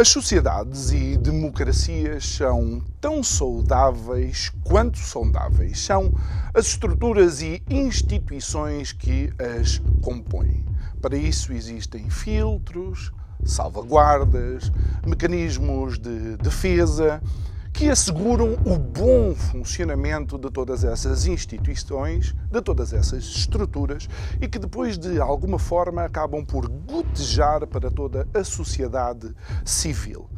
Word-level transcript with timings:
As 0.00 0.08
sociedades 0.08 0.92
e 0.92 1.14
democracias 1.18 2.24
são 2.24 2.82
tão 3.02 3.22
saudáveis 3.22 4.50
quanto 4.64 4.96
saudáveis. 4.96 5.78
São 5.78 6.10
as 6.54 6.68
estruturas 6.68 7.42
e 7.42 7.62
instituições 7.68 8.92
que 8.92 9.30
as 9.38 9.76
compõem. 10.00 10.64
Para 11.02 11.18
isso 11.18 11.52
existem 11.52 12.08
filtros, 12.08 13.12
salvaguardas, 13.44 14.72
mecanismos 15.06 15.98
de 15.98 16.38
defesa 16.38 17.20
que 17.80 17.88
asseguram 17.88 18.58
o 18.66 18.76
bom 18.76 19.34
funcionamento 19.34 20.36
de 20.36 20.50
todas 20.50 20.84
essas 20.84 21.24
instituições, 21.24 22.34
de 22.50 22.60
todas 22.60 22.92
essas 22.92 23.24
estruturas 23.24 24.06
e 24.38 24.46
que 24.46 24.58
depois 24.58 24.98
de 24.98 25.18
alguma 25.18 25.58
forma 25.58 26.04
acabam 26.04 26.44
por 26.44 26.68
gotejar 26.68 27.66
para 27.66 27.90
toda 27.90 28.28
a 28.34 28.44
sociedade 28.44 29.34
civil. 29.64 30.28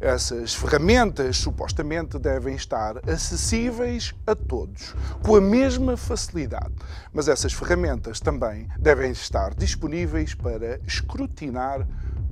Essas 0.00 0.56
ferramentas 0.56 1.36
supostamente 1.36 2.18
devem 2.18 2.56
estar 2.56 2.96
acessíveis 3.08 4.12
a 4.26 4.34
todos, 4.34 4.92
com 5.22 5.36
a 5.36 5.40
mesma 5.40 5.96
facilidade. 5.96 6.74
Mas 7.12 7.28
essas 7.28 7.52
ferramentas 7.52 8.18
também 8.18 8.68
devem 8.76 9.12
estar 9.12 9.54
disponíveis 9.54 10.34
para 10.34 10.80
escrutinar 10.84 11.86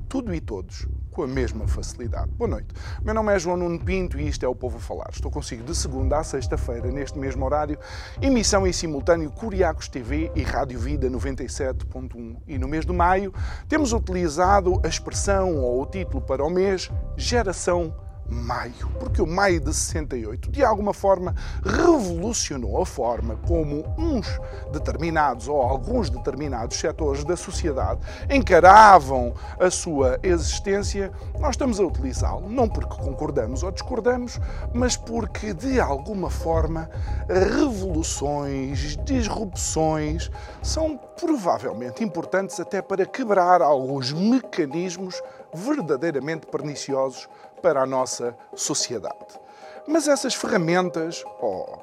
tudo 0.08 0.34
e 0.34 0.40
todos 0.40 0.86
com 1.10 1.22
a 1.22 1.26
mesma 1.26 1.66
facilidade. 1.66 2.30
Boa 2.32 2.48
noite. 2.48 2.68
Meu 3.02 3.14
nome 3.14 3.34
é 3.34 3.38
João 3.38 3.56
Nuno 3.56 3.82
Pinto 3.82 4.20
e 4.20 4.28
isto 4.28 4.44
é 4.44 4.48
o 4.48 4.54
Povo 4.54 4.76
a 4.76 4.80
Falar. 4.80 5.08
Estou 5.10 5.30
consigo 5.30 5.64
de 5.64 5.74
segunda 5.74 6.18
a 6.18 6.22
sexta-feira, 6.24 6.90
neste 6.92 7.18
mesmo 7.18 7.44
horário, 7.44 7.78
emissão 8.20 8.66
em 8.66 8.72
simultâneo 8.72 9.30
Curiacos 9.30 9.88
TV 9.88 10.30
e 10.34 10.42
Rádio 10.42 10.78
Vida 10.78 11.08
97.1. 11.08 12.36
E 12.46 12.58
no 12.58 12.68
mês 12.68 12.84
de 12.84 12.92
maio 12.92 13.32
temos 13.66 13.94
utilizado 13.94 14.78
a 14.84 14.88
expressão 14.88 15.56
ou 15.56 15.82
o 15.82 15.86
título 15.86 16.20
para 16.20 16.44
o 16.44 16.50
mês 16.50 16.90
Geração 17.16 18.05
Maio, 18.28 18.88
porque 18.98 19.22
o 19.22 19.26
Maio 19.26 19.60
de 19.60 19.72
68 19.72 20.50
de 20.50 20.64
alguma 20.64 20.92
forma 20.92 21.34
revolucionou 21.64 22.82
a 22.82 22.86
forma 22.86 23.36
como 23.46 23.84
uns 23.96 24.26
determinados 24.72 25.48
ou 25.48 25.60
alguns 25.60 26.10
determinados 26.10 26.76
setores 26.78 27.24
da 27.24 27.36
sociedade 27.36 28.00
encaravam 28.30 29.34
a 29.58 29.70
sua 29.70 30.18
existência. 30.22 31.12
Nós 31.38 31.50
estamos 31.50 31.78
a 31.78 31.84
utilizá-lo 31.84 32.48
não 32.48 32.68
porque 32.68 32.96
concordamos 32.96 33.62
ou 33.62 33.70
discordamos, 33.70 34.40
mas 34.74 34.96
porque 34.96 35.54
de 35.54 35.80
alguma 35.80 36.30
forma 36.30 36.90
revoluções, 37.28 38.96
disrupções 39.04 40.30
são 40.62 40.96
provavelmente 41.18 42.04
importantes 42.04 42.58
até 42.60 42.82
para 42.82 43.06
quebrar 43.06 43.62
alguns 43.62 44.12
mecanismos 44.12 45.22
verdadeiramente 45.52 46.46
perniciosos 46.46 47.28
para 47.62 47.82
a 47.82 47.86
nossa 47.86 48.36
sociedade. 48.54 49.40
Mas 49.86 50.08
essas 50.08 50.34
ferramentas, 50.34 51.22
oh, 51.40 51.78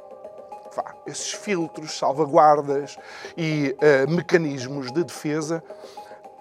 vá, 0.75 0.93
esses 1.05 1.31
filtros, 1.31 1.97
salvaguardas 1.97 2.97
e 3.37 3.75
uh, 3.77 4.11
mecanismos 4.11 4.91
de 4.91 5.03
defesa 5.03 5.63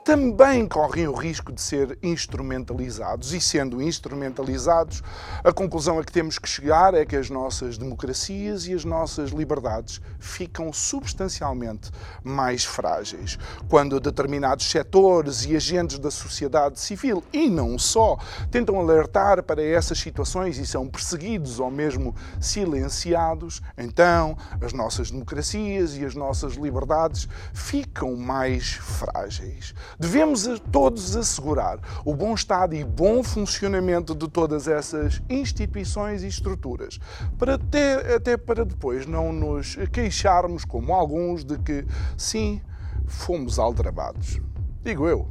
também 0.05 0.67
correm 0.67 1.07
o 1.07 1.13
risco 1.13 1.53
de 1.53 1.61
ser 1.61 1.97
instrumentalizados. 2.03 3.33
E 3.33 3.41
sendo 3.41 3.81
instrumentalizados, 3.81 5.03
a 5.45 5.53
conclusão 5.53 5.99
a 5.99 6.05
que 6.05 6.13
temos 6.13 6.39
que 6.39 6.49
chegar 6.49 6.93
é 6.95 7.05
que 7.05 7.15
as 7.15 7.31
nossas 7.31 7.79
democracias 7.79 8.67
e 8.67 8.75
as 8.75 8.85
nossas 8.85 9.31
liberdades 9.31 10.01
ficam 10.19 10.73
substancialmente 10.73 11.91
mais 12.23 12.65
frágeis. 12.65 13.39
Quando 13.69 14.01
determinados 14.01 14.71
setores 14.71 15.45
e 15.45 15.55
agentes 15.55 15.99
da 15.99 16.11
sociedade 16.11 16.81
civil, 16.81 17.23
e 17.33 17.49
não 17.49 17.79
só, 17.79 18.19
tentam 18.51 18.81
alertar 18.81 19.43
para 19.43 19.63
essas 19.63 19.99
situações 19.99 20.59
e 20.59 20.67
são 20.67 20.89
perseguidos 20.89 21.61
ou 21.61 21.71
mesmo 21.71 22.15
silenciados, 22.41 23.63
então 23.79 24.37
as 24.61 24.73
nossas 24.73 25.11
democracias 25.11 25.97
e 25.97 26.05
as 26.05 26.15
nossas 26.15 26.55
liberdades 26.55 27.29
ficam 27.53 28.17
mais 28.17 28.73
frágeis. 28.73 29.75
Devemos 30.03 30.49
todos 30.73 31.15
assegurar 31.15 31.79
o 32.05 32.13
bom 32.13 32.35
estado 32.35 32.75
e 32.75 32.83
bom 32.83 33.23
funcionamento 33.23 34.17
de 34.17 34.29
todas 34.29 34.67
essas 34.67 35.23
instituições 35.31 36.25
e 36.25 36.27
estruturas, 36.27 36.99
para 37.39 37.55
até, 37.55 38.17
até 38.17 38.37
para 38.37 38.65
depois 38.65 39.07
não 39.07 39.33
nos 39.33 39.77
queixarmos, 39.93 40.65
como 40.65 40.93
alguns, 40.93 41.45
de 41.45 41.57
que 41.57 41.87
sim, 42.19 42.61
fomos 43.07 43.61
aldrabados. 43.61 44.41
Digo 44.83 45.07
eu, 45.07 45.31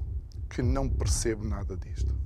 que 0.50 0.62
não 0.62 0.88
percebo 0.88 1.44
nada 1.44 1.76
disto. 1.76 2.21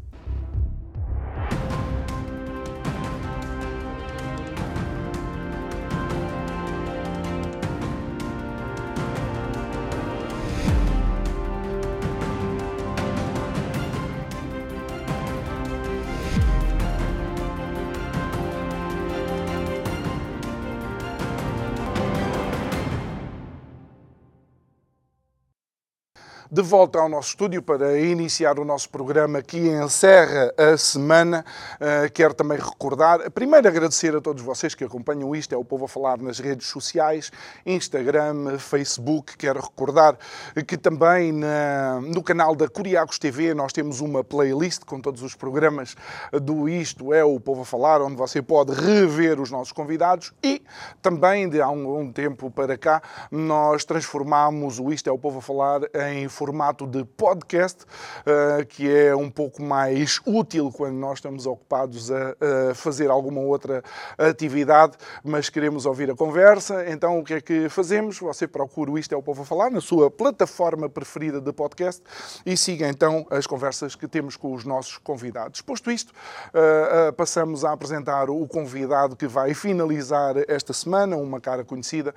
De 26.55 26.61
volta 26.61 26.99
ao 26.99 27.09
nosso 27.09 27.31
estúdio 27.31 27.61
para 27.61 27.99
iniciar 27.99 28.57
o 28.59 28.63
nosso 28.63 28.89
programa 28.89 29.41
que 29.41 29.57
encerra 29.57 30.53
a 30.57 30.77
semana. 30.77 31.43
Uh, 31.73 32.09
quero 32.13 32.33
também 32.33 32.57
recordar, 32.57 33.29
primeiro 33.31 33.67
agradecer 33.67 34.15
a 34.15 34.21
todos 34.21 34.41
vocês 34.41 34.73
que 34.73 34.85
acompanham 34.85 35.35
isto, 35.35 35.53
é 35.53 35.57
o 35.57 35.65
Povo 35.65 35.83
a 35.83 35.87
Falar 35.89 36.17
nas 36.17 36.39
redes 36.39 36.67
sociais, 36.67 37.29
Instagram, 37.65 38.57
Facebook. 38.57 39.35
Quero 39.35 39.59
recordar 39.59 40.17
que 40.65 40.77
também 40.77 41.33
na, 41.33 41.99
no 41.99 42.23
canal 42.23 42.55
da 42.55 42.69
Curiacos 42.69 43.19
TV 43.19 43.53
nós 43.53 43.73
temos 43.73 43.99
uma 43.99 44.23
playlist 44.23 44.85
com 44.85 45.01
todos 45.01 45.23
os 45.23 45.35
programas 45.35 45.93
do 46.41 46.69
Isto 46.69 47.13
é 47.13 47.21
o 47.21 47.37
Povo 47.37 47.63
a 47.63 47.65
Falar, 47.65 48.01
onde 48.01 48.15
você 48.15 48.41
pode 48.41 48.71
rever 48.71 49.41
os 49.41 49.51
nossos 49.51 49.73
convidados 49.73 50.31
e 50.41 50.61
também 51.01 51.49
de 51.49 51.59
há 51.59 51.67
um, 51.67 51.99
um 51.99 52.13
tempo 52.13 52.49
para 52.49 52.77
cá 52.77 53.01
nós 53.29 53.83
transformamos 53.83 54.79
o 54.79 54.89
Isto 54.93 55.09
é 55.09 55.11
o 55.11 55.19
Povo 55.19 55.39
a 55.39 55.41
Falar 55.41 55.81
em 56.13 56.29
formato 56.45 56.85
de 56.85 57.03
podcast, 57.03 57.85
uh, 57.85 58.63
que 58.67 58.87
é 58.87 59.15
um 59.15 59.31
pouco 59.31 59.63
mais 59.63 60.21
útil 60.27 60.71
quando 60.71 60.93
nós 60.93 61.17
estamos 61.17 61.47
ocupados 61.47 62.11
a, 62.11 62.35
a, 62.69 62.75
fazer 62.75 63.09
alguma 63.09 63.41
outra 63.41 63.83
atividade, 64.15 64.95
mas 65.23 65.49
queremos 65.49 65.87
ouvir 65.87 66.11
a 66.11 66.15
conversa. 66.15 66.87
Então, 66.87 67.17
o 67.17 67.23
que 67.23 67.33
é 67.33 67.41
que 67.41 67.67
fazemos? 67.67 68.19
Você 68.19 68.47
procura 68.47 68.91
o 68.91 68.99
Isto 68.99 69.15
é 69.15 69.17
o 69.17 69.23
Povo 69.23 69.41
a 69.41 69.45
Falar 69.45 69.71
na 69.71 69.81
sua 69.81 70.11
plataforma 70.11 70.87
preferida 70.87 71.41
de 71.41 71.51
podcast 71.51 72.03
e 72.45 72.55
siga 72.55 72.87
então 72.87 73.25
as 73.31 73.47
conversas 73.47 73.95
que 73.95 74.07
temos 74.07 74.37
com 74.37 74.53
os 74.53 74.63
nossos 74.63 74.99
convidados. 74.99 75.61
Posto 75.61 75.89
isto, 75.89 76.11
uh, 76.53 77.09
uh, 77.09 77.13
passamos 77.13 77.65
a 77.65 77.71
apresentar 77.71 78.29
o 78.29 78.47
convidado 78.47 79.15
que 79.15 79.25
vai 79.25 79.55
finalizar 79.55 80.35
esta 80.47 80.73
semana, 80.73 81.17
uma 81.17 81.41
cara 81.41 81.63
conhecida 81.63 82.13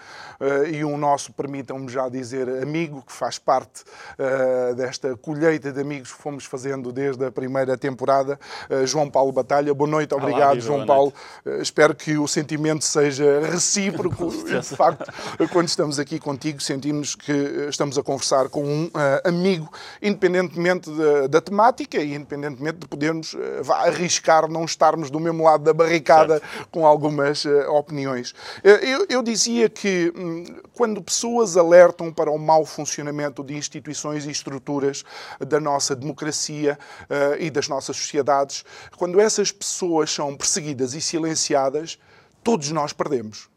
e 0.70 0.84
um 0.84 0.98
nosso, 0.98 1.32
permitam-me 1.32 1.88
já 1.88 2.08
dizer, 2.08 2.48
amigo, 2.62 3.02
que 3.02 3.12
faz 3.12 3.38
parte 3.38 3.84
uh, 4.18 4.74
desta 4.74 5.16
colheita 5.16 5.72
de 5.72 5.80
amigos 5.80 6.12
que 6.12 6.20
fomos 6.20 6.44
fazendo 6.44 6.92
desde 6.92 7.24
a 7.24 7.30
primeira 7.30 7.76
temporada. 7.76 8.38
Uh, 8.68 8.86
João 8.86 9.08
Paulo 9.08 9.32
Batalha, 9.32 9.72
boa 9.72 9.88
noite, 9.88 10.14
obrigado, 10.14 10.52
Olá, 10.52 10.60
João 10.60 10.86
Paulo. 10.86 11.12
Uh, 11.46 11.62
espero 11.62 11.94
que 11.94 12.18
o 12.18 12.26
sentimento 12.26 12.84
seja 12.84 13.40
recíproco. 13.40 14.28
de 14.44 14.62
facto, 14.62 15.10
quando 15.52 15.68
estamos 15.68 15.98
aqui 15.98 16.18
contigo, 16.18 16.60
sentimos 16.60 17.14
que 17.14 17.32
estamos 17.68 17.96
a 17.96 18.02
conversar 18.02 18.48
com 18.48 18.64
um 18.64 18.90
amigo, 19.24 19.70
independentemente 20.02 20.90
da, 20.90 21.26
da, 21.26 21.40
temática 21.40 21.98
e 21.98 22.14
independentemente 22.14 22.78
de 22.78 22.88
podermos 22.88 23.36
arriscar 23.84 24.50
não 24.50 24.64
estarmos 24.64 25.10
do 25.10 25.20
mesmo 25.20 25.44
lado 25.44 25.64
da 25.64 25.72
barricada 25.72 26.38
certo. 26.38 26.68
com 26.70 26.86
algumas 26.86 27.44
opiniões. 27.68 28.34
Eu, 28.62 29.06
eu 29.08 29.22
dizia 29.22 29.68
que 29.68 30.12
hum, 30.16 30.44
quando 30.74 31.02
pessoas 31.02 31.56
alertam 31.56 32.12
para 32.12 32.30
o 32.30 32.38
mau 32.38 32.64
funcionamento 32.64 33.44
de 33.44 33.54
instituições 33.54 34.07
instituições 34.08 34.26
e 34.26 34.30
estruturas 34.30 35.04
da 35.40 35.60
nossa 35.60 35.94
democracia 35.94 36.78
uh, 37.02 37.40
e 37.40 37.50
das 37.50 37.68
nossas 37.68 37.96
sociedades. 37.96 38.64
Quando 38.96 39.20
essas 39.20 39.52
pessoas 39.52 40.10
são 40.10 40.36
perseguidas 40.36 40.94
e 40.94 41.00
silenciadas, 41.00 41.98
todos 42.42 42.70
nós 42.70 42.92
perdemos. 42.92 43.48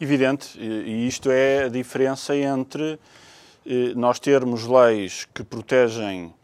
Evidente, 0.00 0.58
e 0.58 1.06
isto 1.06 1.30
é 1.30 1.64
a 1.64 1.68
diferença 1.68 2.36
entre 2.36 2.98
eh, 3.64 3.94
nós 3.94 4.18
termos 4.18 4.66
leis 4.66 5.26
que 5.32 5.42
protegem 5.42 6.34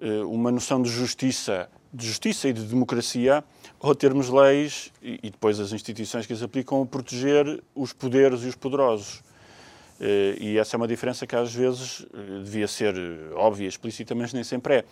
eh, 0.00 0.22
uma 0.22 0.50
noção 0.50 0.82
de 0.82 0.90
justiça, 0.90 1.68
de 1.92 2.06
justiça 2.06 2.48
e 2.48 2.52
de 2.52 2.62
democracia, 2.64 3.44
ou 3.78 3.94
termos 3.94 4.30
leis 4.30 4.90
e 5.02 5.30
depois 5.30 5.60
as 5.60 5.72
instituições 5.72 6.26
que 6.26 6.32
as 6.32 6.42
aplicam 6.42 6.82
a 6.82 6.86
proteger 6.86 7.62
os 7.74 7.92
poderes 7.92 8.42
e 8.42 8.46
os 8.46 8.56
poderosos. 8.56 9.22
Eh, 10.00 10.36
e 10.40 10.58
essa 10.58 10.74
é 10.74 10.78
uma 10.78 10.88
diferença 10.88 11.26
que 11.26 11.36
às 11.36 11.54
vezes 11.54 12.06
devia 12.44 12.68
ser 12.68 12.94
óbvia, 13.34 13.68
explícita, 13.68 14.14
mas 14.14 14.32
nem 14.32 14.44
sempre 14.44 14.74
é. 14.74 14.84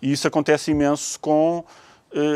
E 0.00 0.12
isso 0.12 0.26
acontece 0.26 0.70
imenso 0.70 1.18
com 1.20 1.64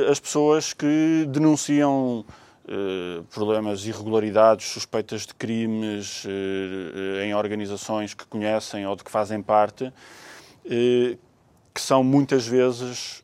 as 0.09 0.21
pessoas 0.21 0.73
que 0.73 1.27
denunciam 1.29 2.25
eh, 2.67 3.23
problemas, 3.31 3.85
irregularidades, 3.85 4.67
suspeitas 4.69 5.27
de 5.27 5.35
crimes 5.35 6.25
eh, 6.27 7.27
em 7.27 7.35
organizações 7.35 8.15
que 8.15 8.25
conhecem 8.27 8.87
ou 8.87 8.97
de 8.97 9.05
que 9.05 9.11
fazem 9.11 9.43
parte, 9.43 9.93
eh, 10.65 11.19
que 11.75 11.81
são 11.81 12.03
muitas 12.03 12.47
vezes 12.47 13.23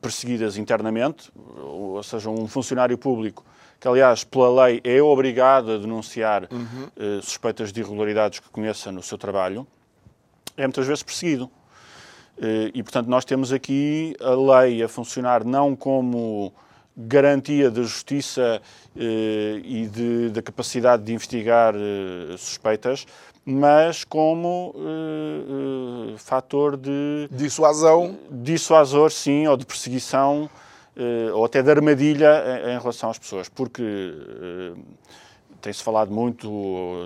perseguidas 0.00 0.56
internamente, 0.56 1.30
ou 1.36 2.02
seja, 2.02 2.30
um 2.30 2.48
funcionário 2.48 2.96
público 2.96 3.44
que, 3.80 3.88
aliás, 3.88 4.22
pela 4.22 4.66
lei 4.66 4.80
é 4.84 5.02
obrigado 5.02 5.72
a 5.72 5.78
denunciar 5.78 6.46
uhum. 6.52 7.20
suspeitas 7.22 7.72
de 7.72 7.80
irregularidades 7.80 8.38
que 8.38 8.48
conheça 8.50 8.92
no 8.92 9.02
seu 9.02 9.16
trabalho, 9.16 9.66
é 10.56 10.66
muitas 10.66 10.86
vezes 10.86 11.02
perseguido. 11.02 11.50
E, 12.74 12.82
portanto, 12.82 13.06
nós 13.06 13.24
temos 13.24 13.52
aqui 13.52 14.14
a 14.20 14.60
lei 14.60 14.82
a 14.82 14.88
funcionar 14.88 15.44
não 15.44 15.74
como 15.74 16.52
garantia 16.96 17.70
da 17.70 17.82
justiça 17.82 18.60
eh, 18.96 19.60
e 19.64 19.86
de, 19.86 20.30
da 20.30 20.42
capacidade 20.42 21.02
de 21.02 21.12
investigar 21.12 21.74
eh, 21.74 22.36
suspeitas, 22.36 23.06
mas 23.44 24.04
como 24.04 24.74
eh, 24.76 26.14
fator 26.16 26.76
de 26.76 27.28
dissuasão, 27.30 28.18
dissuasor, 28.30 29.10
sim, 29.10 29.46
ou 29.46 29.56
de 29.56 29.64
perseguição, 29.64 30.50
ou 31.34 31.44
até 31.44 31.62
de 31.62 31.70
armadilha 31.70 32.42
em, 32.46 32.74
em, 32.74 32.78
relação 32.78 33.10
às 33.10 33.18
pessoas, 33.18 33.48
porque 33.48 33.82
eh, 33.82 34.72
tem-se 35.60 35.82
falado 35.82 36.12
muito 36.12 36.48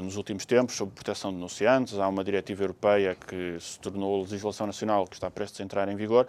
nos 0.02 0.16
últimos 0.16 0.46
tempos 0.46 0.76
sobre 0.76 0.94
proteção 0.94 1.30
de 1.30 1.36
denunciantes, 1.36 1.98
há 1.98 2.08
uma 2.08 2.24
diretiva 2.24 2.62
europeia 2.62 3.14
que 3.14 3.56
se 3.60 3.78
tornou 3.80 4.22
legislação 4.22 4.66
nacional 4.66 5.06
que 5.06 5.14
está 5.14 5.30
prestes 5.30 5.60
a 5.60 5.64
entrar 5.64 5.88
em 5.88 5.96
vigor, 5.96 6.26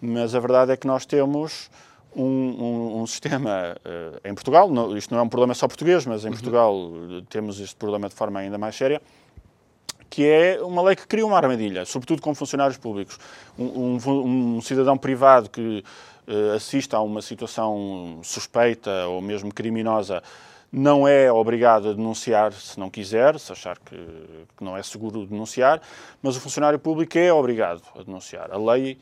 mas 0.00 0.34
a 0.34 0.40
verdade 0.40 0.72
é 0.72 0.76
que 0.76 0.86
nós 0.86 1.04
temos 1.04 1.70
um, 2.14 2.24
um, 2.24 3.02
um 3.02 3.06
sistema 3.06 3.76
uh, 3.84 4.28
em 4.28 4.34
Portugal, 4.34 4.70
não, 4.70 4.96
isto 4.96 5.12
não 5.12 5.20
é 5.20 5.22
um 5.22 5.28
problema 5.28 5.54
só 5.54 5.66
português, 5.66 6.06
mas 6.06 6.24
em 6.24 6.28
uhum. 6.28 6.32
Portugal 6.32 6.74
uh, 6.74 7.22
temos 7.22 7.60
este 7.60 7.76
problema 7.76 8.08
de 8.08 8.14
forma 8.14 8.40
ainda 8.40 8.56
mais 8.56 8.76
séria, 8.76 9.00
que 10.08 10.24
é 10.24 10.60
uma 10.62 10.82
lei 10.82 10.96
que 10.96 11.06
cria 11.06 11.26
uma 11.26 11.36
armadilha, 11.36 11.84
sobretudo 11.84 12.22
com 12.22 12.34
funcionários 12.34 12.78
públicos. 12.78 13.18
Um, 13.58 13.98
um 14.06 14.60
cidadão 14.62 14.96
privado 14.96 15.50
que 15.50 15.84
uh, 16.28 16.54
assista 16.54 16.96
a 16.96 17.00
uma 17.00 17.22
situação 17.22 18.20
suspeita 18.22 19.06
ou 19.06 19.20
mesmo 19.20 19.52
criminosa 19.52 20.22
não 20.70 21.08
é 21.08 21.32
obrigado 21.32 21.88
a 21.88 21.92
denunciar 21.92 22.52
se 22.52 22.78
não 22.78 22.90
quiser, 22.90 23.38
se 23.38 23.50
achar 23.50 23.78
que, 23.78 23.96
que 23.96 24.62
não 24.62 24.76
é 24.76 24.82
seguro 24.82 25.26
denunciar, 25.26 25.80
mas 26.22 26.36
o 26.36 26.40
funcionário 26.40 26.78
público 26.78 27.16
é 27.16 27.32
obrigado 27.32 27.82
a 27.96 28.02
denunciar. 28.02 28.52
A 28.52 28.58
lei 28.58 28.98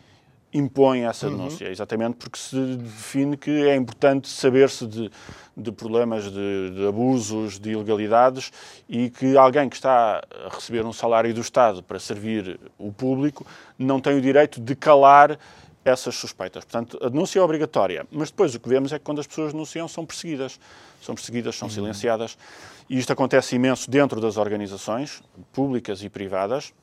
impõe 0.55 1.05
essa 1.05 1.27
uhum. 1.27 1.37
denúncia, 1.37 1.67
uhum. 1.67 1.73
exatamente 1.73 2.17
porque 2.17 2.39
se 2.39 2.77
define 2.77 3.37
que 3.37 3.51
é 3.51 3.75
importante 3.75 4.29
saber-se 4.29 4.87
de, 4.87 5.11
de, 5.57 5.73
problemas 5.73 6.25
de, 6.31 6.71
de, 6.71 6.87
abusos, 6.87 7.59
de 7.59 7.73
ilegalidades 7.73 8.53
e 8.89 9.11
que 9.11 9.37
alguém 9.37 9.69
que 9.69 9.77
está 9.77 10.23
a 10.47 10.55
receber 10.55 10.85
um 10.85 10.93
salário 10.93 11.35
do 11.35 11.41
Estado 11.41 11.83
para 11.83 11.99
servir 11.99 12.59
o 12.79 12.93
público 12.93 13.47
não 13.79 14.01
tem 14.01 14.17
o 14.17 14.21
direito 14.21 14.61
de 14.61 14.75
calar 14.75 15.39
essas 15.87 16.17
suspeitas. 16.17 16.65
Portanto, 16.65 16.99
a 17.01 17.09
denúncia 17.09 17.39
é 17.39 17.43
obrigatória, 17.43 18.05
mas 18.11 18.29
depois 18.29 18.53
o 18.57 18.61
que 18.61 18.69
vemos 18.69 18.93
é 18.93 18.99
que 18.99 19.05
quando 19.05 19.21
as 19.21 19.27
pessoas 19.27 19.53
denunciam 19.53 19.87
são 19.87 20.05
perseguidas. 20.05 20.59
São 21.01 21.15
perseguidas, 21.15 21.57
são 21.57 21.71
silenciadas. 21.71 22.37
E 22.91 22.99
isto 22.99 23.13
acontece 23.13 23.55
imenso 23.55 23.89
dentro 23.89 24.21
das 24.21 24.37
organizações 24.37 25.23
públicas 25.53 26.03
e 26.03 26.09
privadas, 26.09 26.75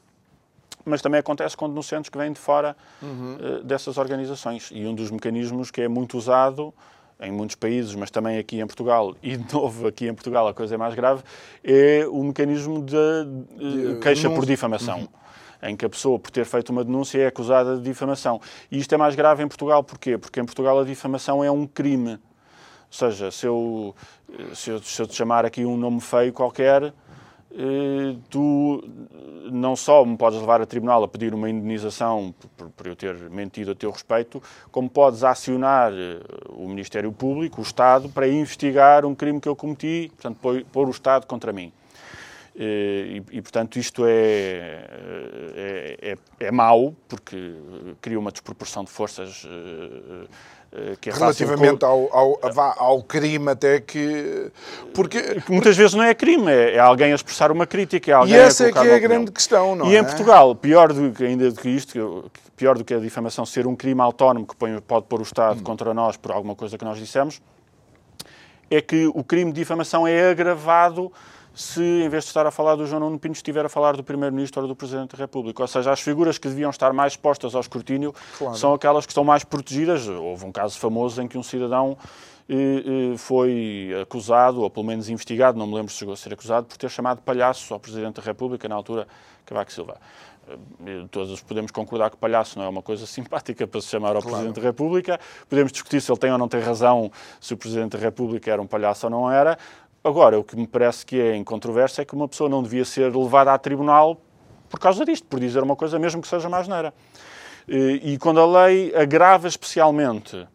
mas 0.86 1.02
também 1.02 1.20
acontece 1.20 1.58
com 1.58 1.68
denunciantes 1.68 2.10
que 2.10 2.18
vêm 2.18 2.32
de 2.32 2.40
fora 2.40 2.78
uhum. 3.02 3.36
uh, 3.36 3.64
dessas 3.64 3.98
organizações. 3.98 4.70
E 4.72 4.86
um 4.86 4.96
dos 4.96 5.12
mecanismos 5.12 5.70
que 5.70 5.82
é 5.82 5.88
muito 5.90 6.18
usado 6.18 6.74
em 7.20 7.32
muitos 7.32 7.58
países, 7.58 7.94
mas 7.96 8.10
também 8.10 8.38
aqui 8.38 8.60
em 8.60 8.66
Portugal, 8.66 9.16
e 9.22 9.36
de 9.36 9.54
novo 9.54 9.88
aqui 9.88 10.08
em 10.08 10.14
Portugal 10.14 10.48
a 10.48 10.54
coisa 10.54 10.76
é 10.76 10.78
mais 10.78 10.94
grave, 10.94 11.24
é 11.64 12.06
o 12.10 12.24
mecanismo 12.24 12.82
de, 12.82 12.96
de 13.58 14.00
queixa 14.00 14.30
por 14.30 14.46
difamação. 14.46 15.00
Uhum. 15.00 15.08
Em 15.64 15.76
que 15.76 15.86
a 15.86 15.90
pessoa, 15.90 16.20
por 16.20 16.30
ter 16.30 16.46
feito 16.46 16.72
uma 16.72 16.84
denúncia, 16.84 17.20
é 17.20 17.28
acusada 17.28 17.78
de 17.78 17.84
difamação. 17.84 18.40
E 18.70 18.78
isto 18.78 18.94
é 18.94 18.98
mais 18.98 19.16
grave 19.16 19.44
em 19.44 19.48
Portugal, 19.48 19.84
porquê? 19.84 20.18
Porque 20.18 20.40
em 20.40 20.46
Portugal 20.46 20.80
a 20.80 20.84
difamação 20.84 21.44
é 21.44 21.50
um 21.50 21.66
crime. 21.66 22.14
Ou 22.14 22.20
seja, 22.90 23.32
se 23.32 23.46
eu, 23.46 23.96
se 24.54 24.70
eu, 24.70 24.80
se 24.84 25.02
eu 25.02 25.08
te 25.08 25.16
chamar 25.16 25.46
aqui 25.46 25.66
um 25.66 25.78
nome 25.78 26.02
feio 26.02 26.32
qualquer, 26.34 26.94
eh, 27.56 28.16
tu 28.32 28.84
não 29.52 29.76
só 29.76 30.04
me 30.04 30.18
podes 30.18 30.40
levar 30.40 30.60
a 30.60 30.66
tribunal 30.66 31.04
a 31.04 31.08
pedir 31.08 31.36
uma 31.36 31.48
indenização 31.48 32.34
por, 32.58 32.70
por, 32.72 32.88
eu 32.88 32.96
ter 32.96 33.16
mentido 33.30 33.72
a 33.72 33.76
teu 33.76 33.92
respeito, 33.92 34.42
como 34.72 34.90
podes 34.90 35.24
acionar 35.24 35.94
eh, 35.94 36.20
o 36.50 36.68
Ministério 36.68 37.12
Público, 37.12 37.62
o 37.62 37.64
Estado, 37.64 38.10
para 38.10 38.28
investigar 38.28 39.06
um 39.06 39.14
crime 39.14 39.40
que 39.40 39.48
eu 39.48 39.56
cometi, 39.56 40.12
portanto, 40.16 40.38
pôr, 40.42 40.66
pôr 40.72 40.88
o 40.88 40.92
Estado 40.92 41.28
contra 41.28 41.54
mim. 41.54 41.72
Eh, 42.56 43.22
e, 43.32 43.38
e, 43.38 43.42
portanto, 43.42 43.78
isto 43.78 44.06
é, 44.06 44.86
é, 45.56 45.98
é, 46.40 46.46
é 46.46 46.52
mau, 46.52 46.96
porque 47.08 47.56
cria 48.00 48.20
uma 48.20 48.32
desproporção 48.32 48.84
de 48.84 48.92
forças 48.92 49.48
eh, 50.76 50.96
que 51.00 51.10
é 51.10 51.14
Relativamente 51.14 51.84
ao, 51.86 52.16
ao, 52.16 52.40
ao, 52.78 53.04
crime 53.04 53.52
até 53.52 53.80
que... 53.80 54.52
Porque... 54.94 55.42
Muitas 55.48 55.78
vezes 55.78 55.94
não 55.94 56.04
é 56.04 56.14
crime, 56.14 56.52
é, 56.52 56.76
é 56.76 56.80
alguém 56.80 57.12
a 57.12 57.16
expressar 57.16 57.52
uma 57.52 57.66
crítica, 57.66 58.10
é 58.10 58.14
alguém 58.14 58.36
E 58.36 58.38
essa 58.38 58.68
é 58.68 58.72
que 58.72 58.80
é 58.80 58.96
a 58.96 59.00
grande 59.00 59.32
questão, 59.32 59.76
não 59.76 59.88
e 59.88 59.96
é? 59.96 59.98
E 59.98 60.02
em 60.02 60.04
Portugal, 60.04 60.56
pior 60.56 60.94
do 60.94 61.12
que, 61.12 61.24
ainda 61.24 61.52
do 61.52 61.60
que 61.60 61.70
isto, 61.70 62.32
pior 62.56 62.78
do 62.78 62.84
que 62.84 62.94
a 62.94 63.00
difamação 63.00 63.46
ser 63.46 63.68
um 63.68 63.76
crime 63.76 64.02
autónomo 64.02 64.48
que 64.48 64.56
pode 64.56 65.06
pôr 65.08 65.20
o 65.20 65.24
Estado 65.24 65.60
hum. 65.60 65.64
contra 65.64 65.94
nós 65.94 66.18
por 66.18 66.32
alguma 66.32 66.56
coisa 66.56 66.78
que 66.78 66.86
nós 66.86 66.98
dissemos, 66.98 67.42
é 68.70 68.82
que 68.82 69.08
o 69.08 69.24
crime 69.24 69.52
de 69.52 69.60
difamação 69.60 70.08
é 70.08 70.30
agravado 70.30 71.12
se, 71.54 71.82
em 71.82 72.10
vez 72.10 72.24
de 72.24 72.30
estar 72.30 72.46
a 72.46 72.52
falar 72.52 72.76
do 72.76 72.86
João 72.86 73.02
Nuno 73.02 73.20
Pinto, 73.20 73.36
estiver 73.36 73.66
a 73.66 73.70
falar 73.70 73.96
do 73.96 74.04
Primeiro-Ministro 74.04 74.62
ou 74.62 74.68
do 74.68 74.76
Presidente 74.76 75.16
da 75.16 75.18
República. 75.18 75.62
Ou 75.62 75.68
seja, 75.68 75.92
as 75.92 76.02
figuras 76.02 76.38
que 76.38 76.48
deviam 76.48 76.70
estar 76.70 76.92
mais 76.94 77.14
expostas 77.14 77.54
ao 77.54 77.62
escrutínio 77.62 78.14
claro. 78.38 78.56
são 78.56 78.74
aquelas 78.74 79.06
que 79.06 79.12
estão 79.12 79.24
mais 79.24 79.44
protegidas. 79.44 80.08
Houve 80.08 80.46
um 80.46 80.52
caso 80.52 80.80
famoso 80.80 81.22
em 81.22 81.28
que 81.28 81.38
um 81.38 81.44
cidadão 81.44 81.98
eh, 82.50 83.14
eh, 83.14 83.18
foi 83.18 83.92
acusado, 84.02 84.62
ou 84.62 84.70
pelo 84.70 84.86
menos 84.86 85.10
investigado, 85.10 85.58
não 85.58 85.68
me 85.68 85.76
lembro 85.76 85.92
se 85.92 86.00
chegou 86.00 86.14
a 86.14 86.18
ser 86.18 86.34
acusado, 86.34 86.66
por 86.68 86.78
ter 86.78 86.90
chamado 86.90 87.22
palhaço 87.22 87.74
ao 87.74 87.80
Presidente 87.80 88.16
da 88.16 88.22
República, 88.24 88.68
na 88.68 88.76
altura, 88.76 89.08
Cavaco 89.46 89.72
Silva. 89.72 89.98
Eh, 90.86 91.06
todos 91.10 91.42
podemos 91.42 91.72
concordar 91.72 92.10
que 92.10 92.18
palhaço 92.18 92.60
não 92.60 92.66
é 92.66 92.70
uma 92.70 92.82
coisa 92.82 93.06
simpática 93.08 93.66
para 93.66 93.80
se 93.80 93.88
chamar 93.88 94.16
ao 94.16 94.22
claro. 94.22 94.30
Presidente 94.30 94.56
da 94.56 94.62
República. 94.62 95.20
Podemos 95.48 95.72
discutir 95.72 96.02
se 96.02 96.12
ele 96.12 96.20
tem 96.20 96.32
ou 96.32 96.38
não 96.38 96.48
tem 96.48 96.60
razão, 96.60 97.12
se 97.40 97.54
o 97.54 97.58
Presidente 97.58 97.96
da 97.96 98.00
República 98.00 98.52
era 98.52 98.62
um 98.62 98.68
palhaço 98.68 99.06
ou 99.06 99.10
não 99.10 99.32
era. 99.32 99.58
Agora, 100.04 100.38
o 100.38 100.44
que 100.44 100.56
me 100.58 100.68
parece 100.68 101.06
que 101.06 101.20
é 101.20 101.34
em 101.34 101.44
controvérsia 101.46 102.02
é 102.02 102.06
que 102.06 102.14
uma 102.14 102.28
pessoa 102.28 102.50
não 102.50 102.62
devia 102.62 102.84
ser 102.84 103.16
levada 103.16 103.54
a 103.54 103.58
tribunal 103.58 104.20
por 104.70 104.78
causa 104.78 105.06
disto, 105.06 105.26
por 105.28 105.40
dizer 105.40 105.64
uma 105.64 105.76
coisa 105.76 105.98
mesmo 105.98 106.22
que 106.22 106.28
seja 106.28 106.50
mais 106.50 106.68
neira. 106.68 106.94
E 107.68 108.18
quando 108.18 108.42
a 108.42 108.66
lei 108.66 108.94
agrava 108.94 109.48
especialmente 109.48 110.46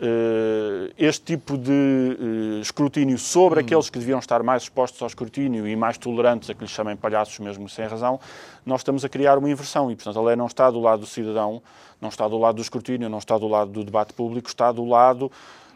eh, 0.00 0.92
este 0.98 1.36
tipo 1.36 1.56
de 1.56 1.70
eh, 1.70 2.60
escrutínio 2.60 3.16
sobre 3.18 3.60
hum. 3.60 3.62
aqueles 3.62 3.88
que 3.88 4.00
deviam 4.00 4.18
estar 4.18 4.42
mais 4.42 4.64
expostos 4.64 5.00
ao 5.00 5.06
escrutínio 5.06 5.68
e 5.68 5.76
mais 5.76 5.96
tolerantes 5.96 6.50
a 6.50 6.54
que 6.54 6.62
lhes 6.62 6.70
chamem 6.70 6.96
palhaços 6.96 7.38
mesmo 7.38 7.68
sem 7.68 7.86
razão, 7.86 8.18
nós 8.66 8.80
estamos 8.80 9.04
a 9.04 9.08
criar 9.08 9.38
uma 9.38 9.48
inversão 9.48 9.92
e, 9.92 9.94
portanto, 9.94 10.18
a 10.18 10.22
lei 10.22 10.34
não 10.34 10.46
está 10.46 10.68
do 10.70 10.80
lado 10.80 11.00
do 11.00 11.06
cidadão, 11.06 11.62
não 12.00 12.08
está 12.08 12.26
do 12.26 12.36
lado 12.36 12.56
do 12.56 12.62
escrutínio, 12.62 13.08
não 13.08 13.18
está 13.18 13.38
do 13.38 13.46
lado 13.46 13.70
do 13.70 13.84
debate 13.84 14.12
público, 14.12 14.48
está 14.48 14.72
do 14.72 14.84
lado 14.84 15.30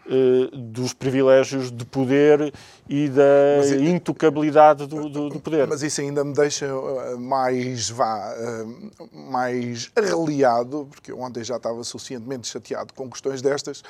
uh, 0.07 0.57
dos 0.57 0.93
privilégios 0.93 1.71
de 1.71 1.85
poder 1.85 2.53
e 2.89 3.09
da 3.09 3.23
mas, 3.59 3.73
intocabilidade 3.73 4.87
do, 4.87 5.09
do, 5.09 5.29
do, 5.29 5.41
poder. 5.41 5.67
Mas 5.67 5.83
isso 5.83 6.01
ainda 6.01 6.25
me 6.25 6.33
deixa 6.33 6.73
uh, 6.73 7.19
mais, 7.19 7.91
vá, 7.91 8.35
uh, 8.35 9.09
mais 9.13 9.91
arreliado, 9.97 10.89
porque 10.91 11.13
ontem 11.13 11.43
já 11.43 11.57
estava 11.57 11.83
suficientemente 11.83 12.47
chateado 12.47 12.93
com 12.95 13.11
questões 13.11 13.43
destas, 13.43 13.83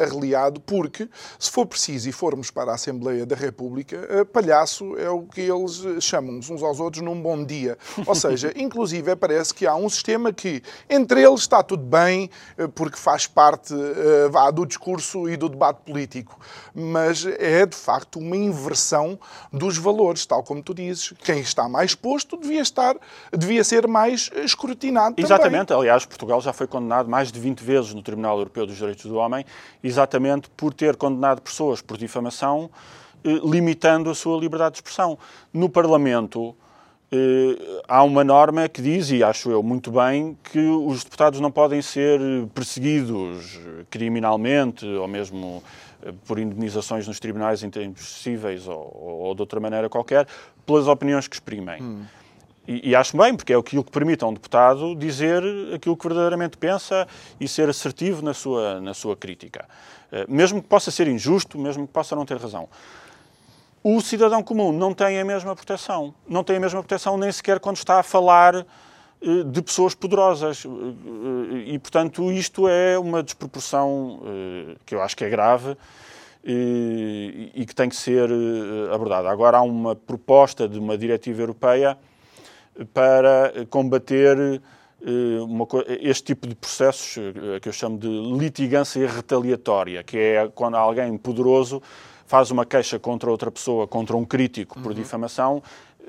arreliado, 0.00 0.60
porque 0.60 1.08
se 1.38 1.50
for 1.50 1.66
preciso 1.66 2.08
e 2.08 2.12
formos 2.12 2.50
para 2.50 2.72
a 2.72 2.74
Assembleia 2.74 3.24
da 3.24 3.34
República, 3.34 4.26
palhaço 4.32 4.96
é 4.98 5.08
o 5.08 5.22
que 5.22 5.40
eles 5.40 5.82
chamam 6.00 6.38
uns 6.38 6.62
aos 6.62 6.80
outros 6.80 7.02
num 7.02 7.20
bom 7.20 7.44
dia. 7.44 7.78
Ou 8.06 8.14
seja, 8.14 8.52
inclusive 8.56 9.14
parece 9.16 9.54
que 9.54 9.66
há 9.66 9.74
um 9.74 9.88
sistema 9.88 10.32
que 10.32 10.62
entre 10.88 11.22
eles 11.22 11.40
está 11.40 11.62
tudo 11.62 11.84
bem, 11.84 12.30
porque 12.74 12.96
faz 12.96 13.26
parte 13.26 13.74
vá, 14.30 14.50
do 14.50 14.66
discurso 14.66 15.28
e 15.28 15.36
do 15.36 15.48
debate 15.54 15.80
político, 15.84 16.38
mas 16.74 17.24
é 17.26 17.64
de 17.64 17.76
facto 17.76 18.18
uma 18.18 18.36
inversão 18.36 19.18
dos 19.52 19.78
valores, 19.78 20.26
tal 20.26 20.42
como 20.42 20.62
tu 20.62 20.74
dizes. 20.74 21.12
Quem 21.22 21.40
está 21.40 21.68
mais 21.68 21.94
posto 21.94 22.36
devia 22.36 22.60
estar, 22.60 22.96
devia 23.32 23.64
ser 23.64 23.86
mais 23.86 24.30
escrutinado 24.44 25.14
Exatamente. 25.16 25.68
Também. 25.68 25.82
Aliás, 25.82 26.04
Portugal 26.04 26.40
já 26.40 26.52
foi 26.52 26.66
condenado 26.66 27.08
mais 27.08 27.30
de 27.30 27.38
20 27.38 27.60
vezes 27.60 27.94
no 27.94 28.02
Tribunal 28.02 28.38
Europeu 28.38 28.66
dos 28.66 28.76
Direitos 28.76 29.04
do 29.04 29.16
Homem, 29.16 29.44
exatamente 29.82 30.48
por 30.50 30.74
ter 30.74 30.96
condenado 30.96 31.40
pessoas 31.40 31.80
por 31.80 31.96
difamação, 31.96 32.70
eh, 33.24 33.40
limitando 33.44 34.10
a 34.10 34.14
sua 34.14 34.38
liberdade 34.38 34.72
de 34.72 34.78
expressão. 34.78 35.18
No 35.52 35.68
Parlamento, 35.68 36.54
há 37.86 38.02
uma 38.02 38.24
norma 38.24 38.68
que 38.68 38.82
diz, 38.82 39.10
e 39.10 39.22
acho 39.22 39.50
eu 39.50 39.62
muito 39.62 39.90
bem, 39.90 40.36
que 40.44 40.58
os 40.58 41.04
deputados 41.04 41.40
não 41.40 41.50
podem 41.50 41.80
ser 41.82 42.20
perseguidos 42.54 43.60
criminalmente 43.90 44.86
ou 44.86 45.06
mesmo 45.06 45.62
eh, 46.04 46.12
por 46.26 46.38
indemnizações 46.38 47.08
nos 47.08 47.18
tribunais 47.18 47.62
cíveis 47.96 48.68
ou, 48.68 49.22
ou, 49.22 49.34
de 49.34 49.40
outra 49.42 49.58
maneira 49.58 49.88
qualquer, 49.88 50.26
pelas 50.66 50.86
opiniões 50.86 51.26
que 51.26 51.34
exprimem. 51.34 51.82
Hum. 51.82 52.04
E, 52.66 52.90
e, 52.90 52.96
acho 52.96 53.16
bem, 53.16 53.36
porque 53.36 53.52
é 53.52 53.56
aquilo 53.56 53.84
que 53.84 53.90
permite 53.90 54.24
a 54.24 54.26
um 54.26 54.32
deputado 54.32 54.94
dizer 54.96 55.42
aquilo 55.74 55.94
que 55.96 56.06
verdadeiramente 56.06 56.56
pensa 56.56 57.06
e 57.38 57.46
ser 57.46 57.68
assertivo 57.68 58.22
na 58.22 58.32
sua, 58.32 58.80
na 58.80 58.94
sua 58.94 59.14
crítica. 59.14 59.66
Eh, 60.10 60.24
mesmo 60.28 60.62
que 60.62 60.68
possa 60.68 60.90
ser 60.90 61.06
injusto, 61.08 61.58
mesmo 61.58 61.86
que 61.86 61.92
possa 61.92 62.16
não 62.16 62.24
ter 62.24 62.38
razão. 62.38 62.68
O 63.86 64.00
cidadão 64.00 64.42
comum 64.42 64.72
não 64.72 64.94
tem 64.94 65.20
a 65.20 65.24
mesma 65.26 65.54
proteção. 65.54 66.14
Não 66.26 66.42
tem 66.42 66.56
a 66.56 66.60
mesma 66.60 66.80
proteção 66.80 67.18
nem 67.18 67.30
sequer 67.30 67.60
quando 67.60 67.76
está 67.76 68.00
a 68.00 68.02
falar 68.02 68.54
eh, 68.56 69.42
de 69.44 69.60
pessoas 69.60 69.94
poderosas. 69.94 70.64
Eh, 70.64 71.74
e, 71.74 71.78
portanto, 71.78 72.32
isto 72.32 72.66
é 72.66 72.98
uma 72.98 73.22
desproporção 73.22 74.22
eh, 74.24 74.76
que 74.86 74.94
eu 74.94 75.02
acho 75.02 75.14
que 75.14 75.22
é 75.22 75.28
grave 75.28 75.76
e 76.46 77.64
que 77.66 77.74
tem 77.74 77.90
que 77.90 77.96
ser 77.96 78.28
abordada. 78.92 79.30
Agora, 79.30 79.58
há 79.58 79.62
uma 79.62 79.94
proposta 79.94 80.68
de 80.68 80.78
uma 80.78 80.96
diretiva 80.96 81.40
europeia 81.40 81.96
para 82.92 83.64
combater 83.70 84.60
este 86.00 86.24
tipo 86.24 86.46
de 86.46 86.54
processos 86.54 87.14
que 87.62 87.66
eu 87.66 87.72
chamo 87.72 87.96
de 87.96 88.08
litigância 88.08 89.10
retaliatória, 89.10 90.02
que 90.02 90.18
é 90.18 90.50
quando 90.54 90.74
alguém 90.74 91.16
poderoso 91.16 91.80
faz 92.34 92.50
uma 92.50 92.66
queixa 92.66 92.98
contra 92.98 93.30
outra 93.30 93.48
pessoa, 93.48 93.86
contra 93.86 94.16
um 94.16 94.24
crítico 94.24 94.80
por 94.80 94.88
uhum. 94.88 94.94
difamação, 94.94 95.62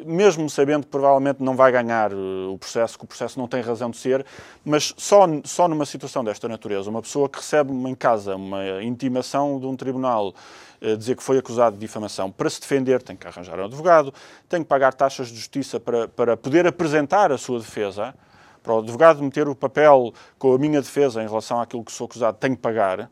mesmo 0.03 0.49
sabendo 0.49 0.85
que 0.85 0.89
provavelmente 0.89 1.37
não 1.39 1.55
vai 1.55 1.71
ganhar 1.71 2.11
eh, 2.11 2.15
o 2.51 2.57
processo, 2.57 2.97
que 2.97 3.05
o 3.05 3.07
processo 3.07 3.37
não 3.37 3.47
tem 3.47 3.61
razão 3.61 3.91
de 3.91 3.97
ser, 3.97 4.25
mas 4.65 4.91
só, 4.97 5.27
só 5.43 5.67
numa 5.67 5.85
situação 5.85 6.23
desta 6.23 6.47
natureza, 6.47 6.89
uma 6.89 7.03
pessoa 7.03 7.29
que 7.29 7.37
recebe 7.37 7.71
em 7.71 7.93
casa 7.93 8.35
uma 8.37 8.81
intimação 8.81 9.59
de 9.59 9.67
um 9.67 9.75
tribunal 9.75 10.33
eh, 10.81 10.95
dizer 10.95 11.15
que 11.15 11.21
foi 11.21 11.37
acusado 11.37 11.75
de 11.75 11.79
difamação, 11.79 12.31
para 12.31 12.49
se 12.49 12.59
defender 12.59 13.03
tem 13.03 13.15
que 13.15 13.27
arranjar 13.27 13.59
um 13.59 13.65
advogado, 13.65 14.11
tem 14.49 14.63
que 14.63 14.67
pagar 14.67 14.95
taxas 14.95 15.27
de 15.27 15.35
justiça 15.35 15.79
para, 15.79 16.07
para 16.07 16.35
poder 16.35 16.65
apresentar 16.65 17.31
a 17.31 17.37
sua 17.37 17.59
defesa, 17.59 18.15
para 18.63 18.73
o 18.73 18.79
advogado 18.79 19.21
meter 19.21 19.47
o 19.47 19.53
papel 19.53 20.11
com 20.39 20.55
a 20.55 20.57
minha 20.57 20.81
defesa 20.81 21.21
em 21.21 21.27
relação 21.27 21.61
àquilo 21.61 21.83
que 21.83 21.91
sou 21.91 22.05
acusado, 22.05 22.35
tem 22.39 22.55
que 22.55 22.61
pagar. 22.63 23.11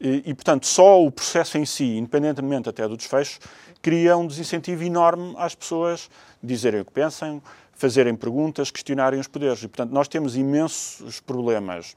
E, 0.00 0.22
e, 0.26 0.34
portanto, 0.34 0.66
só 0.66 1.02
o 1.02 1.10
processo 1.10 1.58
em 1.58 1.64
si, 1.64 1.96
independentemente 1.96 2.68
até 2.68 2.86
do 2.86 2.96
desfecho, 2.96 3.38
cria 3.80 4.16
um 4.16 4.26
desincentivo 4.26 4.82
enorme 4.84 5.34
às 5.38 5.54
pessoas 5.54 6.10
dizerem 6.42 6.80
o 6.80 6.84
que 6.84 6.92
pensam, 6.92 7.42
fazerem 7.72 8.14
perguntas, 8.14 8.70
questionarem 8.70 9.18
os 9.18 9.26
poderes. 9.26 9.62
E, 9.62 9.68
portanto, 9.68 9.92
nós 9.92 10.08
temos 10.08 10.36
imensos 10.36 11.20
problemas 11.20 11.96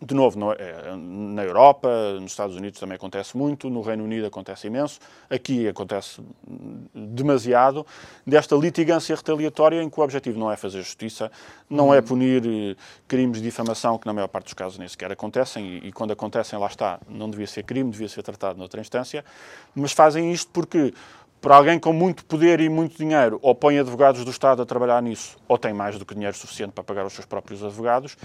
de 0.00 0.14
novo, 0.14 0.38
é, 0.52 0.96
na 0.96 1.42
Europa, 1.42 1.88
nos 2.20 2.30
Estados 2.30 2.54
Unidos 2.56 2.78
também 2.78 2.96
acontece 2.96 3.36
muito, 3.36 3.68
no 3.68 3.80
Reino 3.80 4.04
Unido 4.04 4.26
acontece 4.26 4.66
imenso, 4.66 5.00
aqui 5.28 5.66
acontece 5.66 6.20
demasiado, 6.94 7.86
desta 8.26 8.54
litigância 8.54 9.16
retaliatória 9.16 9.82
em 9.82 9.90
que 9.90 9.98
o 9.98 10.02
objetivo 10.02 10.38
não 10.38 10.52
é 10.52 10.56
fazer 10.56 10.82
justiça, 10.82 11.32
não 11.68 11.92
é 11.92 12.00
punir 12.00 12.42
eh, 12.46 12.76
crimes 13.08 13.38
de 13.38 13.44
difamação, 13.44 13.98
que 13.98 14.06
na 14.06 14.12
maior 14.12 14.28
parte 14.28 14.44
dos 14.44 14.54
casos 14.54 14.78
nem 14.78 14.86
sequer 14.86 15.10
acontecem, 15.10 15.64
e, 15.64 15.88
e 15.88 15.92
quando 15.92 16.12
acontecem, 16.12 16.58
lá 16.58 16.66
está, 16.68 17.00
não 17.08 17.28
devia 17.28 17.46
ser 17.46 17.64
crime, 17.64 17.90
devia 17.90 18.08
ser 18.08 18.22
tratado 18.22 18.58
noutra 18.58 18.80
instância, 18.80 19.24
mas 19.74 19.92
fazem 19.92 20.32
isto 20.32 20.50
porque 20.52 20.92
para 21.40 21.56
alguém 21.56 21.78
com 21.78 21.92
muito 21.92 22.24
poder 22.24 22.60
e 22.60 22.68
muito 22.68 22.96
dinheiro, 22.96 23.38
ou 23.42 23.54
põe 23.54 23.78
advogados 23.78 24.24
do 24.24 24.30
Estado 24.30 24.62
a 24.62 24.66
trabalhar 24.66 25.00
nisso, 25.00 25.36
ou 25.46 25.56
tem 25.56 25.72
mais 25.72 25.98
do 25.98 26.04
que 26.04 26.14
dinheiro 26.14 26.36
suficiente 26.36 26.72
para 26.72 26.82
pagar 26.82 27.06
os 27.06 27.12
seus 27.12 27.26
próprios 27.26 27.62
advogados, 27.62 28.16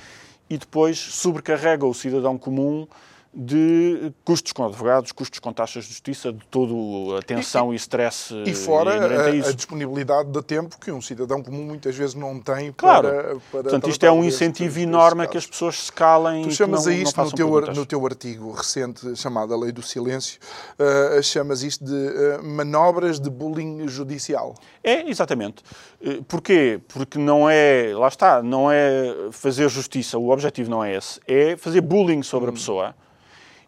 e 0.53 0.57
depois 0.57 0.99
sobrecarrega 0.99 1.83
o 1.83 1.95
cidadão 1.95 2.37
comum 2.37 2.87
de 3.35 4.13
custos 4.23 4.51
com 4.53 4.65
advogados, 4.65 5.11
custos 5.11 5.39
com 5.39 5.51
taxas 5.51 5.85
de 5.85 5.89
justiça, 5.89 6.31
de 6.31 6.45
toda 6.51 7.17
a 7.17 7.21
tensão 7.21 7.73
e, 7.73 7.75
e 7.75 7.77
stress. 7.77 8.31
E 8.45 8.53
fora 8.53 8.91
a, 8.91 9.49
a, 9.49 9.51
disponibilidade 9.51 10.29
de 10.29 10.41
tempo 10.43 10.77
que 10.79 10.91
um 10.91 11.01
cidadão 11.01 11.41
comum 11.41 11.63
muitas 11.63 11.95
vezes 11.95 12.13
não 12.13 12.39
tem 12.39 12.71
claro. 12.71 13.07
para. 13.07 13.23
para 13.23 13.63
Portanto, 13.63 13.89
isto 13.89 14.05
é 14.05 14.11
um 14.11 14.23
incentivo 14.23 14.79
enorme 14.79 15.23
a 15.23 15.27
que 15.27 15.37
as 15.37 15.47
pessoas 15.47 15.85
se 15.85 15.91
calem. 15.91 16.43
Tu 16.43 16.51
chamas 16.51 16.85
não, 16.85 16.91
a 16.91 16.95
isto 16.95 17.23
no, 17.23 17.31
teu, 17.31 17.61
no 17.73 17.85
teu 17.87 18.05
artigo 18.05 18.51
recente 18.51 19.15
chamado 19.15 19.51
A 19.51 19.57
Lei 19.57 19.71
do 19.71 19.81
Silêncio, 19.81 20.39
uh, 20.77 21.23
chamas 21.23 21.63
isto 21.63 21.83
de 21.83 21.91
uh, 21.91 22.43
manobras 22.43 23.19
de 23.19 23.31
bullying 23.31 23.87
judicial. 23.87 24.53
É, 24.83 25.09
exatamente. 25.09 25.63
Uh, 25.99 26.23
porquê? 26.25 26.79
Porque 26.87 27.17
não 27.17 27.49
é. 27.49 27.93
Lá 27.95 28.09
está, 28.09 28.43
não 28.43 28.69
é 28.71 29.29
fazer 29.31 29.67
justiça, 29.69 30.19
o 30.19 30.29
objetivo 30.29 30.69
não 30.69 30.83
é 30.83 30.95
esse, 30.95 31.19
é 31.27 31.57
fazer 31.57 31.81
bullying 31.81 32.21
sobre 32.21 32.49
hum. 32.49 32.51
a 32.51 32.53
pessoa 32.53 32.95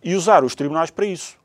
e 0.06 0.14
usar 0.16 0.44
os 0.44 0.54
tribunais 0.54 0.92
para 0.92 1.08
isso. 1.08 1.36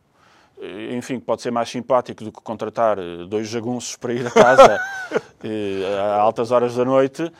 Eh, 0.60 0.94
enfim, 0.94 1.18
pode 1.18 1.40
ser 1.40 1.50
mais 1.50 1.70
simpático 1.70 2.22
do 2.22 2.30
que 2.30 2.42
contratar 2.42 2.98
eh, 2.98 3.24
dois 3.26 3.48
jagunços 3.48 3.96
para 3.96 4.12
ir 4.12 4.26
a 4.26 4.30
casa 4.30 4.78
eh, 5.42 5.98
a 5.98 6.20
altas 6.20 6.50
horas 6.50 6.76
da 6.76 6.84
noite 6.84 7.32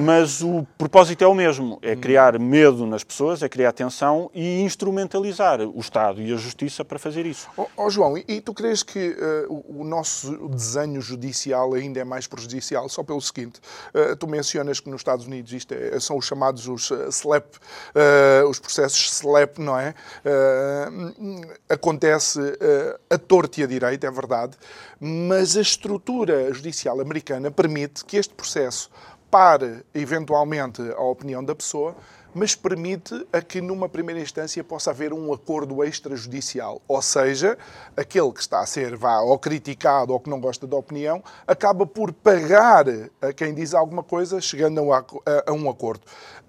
mas 0.00 0.40
o 0.40 0.66
propósito 0.76 1.22
é 1.24 1.26
o 1.26 1.34
mesmo: 1.34 1.78
é 1.82 1.96
criar 1.96 2.38
medo 2.38 2.86
nas 2.86 3.02
pessoas, 3.02 3.42
é 3.42 3.48
criar 3.48 3.72
tensão 3.72 4.30
e 4.32 4.60
instrumentalizar 4.60 5.60
o 5.60 5.80
Estado 5.80 6.22
e 6.22 6.32
a 6.32 6.36
Justiça 6.36 6.84
para 6.84 6.98
fazer 6.98 7.26
isso. 7.26 7.48
Oh, 7.56 7.66
oh 7.76 7.90
João, 7.90 8.16
e, 8.16 8.40
tu 8.40 8.54
crees 8.54 8.82
que 8.82 9.10
uh, 9.48 9.64
o 9.68 9.84
nosso 9.84 10.48
desenho 10.48 11.00
judicial 11.00 11.74
ainda 11.74 12.00
é 12.00 12.04
mais 12.04 12.26
prejudicial? 12.26 12.88
Só 12.88 13.02
pelo 13.02 13.20
seguinte: 13.20 13.60
uh, 13.94 14.14
tu 14.16 14.28
mencionas 14.28 14.78
que 14.78 14.88
nos 14.88 15.00
Estados 15.00 15.26
Unidos 15.26 15.52
isto 15.52 15.72
é, 15.72 15.98
são 15.98 16.16
os 16.16 16.26
chamados 16.26 16.68
os 16.68 16.90
SLAP, 17.10 17.56
uh, 17.56 18.48
os 18.48 18.58
processos 18.58 19.10
SLAP, 19.12 19.58
não 19.58 19.78
é? 19.78 19.94
acontece 21.68 22.38
a 23.10 23.18
torto 23.18 23.60
e 23.60 23.64
a 23.64 23.66
direito, 23.66 24.04
é 24.04 24.10
verdade, 24.10 24.56
mas 25.00 25.56
a 25.56 25.60
estrutura 25.60 26.52
judicial 26.52 27.00
americana 27.00 27.50
permite 27.50 28.04
que 28.04 28.16
este 28.16 28.34
processo 28.34 28.90
pare 29.30 29.84
eventualmente 29.94 30.82
a 30.96 31.02
opinião 31.02 31.44
da 31.44 31.54
pessoa, 31.54 31.94
mas 32.34 32.54
permite 32.54 33.26
a 33.32 33.40
que 33.40 33.60
numa 33.60 33.88
primeira 33.88 34.20
instância 34.20 34.62
possa 34.62 34.90
haver 34.90 35.12
um 35.12 35.32
acordo 35.32 35.82
extrajudicial. 35.82 36.80
Ou 36.86 37.00
seja, 37.02 37.58
aquele 37.96 38.30
que 38.32 38.40
está 38.40 38.60
a 38.60 38.66
ser 38.66 38.96
vá, 38.96 39.20
ou 39.20 39.38
criticado 39.38 40.12
ou 40.12 40.20
que 40.20 40.30
não 40.30 40.40
gosta 40.40 40.66
da 40.66 40.76
opinião, 40.76 41.22
acaba 41.46 41.86
por 41.86 42.12
pagar 42.12 42.84
a 43.20 43.32
quem 43.32 43.54
diz 43.54 43.74
alguma 43.74 44.02
coisa, 44.02 44.40
chegando 44.40 44.92
a, 44.92 45.04
um 45.52 45.68
acordo. 45.68 46.02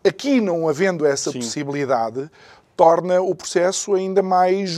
Aqui, 0.06 0.40
não 0.40 0.68
havendo 0.68 1.06
essa 1.06 1.32
Sim. 1.32 1.40
possibilidade, 1.40 2.30
torna 2.76 3.22
o 3.22 3.34
processo 3.34 3.94
ainda 3.94 4.22
mais 4.22 4.78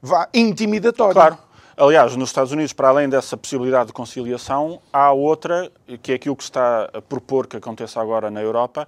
vá, 0.00 0.28
intimidatório. 0.32 1.14
Claro. 1.14 1.38
Aliás, 1.82 2.14
nos 2.14 2.28
Estados 2.28 2.52
Unidos, 2.52 2.72
para 2.72 2.90
além 2.90 3.08
dessa 3.08 3.36
possibilidade 3.36 3.88
de 3.88 3.92
conciliação, 3.92 4.80
há 4.92 5.10
outra, 5.10 5.68
que 6.00 6.12
é 6.12 6.14
aquilo 6.14 6.36
que 6.36 6.44
se 6.44 6.50
está 6.50 6.88
a 6.94 7.02
propor 7.02 7.48
que 7.48 7.56
aconteça 7.56 8.00
agora 8.00 8.30
na 8.30 8.40
Europa, 8.40 8.86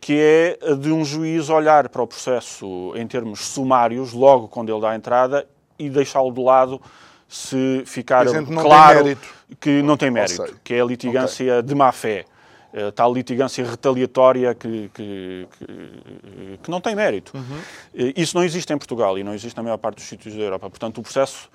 que 0.00 0.16
é 0.16 0.76
de 0.76 0.92
um 0.92 1.04
juiz 1.04 1.50
olhar 1.50 1.88
para 1.88 2.00
o 2.00 2.06
processo 2.06 2.92
em 2.94 3.04
termos 3.08 3.40
sumários, 3.40 4.12
logo 4.12 4.46
quando 4.46 4.70
ele 4.70 4.80
dá 4.80 4.90
a 4.90 4.94
entrada, 4.94 5.48
e 5.76 5.90
deixá-lo 5.90 6.30
de 6.30 6.40
lado 6.40 6.80
se 7.28 7.82
ficar 7.84 8.24
claro 8.62 9.18
que 9.58 9.82
não 9.82 9.96
tem 9.96 10.08
mérito, 10.08 10.60
que 10.62 10.74
é 10.74 10.80
a 10.80 10.84
litigância 10.84 11.60
de 11.60 11.74
má 11.74 11.90
fé. 11.90 12.24
a 12.72 12.92
tal 12.92 13.12
litigância 13.12 13.64
retaliatória 13.64 14.54
que, 14.54 14.90
que, 14.94 15.48
que, 15.58 16.58
que 16.62 16.70
não 16.70 16.80
tem 16.80 16.94
mérito. 16.94 17.32
Uhum. 17.34 18.12
Isso 18.14 18.36
não 18.36 18.44
existe 18.44 18.70
em 18.72 18.78
Portugal 18.78 19.18
e 19.18 19.24
não 19.24 19.34
existe 19.34 19.56
na 19.56 19.62
maior 19.62 19.78
parte 19.78 19.96
dos 19.96 20.04
sítios 20.04 20.34
da 20.34 20.42
Europa. 20.42 20.68
Portanto, 20.68 20.98
o 20.98 21.02
processo, 21.02 21.48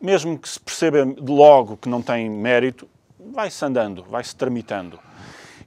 mesmo 0.00 0.38
que 0.38 0.48
se 0.48 0.60
perceba 0.60 0.98
logo 1.18 1.76
que 1.76 1.88
não 1.88 2.02
tem 2.02 2.28
mérito, 2.30 2.88
vai-se 3.18 3.64
andando, 3.64 4.04
vai-se 4.04 4.34
tramitando. 4.34 4.98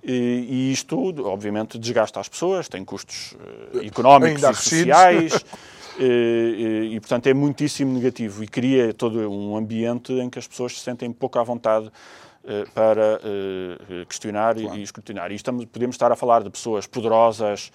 E, 0.03 0.47
e, 0.49 0.71
isto, 0.71 0.97
obviamente, 1.25 1.77
desgasta 1.77 2.19
as 2.19 2.29
pessoas, 2.29 2.69
tem 2.69 2.85
custos 2.85 3.33
uh, 3.73 3.85
económicos 3.85 4.41
e 4.41 4.53
sociais. 4.53 5.45
e, 5.99 6.91
e, 6.93 6.99
portanto, 6.99 7.27
é 7.27 7.33
muitíssimo 7.33 7.93
negativo 7.93 8.43
e 8.43 8.47
cria 8.47 8.93
todo 8.93 9.29
um 9.29 9.57
ambiente 9.57 10.13
em 10.13 10.29
que 10.29 10.39
as 10.39 10.47
pessoas 10.47 10.77
se 10.77 10.79
sentem 10.79 11.11
pouco 11.11 11.37
à 11.37 11.43
vontade 11.43 11.91
eh, 12.41 12.65
para 12.73 13.19
uh, 13.19 14.05
questionar 14.05 14.55
claro. 14.55 14.77
e, 14.77 14.81
escrutinar. 14.81 15.29
E 15.29 15.35
estamos, 15.35 15.65
podemos 15.65 15.93
estar 15.93 16.09
a 16.09 16.15
falar 16.15 16.41
de 16.41 16.49
pessoas 16.49 16.87
poderosas 16.87 17.67
uh, 17.67 17.71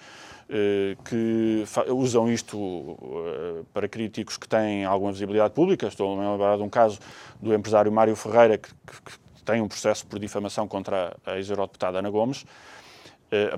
que 1.03 1.63
usam 1.89 2.31
isto 2.31 2.57
uh, 2.57 3.65
para 3.73 3.87
críticos 3.87 4.37
que 4.37 4.47
têm 4.47 4.85
alguma 4.85 5.11
visibilidade 5.11 5.53
pública. 5.53 5.87
Estou 5.87 6.19
a 6.19 6.31
lembrar 6.31 6.57
de 6.57 6.63
um 6.63 6.69
caso 6.69 6.99
do 7.41 7.53
empresário 7.53 7.91
Mário 7.91 8.15
Ferreira, 8.15 8.57
que, 8.57 8.69
que, 8.69 9.25
tem 9.43 9.61
um 9.61 9.67
processo 9.67 10.07
por 10.07 10.17
difamação 10.17 10.67
contra 10.67 11.15
a 11.23 11.37
ex-eurodeputada 11.37 11.99
Ana 11.99 12.09
Gomes. 12.09 12.45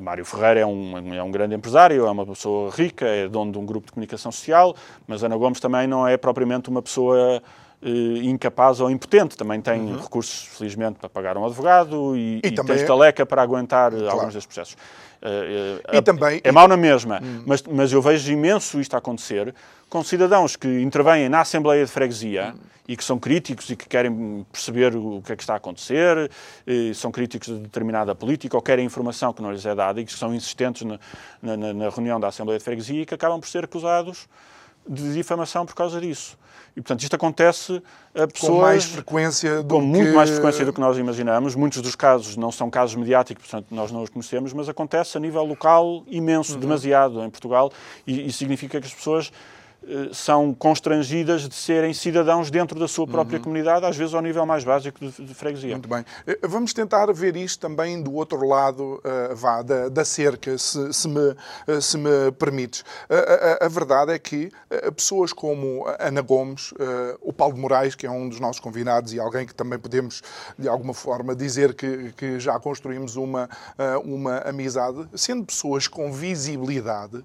Mário 0.02 0.26
Ferreira 0.26 0.60
é 0.60 0.66
um, 0.66 1.14
é 1.14 1.24
um 1.24 1.32
grande 1.32 1.56
empresário, 1.56 2.06
é 2.06 2.12
uma 2.12 2.26
pessoa 2.26 2.70
rica, 2.72 3.06
é 3.06 3.30
dono 3.30 3.54
de 3.54 3.58
um 3.58 3.66
grupo 3.66 3.86
de 3.86 3.94
comunicação 3.94 4.30
social, 4.30 4.76
mas 5.08 5.24
Ana 5.24 5.38
Gomes 5.38 5.62
também 5.62 5.88
não 5.88 6.06
é 6.06 6.18
propriamente 6.18 6.70
uma 6.70 6.82
pessoa 6.82 7.42
incapaz 7.82 8.80
ou 8.80 8.90
impotente. 8.90 9.38
Também 9.38 9.62
tem 9.62 9.82
uhum. 9.82 9.98
recursos, 9.98 10.48
felizmente, 10.58 11.00
para 11.00 11.10
pagar 11.10 11.38
um 11.38 11.46
advogado 11.46 12.16
e, 12.16 12.42
e, 12.44 12.48
e 12.48 12.52
também 12.52 12.76
tem 12.76 12.84
estaleca 12.84 13.26
para 13.26 13.42
aguentar 13.42 13.92
claro. 13.92 14.10
alguns 14.10 14.34
desses 14.34 14.46
processos. 14.46 14.78
E 15.92 16.02
também, 16.02 16.40
é 16.44 16.52
mau 16.52 16.68
na 16.68 16.78
mesma, 16.78 17.20
uhum. 17.22 17.44
mas, 17.46 17.64
mas 17.64 17.92
eu 17.92 18.02
vejo 18.02 18.32
imenso 18.32 18.80
isto 18.80 18.94
a 18.94 19.00
acontecer 19.00 19.54
com 19.90 20.04
cidadãos 20.04 20.56
que 20.56 20.68
intervêm 20.82 21.28
na 21.28 21.42
Assembleia 21.42 21.84
de 21.84 21.92
Freguesia 21.92 22.54
uhum. 22.54 22.60
e 22.88 22.96
que 22.96 23.04
são 23.04 23.18
críticos 23.18 23.70
e 23.70 23.76
que 23.76 23.88
querem 23.88 24.46
perceber 24.52 24.96
o 24.96 25.22
que 25.26 25.34
é 25.34 25.36
que 25.36 25.42
está 25.42 25.54
a 25.54 25.58
acontecer, 25.58 26.30
são 26.94 27.12
críticos 27.12 27.48
de 27.48 27.60
determinada 27.60 28.14
política 28.14 28.56
ou 28.56 28.62
querem 28.62 28.86
informação 28.86 29.34
que 29.34 29.42
não 29.42 29.52
lhes 29.52 29.66
é 29.66 29.74
dada 29.74 30.00
e 30.00 30.06
que 30.06 30.14
são 30.14 30.36
insistentes 30.36 30.84
na, 30.84 31.00
na, 31.42 31.74
na 31.74 31.90
reunião 31.90 32.20
da 32.20 32.28
Assembleia 32.28 32.60
de 32.60 32.64
Freguesia 32.64 33.02
e 33.02 33.06
que 33.06 33.14
acabam 33.16 33.40
por 33.40 33.48
ser 33.48 33.64
acusados 33.64 34.28
de 34.88 35.14
difamação 35.14 35.66
por 35.66 35.76
causa 35.76 36.00
disso. 36.00 36.38
E, 36.76 36.82
portanto, 36.82 37.02
isto 37.02 37.16
acontece 37.16 37.82
a 38.14 38.28
pessoas... 38.28 38.52
Com 38.52 38.62
mais 38.62 38.86
frequência 38.86 39.64
do 39.64 39.76
Com 39.76 39.82
que... 39.82 39.88
muito 39.88 40.14
mais 40.14 40.30
frequência 40.30 40.64
do 40.64 40.72
que 40.72 40.80
nós 40.80 40.96
imaginamos. 40.98 41.56
Muitos 41.56 41.82
dos 41.82 41.96
casos 41.96 42.38
não 42.38 42.52
são 42.52 42.70
casos 42.70 42.96
mediáticos, 42.96 43.48
portanto, 43.48 43.74
nós 43.74 43.92
não 43.92 44.04
os 44.04 44.12
conhecemos, 44.12 44.54
mas 44.54 44.70
acontece 44.70 45.18
a 45.18 45.20
nível 45.20 45.44
local 45.44 46.04
imenso, 46.06 46.54
uhum. 46.54 46.60
demasiado 46.60 47.24
em 47.24 47.30
Portugal, 47.32 47.72
e, 48.06 48.28
e 48.28 48.32
significa 48.32 48.80
que 48.80 48.86
as 48.86 48.94
pessoas 48.94 49.32
são 50.14 50.54
constrangidas 50.54 51.48
de 51.48 51.56
serem 51.56 51.94
cidadãos 51.94 52.52
dentro 52.52 52.80
da 52.80 52.88
sua 52.88 53.08
própria 53.08 53.38
uhum. 53.38 53.44
comunidade, 53.44 53.86
às 53.86 53.96
vezes 53.96 54.14
ao 54.14 54.22
nível 54.22 54.46
mais 54.46 54.64
básico 54.64 55.00
de, 55.00 55.26
de, 55.26 55.34
freguesia. 55.34 55.72
Muito 55.72 55.88
bem. 55.88 56.04
Eh, 56.26 56.40
vamos 56.44 56.74
tentar 56.74 57.12
ver 57.14 57.36
isto 57.36 57.60
também 57.60 58.02
do 58.02 58.14
outro 58.14 58.46
lado 58.46 59.02
uh, 59.04 59.36
vá, 59.36 59.62
da, 59.62 59.90
da, 59.90 60.04
cerca, 60.04 60.58
se, 60.58 60.94
se, 60.94 61.08
me, 61.08 61.36
uh, 61.68 61.82
se 61.82 61.98
me 61.98 62.32
permites. 62.38 62.82
Uh, 62.82 63.66
a, 63.66 63.68
verdade 63.68 64.12
é 64.12 64.20
que 64.20 64.52
pessoas 64.96 65.32
como 65.32 65.86
Ana 66.00 66.22
Gomes, 66.22 66.74
o 67.22 67.32
Paulo 67.32 67.54
de 67.54 67.62
Moraes, 67.62 67.96
que 67.96 68.06
é 68.06 68.12
um 68.12 68.28
dos 68.28 68.40
nossos 68.40 68.60
convidados 68.60 69.14
e 69.14 69.20
alguém 69.20 69.46
que 69.46 69.54
também 69.54 69.78
podemos, 69.78 70.22
de 70.58 70.68
alguma 70.68 70.94
forma, 70.94 71.36
dizer 71.36 71.74
que, 71.74 72.12
que 72.14 72.40
já 72.40 72.60
construímos 72.60 73.16
uma, 73.16 73.50
uma 74.04 74.40
amizade, 74.40 75.08
sendo 75.16 75.46
pessoas 75.46 75.88
com 75.88 76.12
visibilidade, 76.12 77.24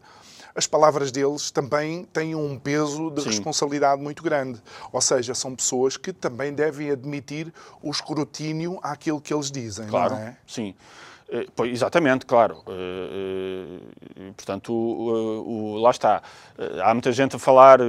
as 0.54 0.66
palavras 0.66 1.10
deles 1.10 1.50
também 1.50 2.04
têm 2.04 2.34
um 2.34 2.58
peso 2.58 3.10
de 3.10 3.22
Sim. 3.22 3.28
responsabilidade 3.28 4.02
muito 4.02 4.22
grande. 4.22 4.60
Ou 4.92 5.00
seja, 5.00 5.34
são 5.34 5.54
pessoas 5.54 5.96
que 5.96 6.12
também 6.12 6.52
devem 6.52 6.90
admitir 6.90 7.52
o 7.82 7.90
escrutínio 7.90 8.78
àquilo 8.82 9.20
que 9.20 9.32
eles 9.32 9.50
dizem, 9.50 9.86
claro, 9.86 10.14
não 10.14 10.20
é? 10.20 10.36
Sim. 10.46 10.74
Eh, 11.32 11.46
pois, 11.56 11.72
exatamente, 11.72 12.26
claro. 12.26 12.62
Uh, 12.66 13.80
uh, 14.20 14.34
portanto, 14.34 14.70
o, 14.70 15.74
o, 15.74 15.76
lá 15.78 15.90
está. 15.90 16.22
Há 16.84 16.92
muita 16.92 17.10
gente 17.10 17.36
a 17.36 17.38
falar, 17.38 17.80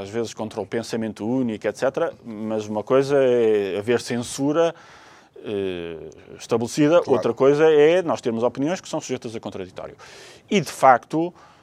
às 0.00 0.08
vezes, 0.08 0.32
contra 0.32 0.60
o 0.60 0.66
pensamento 0.66 1.26
único, 1.26 1.66
etc. 1.66 2.14
Mas 2.24 2.66
uma 2.66 2.84
coisa 2.84 3.16
é 3.16 3.78
haver 3.78 4.00
censura 4.00 4.74
estabelecida, 6.38 7.02
claro. 7.02 7.12
outra 7.12 7.34
coisa 7.34 7.64
é 7.64 8.00
nós 8.00 8.22
termos 8.22 8.42
opiniões 8.42 8.80
que 8.80 8.88
são 8.88 8.98
sujeitas 8.98 9.36
a 9.36 9.40
contraditório. 9.40 9.94
E, 10.48 10.58
de 10.58 10.70
facto, 10.72 11.34
eh, 11.34 11.53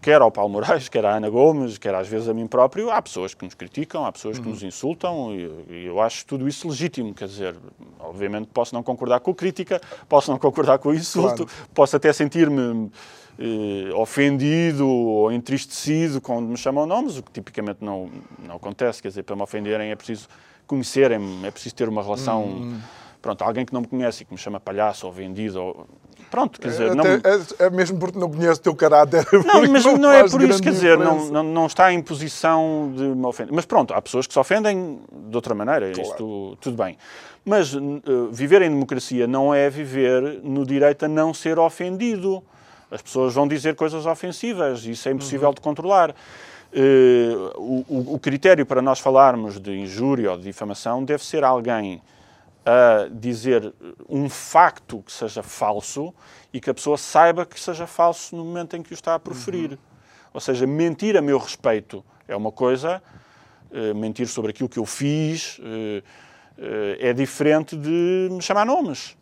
quer 0.00 0.20
ao 0.20 0.30
Paulo 0.30 0.52
Moraes, 0.52 0.88
quer 0.90 1.04
à 1.04 1.16
Ana 1.16 1.28
Gomes, 1.28 1.78
quer 1.78 1.94
às 1.94 2.06
vezes 2.06 2.28
a 2.28 2.34
mim 2.34 2.46
próprio, 2.46 2.90
há 2.90 3.00
pessoas 3.02 3.34
que 3.34 3.44
nos 3.44 3.54
criticam, 3.54 4.04
há 4.04 4.12
pessoas 4.12 4.38
que 4.38 4.44
uhum. 4.44 4.52
nos 4.52 4.62
insultam 4.62 5.34
e, 5.34 5.86
eu 5.86 6.00
acho 6.00 6.24
tudo 6.26 6.46
isso 6.48 6.68
legítimo. 6.68 7.12
Quer 7.14 7.28
dizer, 7.28 7.56
obviamente 8.00 8.48
posso 8.52 8.74
não 8.74 8.82
concordar 8.82 9.20
com 9.20 9.30
a 9.30 9.34
crítica, 9.34 9.80
posso 10.08 10.30
não 10.30 10.38
concordar 10.38 10.78
com 10.78 10.90
o 10.90 10.94
insulto, 10.94 11.46
claro. 11.46 11.68
posso 11.74 11.96
até 11.96 12.12
sentir-me 12.12 12.90
eh, 13.38 13.92
ofendido 13.94 14.88
ou 14.88 15.30
entristecido 15.30 16.20
quando 16.20 16.48
me 16.48 16.56
chamam 16.56 16.86
nomes, 16.86 17.18
o 17.18 17.22
que 17.22 17.32
tipicamente 17.32 17.84
não, 17.84 18.10
não 18.38 18.56
acontece. 18.56 19.02
Quer 19.02 19.08
dizer, 19.08 19.24
para 19.24 19.36
me 19.36 19.42
ofenderem 19.42 19.90
é 19.90 19.96
preciso 19.96 20.28
conhecerem-me, 20.66 21.46
é 21.46 21.50
preciso 21.50 21.74
ter 21.74 21.88
uma 21.88 22.02
relação. 22.02 22.44
Uhum. 22.44 22.80
Pronto, 23.20 23.42
alguém 23.42 23.64
que 23.64 23.72
não 23.72 23.80
me 23.80 23.86
conhece 23.86 24.22
e 24.22 24.26
que 24.26 24.32
me 24.32 24.38
chama 24.38 24.58
palhaço 24.58 25.06
ou 25.06 25.12
vendido 25.12 25.60
ou 25.60 25.86
Pronto, 26.36 26.60
quer 26.60 26.68
dizer, 26.68 26.94
não... 26.94 27.02
é, 27.02 27.20
é, 27.60 27.70
mesmo 27.70 27.98
porque 27.98 28.18
não 28.18 28.30
conhece 28.30 28.60
o 28.60 28.62
teu 28.62 28.74
caráter. 28.74 29.26
Não, 29.46 29.66
mas 29.72 29.82
não, 29.86 29.96
não 29.96 30.12
é 30.12 30.28
por 30.28 30.42
isso, 30.42 30.62
quer 30.62 30.72
dizer, 30.72 30.98
não, 30.98 31.30
não, 31.30 31.42
não, 31.42 31.66
está 31.66 31.90
em 31.90 32.02
posição 32.02 32.92
de 32.94 33.04
me 33.04 33.24
ofender. 33.24 33.54
Mas 33.54 33.64
pronto, 33.64 33.94
há 33.94 34.02
pessoas 34.02 34.26
que 34.26 34.34
se 34.34 34.38
ofendem 34.38 35.00
de 35.10 35.34
outra 35.34 35.54
maneira, 35.54 35.90
claro. 35.92 36.10
isto 36.10 36.58
tudo 36.60 36.76
bem. 36.76 36.98
Mas 37.42 37.72
uh, 37.72 37.80
viver 38.30 38.60
em 38.60 38.68
democracia 38.68 39.26
não 39.26 39.54
é 39.54 39.70
viver 39.70 40.40
no 40.42 40.66
direito 40.66 41.06
a 41.06 41.08
não 41.08 41.32
ser 41.32 41.58
ofendido. 41.58 42.42
As 42.90 43.00
pessoas 43.00 43.32
vão 43.32 43.48
dizer 43.48 43.74
coisas 43.74 44.04
ofensivas, 44.04 44.84
isso 44.84 45.08
é 45.08 45.12
impossível 45.12 45.48
uhum. 45.48 45.54
de 45.54 45.60
controlar. 45.62 46.10
Uh, 46.10 47.84
o, 47.88 48.14
o 48.14 48.18
critério 48.18 48.66
para 48.66 48.82
nós 48.82 48.98
falarmos 48.98 49.58
de 49.58 49.70
injúria 49.70 50.32
ou 50.32 50.36
de 50.36 50.42
difamação 50.42 51.02
deve 51.02 51.24
ser 51.24 51.44
alguém 51.44 52.02
a 52.66 53.08
dizer 53.08 53.72
um 54.08 54.28
facto 54.28 55.00
que 55.00 55.12
seja 55.12 55.40
falso 55.40 56.12
e 56.52 56.60
que 56.60 56.68
a 56.68 56.74
pessoa 56.74 56.98
saiba 56.98 57.46
que 57.46 57.58
seja 57.60 57.86
falso 57.86 58.34
no 58.34 58.44
momento 58.44 58.76
em 58.76 58.82
que 58.82 58.92
o 58.92 58.94
está 58.94 59.14
a 59.14 59.20
proferir. 59.20 59.70
Uhum. 59.72 59.78
Ou 60.34 60.40
seja, 60.40 60.66
mentir 60.66 61.16
a 61.16 61.22
meu 61.22 61.38
respeito 61.38 62.04
é 62.26 62.34
uma 62.34 62.50
coisa, 62.50 63.00
uh, 63.70 63.94
mentir 63.94 64.26
sobre 64.26 64.50
aquilo 64.50 64.68
que 64.68 64.80
eu 64.80 64.84
fiz 64.84 65.58
uh, 65.58 65.62
uh, 65.62 66.96
é 66.98 67.12
diferente 67.12 67.76
de 67.76 68.28
me 68.32 68.42
chamar 68.42 68.66
nomes. 68.66 69.16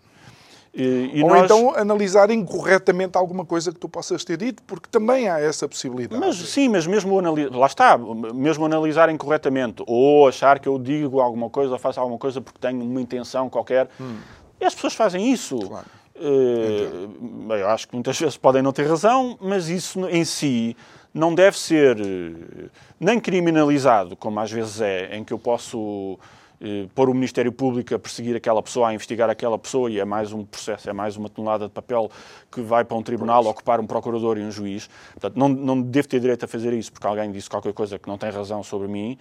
E, 0.74 1.10
e 1.14 1.22
Ou 1.22 1.28
nós... 1.28 1.44
então 1.44 1.72
analisar 1.76 2.30
incorretamente 2.30 3.16
alguma 3.16 3.44
coisa 3.44 3.72
que 3.72 3.78
tu 3.78 3.88
possas 3.88 4.24
ter 4.24 4.36
dito, 4.36 4.60
porque 4.64 4.88
também 4.90 5.28
há 5.28 5.38
essa 5.38 5.68
possibilidade. 5.68 6.20
Mas 6.20 6.36
sim, 6.36 6.68
mas 6.68 6.84
mesmo 6.84 7.16
analisar, 7.16 7.56
lá 7.56 7.66
está, 7.66 7.96
mesmo 7.96 8.64
analisar 8.64 9.08
incorretamente, 9.08 9.84
ou 9.86 10.26
achar 10.26 10.58
que 10.58 10.68
eu 10.68 10.76
digo 10.76 11.20
alguma 11.20 11.48
coisa 11.48 11.72
ou 11.72 11.78
faço 11.78 12.00
alguma 12.00 12.18
coisa 12.18 12.40
porque 12.40 12.58
tenho 12.58 12.82
uma 12.82 13.00
intenção 13.00 13.48
qualquer, 13.48 13.88
hum. 14.00 14.16
e 14.60 14.64
as 14.64 14.74
pessoas 14.74 14.94
fazem 14.94 15.32
isso. 15.32 15.58
Claro. 15.60 15.86
Uh, 16.16 17.52
eu 17.52 17.68
acho 17.68 17.88
que 17.88 17.94
muitas 17.94 18.18
vezes 18.18 18.36
podem 18.36 18.62
não 18.62 18.72
ter 18.72 18.86
razão, 18.86 19.36
mas 19.40 19.68
isso 19.68 20.08
em 20.08 20.24
si 20.24 20.76
não 21.12 21.32
deve 21.32 21.56
ser 21.56 21.96
eh, 22.00 22.68
nem 22.98 23.20
criminalizado, 23.20 24.16
como 24.16 24.40
às 24.40 24.50
vezes 24.50 24.80
é, 24.80 25.16
em 25.16 25.22
que 25.22 25.32
eu 25.32 25.38
posso 25.38 26.18
eh, 26.64 26.88
pôr 26.94 27.10
o 27.10 27.14
Ministério 27.14 27.52
Público 27.52 27.94
a 27.94 27.98
perseguir 27.98 28.34
aquela 28.34 28.62
pessoa, 28.62 28.88
a 28.88 28.94
investigar 28.94 29.28
aquela 29.28 29.58
pessoa, 29.58 29.90
e 29.90 30.00
é 30.00 30.04
mais 30.04 30.32
um 30.32 30.46
processo, 30.46 30.88
é 30.88 30.94
mais 30.94 31.14
uma 31.14 31.28
tonelada 31.28 31.66
de 31.66 31.70
papel 31.70 32.10
que 32.50 32.62
vai 32.62 32.84
para 32.84 32.96
um 32.96 33.02
tribunal 33.02 33.44
ocupar 33.44 33.78
um 33.80 33.86
procurador 33.86 34.38
e 34.38 34.40
um 34.40 34.50
juiz. 34.50 34.88
Portanto, 35.12 35.36
não, 35.36 35.46
não 35.50 35.82
devo 35.82 36.08
ter 36.08 36.20
direito 36.20 36.46
a 36.46 36.48
fazer 36.48 36.72
isso 36.72 36.90
porque 36.90 37.06
alguém 37.06 37.30
disse 37.30 37.50
qualquer 37.50 37.74
coisa 37.74 37.98
que 37.98 38.08
não 38.08 38.16
tem 38.16 38.30
razão 38.30 38.62
sobre 38.62 38.88
mim. 38.88 39.18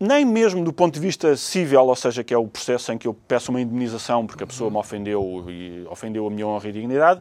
Nem 0.00 0.24
mesmo 0.24 0.64
do 0.64 0.72
ponto 0.72 0.94
de 0.94 1.00
vista 1.00 1.36
civil, 1.36 1.86
ou 1.86 1.94
seja, 1.94 2.24
que 2.24 2.34
é 2.34 2.36
o 2.36 2.48
processo 2.48 2.90
em 2.92 2.98
que 2.98 3.06
eu 3.06 3.14
peço 3.14 3.52
uma 3.52 3.60
indemnização 3.60 4.26
porque 4.26 4.42
a 4.42 4.46
pessoa 4.46 4.68
me 4.68 4.78
ofendeu 4.78 5.44
e 5.48 5.86
ofendeu 5.88 6.26
a 6.26 6.30
minha 6.30 6.44
honra 6.44 6.68
e 6.68 6.72
dignidade. 6.72 7.20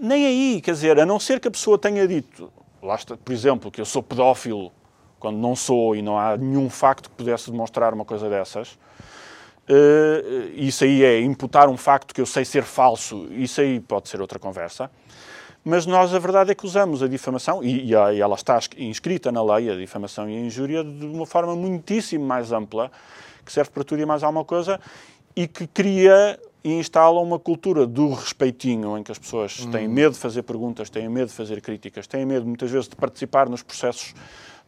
Nem 0.00 0.24
aí, 0.24 0.60
quer 0.62 0.70
dizer, 0.70 0.98
a 0.98 1.04
não 1.04 1.20
ser 1.20 1.40
que 1.40 1.48
a 1.48 1.50
pessoa 1.50 1.76
tenha 1.76 2.08
dito, 2.08 2.50
lá 2.82 2.94
está, 2.94 3.18
por 3.18 3.32
exemplo, 3.32 3.70
que 3.70 3.82
eu 3.82 3.84
sou 3.84 4.02
pedófilo 4.02 4.72
quando 5.24 5.38
não 5.38 5.56
sou 5.56 5.96
e 5.96 6.02
não 6.02 6.18
há 6.18 6.36
nenhum 6.36 6.68
facto 6.68 7.08
que 7.08 7.16
pudesse 7.16 7.50
demonstrar 7.50 7.94
uma 7.94 8.04
coisa 8.04 8.28
dessas, 8.28 8.72
uh, 8.72 10.50
isso 10.54 10.84
aí 10.84 11.02
é 11.02 11.18
imputar 11.18 11.66
um 11.66 11.78
facto 11.78 12.14
que 12.14 12.20
eu 12.20 12.26
sei 12.26 12.44
ser 12.44 12.62
falso, 12.62 13.26
isso 13.30 13.58
aí 13.62 13.80
pode 13.80 14.10
ser 14.10 14.20
outra 14.20 14.38
conversa. 14.38 14.90
Mas 15.64 15.86
nós 15.86 16.14
a 16.14 16.18
verdade 16.18 16.50
é 16.50 16.54
que 16.54 16.66
usamos 16.66 17.02
a 17.02 17.08
difamação, 17.08 17.64
e, 17.64 17.86
e, 17.86 17.94
ela 17.94 18.34
está 18.34 18.60
inscrita 18.76 19.32
na 19.32 19.42
lei, 19.42 19.70
a 19.70 19.76
difamação 19.76 20.28
e 20.28 20.36
a 20.36 20.40
injúria, 20.40 20.84
de 20.84 21.06
uma 21.06 21.24
forma 21.24 21.56
muitíssimo 21.56 22.26
mais 22.26 22.52
ampla, 22.52 22.90
que 23.42 23.50
serve 23.50 23.70
para 23.70 23.82
tudo 23.82 24.02
e 24.02 24.04
mais 24.04 24.22
alguma 24.22 24.44
coisa, 24.44 24.78
e 25.34 25.48
que 25.48 25.66
cria 25.66 26.38
e 26.62 26.70
instalam 26.70 27.22
uma 27.22 27.38
cultura 27.38 27.86
do 27.86 28.12
respeitinho, 28.12 28.98
em 28.98 29.02
que 29.02 29.10
as 29.10 29.18
pessoas 29.18 29.64
têm 29.72 29.88
medo 29.88 30.12
de 30.12 30.18
fazer 30.18 30.42
perguntas, 30.42 30.90
têm 30.90 31.08
medo 31.08 31.28
de 31.28 31.34
fazer 31.34 31.62
críticas, 31.62 32.06
têm 32.06 32.26
medo 32.26 32.44
muitas 32.44 32.70
vezes 32.70 32.90
de 32.90 32.96
participar 32.96 33.48
nos 33.48 33.62
processos 33.62 34.14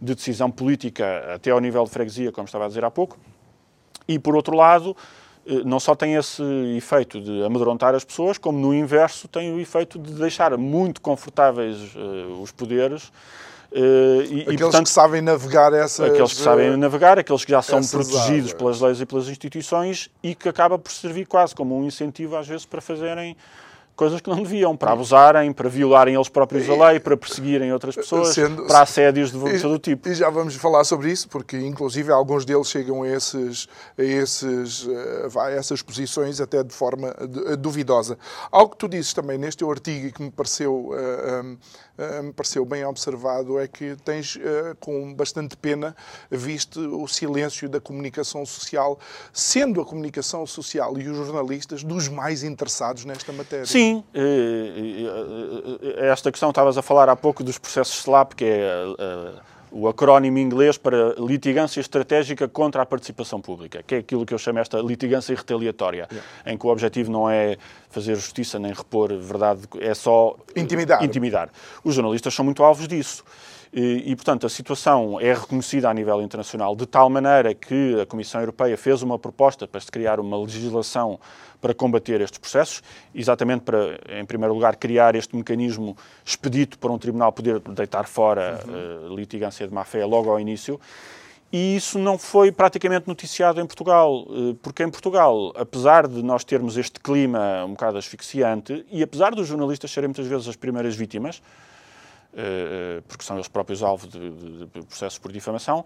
de 0.00 0.14
decisão 0.14 0.50
política 0.50 1.34
até 1.34 1.50
ao 1.50 1.60
nível 1.60 1.84
de 1.84 1.90
freguesia, 1.90 2.30
como 2.30 2.46
estava 2.46 2.64
a 2.64 2.68
dizer 2.68 2.84
há 2.84 2.90
pouco. 2.90 3.18
E, 4.06 4.18
por 4.18 4.36
outro 4.36 4.54
lado, 4.54 4.96
eh, 5.46 5.62
não 5.64 5.80
só 5.80 5.94
tem 5.94 6.14
esse 6.14 6.42
efeito 6.76 7.20
de 7.20 7.42
amedrontar 7.44 7.94
as 7.94 8.04
pessoas, 8.04 8.38
como 8.38 8.58
no 8.58 8.74
inverso 8.74 9.26
tem 9.28 9.52
o 9.54 9.60
efeito 9.60 9.98
de 9.98 10.12
deixar 10.12 10.56
muito 10.56 11.00
confortáveis 11.00 11.94
uh, 11.94 12.40
os 12.42 12.52
poderes. 12.52 13.10
Uh, 13.72 14.22
e, 14.22 14.40
aqueles 14.42 14.54
e, 14.54 14.58
portanto, 14.58 14.84
que 14.84 14.90
sabem 14.90 15.20
navegar 15.20 15.72
essas... 15.72 16.10
Aqueles 16.10 16.34
que 16.34 16.40
sabem 16.40 16.76
navegar, 16.76 17.18
aqueles 17.18 17.44
que 17.44 17.50
já 17.50 17.60
são 17.60 17.80
protegidos 17.82 18.26
áreas. 18.26 18.52
pelas 18.52 18.80
leis 18.80 19.00
e 19.00 19.06
pelas 19.06 19.28
instituições 19.28 20.10
e 20.22 20.34
que 20.34 20.48
acaba 20.48 20.78
por 20.78 20.92
servir 20.92 21.26
quase 21.26 21.54
como 21.54 21.76
um 21.76 21.84
incentivo 21.84 22.36
às 22.36 22.46
vezes 22.46 22.64
para 22.64 22.80
fazerem 22.80 23.36
coisas 23.96 24.20
que 24.20 24.28
não 24.28 24.42
deviam, 24.42 24.76
para 24.76 24.92
abusarem, 24.92 25.52
para 25.52 25.68
violarem 25.68 26.14
eles 26.14 26.28
próprios 26.28 26.68
a 26.68 26.88
lei, 26.88 27.00
para 27.00 27.16
perseguirem 27.16 27.72
outras 27.72 27.96
pessoas, 27.96 28.34
Sendo, 28.34 28.66
para 28.66 28.82
assédios 28.82 29.32
de 29.32 29.60
todo 29.60 29.74
o 29.74 29.78
tipo. 29.78 30.08
E 30.08 30.14
já 30.14 30.28
vamos 30.28 30.54
falar 30.54 30.84
sobre 30.84 31.10
isso, 31.10 31.28
porque 31.28 31.56
inclusive 31.56 32.12
alguns 32.12 32.44
deles 32.44 32.68
chegam 32.68 33.02
a, 33.02 33.08
esses, 33.08 33.66
a, 33.98 34.02
esses, 34.02 34.86
eh, 34.86 35.28
a 35.40 35.50
essas 35.50 35.80
posições 35.80 36.40
até 36.40 36.62
de 36.62 36.74
forma 36.74 37.14
duvidosa. 37.58 38.18
Algo 38.52 38.72
que 38.72 38.78
tu 38.78 38.88
dizes 38.88 39.14
também 39.14 39.38
neste 39.38 39.58
teu 39.58 39.70
artigo 39.70 40.06
e 40.06 40.12
que 40.12 40.22
me 40.22 40.30
pareceu, 40.30 40.90
uh, 40.90 40.92
uh, 40.92 42.22
me 42.22 42.32
pareceu 42.32 42.64
bem 42.66 42.84
observado 42.84 43.58
é 43.58 43.66
que 43.66 43.96
tens, 44.04 44.36
uh, 44.36 44.76
com 44.78 45.14
bastante 45.14 45.56
pena, 45.56 45.96
visto 46.30 47.02
o 47.02 47.08
silêncio 47.08 47.66
da 47.66 47.80
comunicação 47.80 48.44
social, 48.44 48.98
sendo 49.32 49.80
a 49.80 49.86
comunicação 49.86 50.46
social 50.46 50.98
e 50.98 51.08
os 51.08 51.16
jornalistas 51.16 51.82
dos 51.82 52.08
mais 52.08 52.42
interessados 52.42 53.06
nesta 53.06 53.32
matéria. 53.32 53.64
Sim, 53.64 53.85
Sim, 53.86 54.04
eh, 54.14 54.20
eh, 54.20 56.02
eh, 56.02 56.08
esta 56.08 56.30
questão 56.30 56.50
estavas 56.50 56.76
a 56.76 56.82
falar 56.82 57.08
há 57.08 57.16
pouco 57.16 57.44
dos 57.44 57.58
processos 57.58 57.98
SLAP, 57.98 58.34
que 58.34 58.44
é 58.44 58.84
o 59.70 59.88
acrónimo 59.88 60.38
inglês 60.38 60.78
para 60.78 61.14
litigância 61.18 61.80
estratégica 61.80 62.48
contra 62.48 62.82
a 62.82 62.86
participação 62.86 63.40
pública, 63.40 63.82
que 63.82 63.94
é 63.94 63.98
aquilo 63.98 64.24
que 64.24 64.32
eu 64.32 64.38
chamo 64.38 64.58
esta 64.58 64.78
litigância 64.78 65.34
retaliatória, 65.36 66.08
yeah. 66.10 66.28
em 66.46 66.56
que 66.56 66.66
o 66.66 66.70
objetivo 66.70 67.10
não 67.10 67.28
é 67.28 67.58
fazer 67.90 68.14
justiça 68.14 68.58
nem 68.58 68.72
repor 68.72 69.12
verdade, 69.18 69.62
é 69.80 69.92
só 69.92 70.36
intimidar. 70.56 71.04
intimidar. 71.04 71.50
Os 71.84 71.94
jornalistas 71.94 72.32
são 72.32 72.44
muito 72.44 72.62
alvos 72.62 72.88
disso. 72.88 73.22
E, 73.72 74.10
e, 74.10 74.16
portanto, 74.16 74.46
a 74.46 74.48
situação 74.48 75.20
é 75.20 75.32
reconhecida 75.32 75.90
a 75.90 75.94
nível 75.94 76.22
internacional 76.22 76.74
de 76.74 76.86
tal 76.86 77.10
maneira 77.10 77.54
que 77.54 78.00
a 78.00 78.06
Comissão 78.06 78.40
Europeia 78.40 78.76
fez 78.76 79.02
uma 79.02 79.18
proposta 79.18 79.66
para 79.66 79.80
se 79.80 79.90
criar 79.90 80.20
uma 80.20 80.38
legislação 80.38 81.18
para 81.60 81.74
combater 81.74 82.20
estes 82.20 82.38
processos, 82.38 82.82
exatamente 83.14 83.62
para, 83.62 83.98
em 84.08 84.24
primeiro 84.24 84.54
lugar, 84.54 84.76
criar 84.76 85.14
este 85.14 85.34
mecanismo 85.34 85.96
expedito 86.24 86.78
para 86.78 86.92
um 86.92 86.98
tribunal 86.98 87.32
poder 87.32 87.60
deitar 87.60 88.06
fora 88.06 88.60
uhum. 88.66 89.12
uh, 89.12 89.16
litigância 89.16 89.66
de 89.66 89.74
má-fé 89.74 90.04
logo 90.04 90.30
ao 90.30 90.38
início. 90.38 90.80
E 91.52 91.76
isso 91.76 91.98
não 91.98 92.18
foi 92.18 92.50
praticamente 92.50 93.06
noticiado 93.06 93.60
em 93.60 93.66
Portugal, 93.66 94.26
eh, 94.28 94.56
porque 94.60 94.82
em 94.82 94.90
Portugal, 94.90 95.52
apesar 95.56 96.08
de 96.08 96.20
nós 96.20 96.42
termos 96.42 96.76
este 96.76 96.98
clima 96.98 97.64
um 97.64 97.70
bocado 97.70 97.96
asfixiante, 97.98 98.84
e 98.90 99.00
apesar 99.00 99.32
dos 99.32 99.46
jornalistas 99.46 99.90
serem 99.92 100.08
muitas 100.08 100.26
vezes 100.26 100.48
as 100.48 100.56
primeiras 100.56 100.96
vítimas, 100.96 101.40
porque 103.08 103.24
são 103.24 103.36
eles 103.36 103.48
próprios 103.48 103.82
alvo 103.82 104.06
de, 104.06 104.30
de, 104.30 104.66
de 104.66 104.82
processos 104.82 105.18
por 105.18 105.32
difamação, 105.32 105.84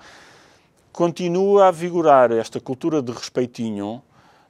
continua 0.92 1.68
a 1.68 1.70
vigorar 1.70 2.32
esta 2.32 2.60
cultura 2.60 3.00
de 3.00 3.12
respeitinho 3.12 4.02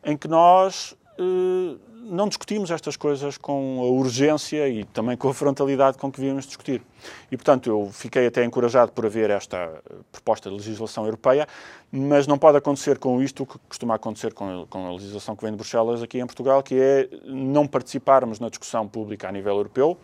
em 0.05 0.17
que 0.17 0.27
nós 0.27 0.97
eh, 1.19 1.77
não 2.03 2.27
discutimos 2.29 2.71
estas 2.71 2.97
coisas 2.97 3.37
com 3.37 3.81
a 3.81 3.85
urgência 3.85 4.69
e 4.69 4.85
também 4.85 5.17
com 5.17 5.29
a 5.29 5.35
frontalidade 5.35 5.99
com 5.99 6.11
que 6.11 6.19
devíamos 6.19 6.47
discutir. 6.47 6.83
E, 7.31 7.37
portanto, 7.37 7.69
eu 7.69 7.91
fiquei 7.93 8.27
até 8.27 8.45
encorajado 8.45 8.91
por 8.93 9.05
haver 9.07 9.31
esta 9.31 9.71
proposta 10.11 10.49
de 10.49 10.57
legislação 10.57 11.05
europeia, 11.05 11.47
mas 11.93 12.27
não 12.27 12.39
pode 12.39 12.57
acontecer 12.57 12.99
com 12.99 13.23
isto 13.23 13.43
o 13.43 13.47
que 13.47 13.59
costuma 13.69 13.95
acontecer 13.95 14.33
com 14.33 14.67
a, 14.71 14.93
legislação 14.93 15.37
que 15.37 15.43
vem 15.43 15.53
de 15.53 15.59
Bruxelas 15.59 16.03
aqui 16.03 16.19
em 16.19 16.27
Portugal, 16.27 16.63
que 16.63 16.75
é 16.75 17.09
não 17.27 17.67
participarmos 17.67 18.41
na 18.41 18.49
discussão 18.49 18.89
pública 18.89 19.29
a 19.29 19.33
nível 19.33 19.55
europeu, 19.57 19.99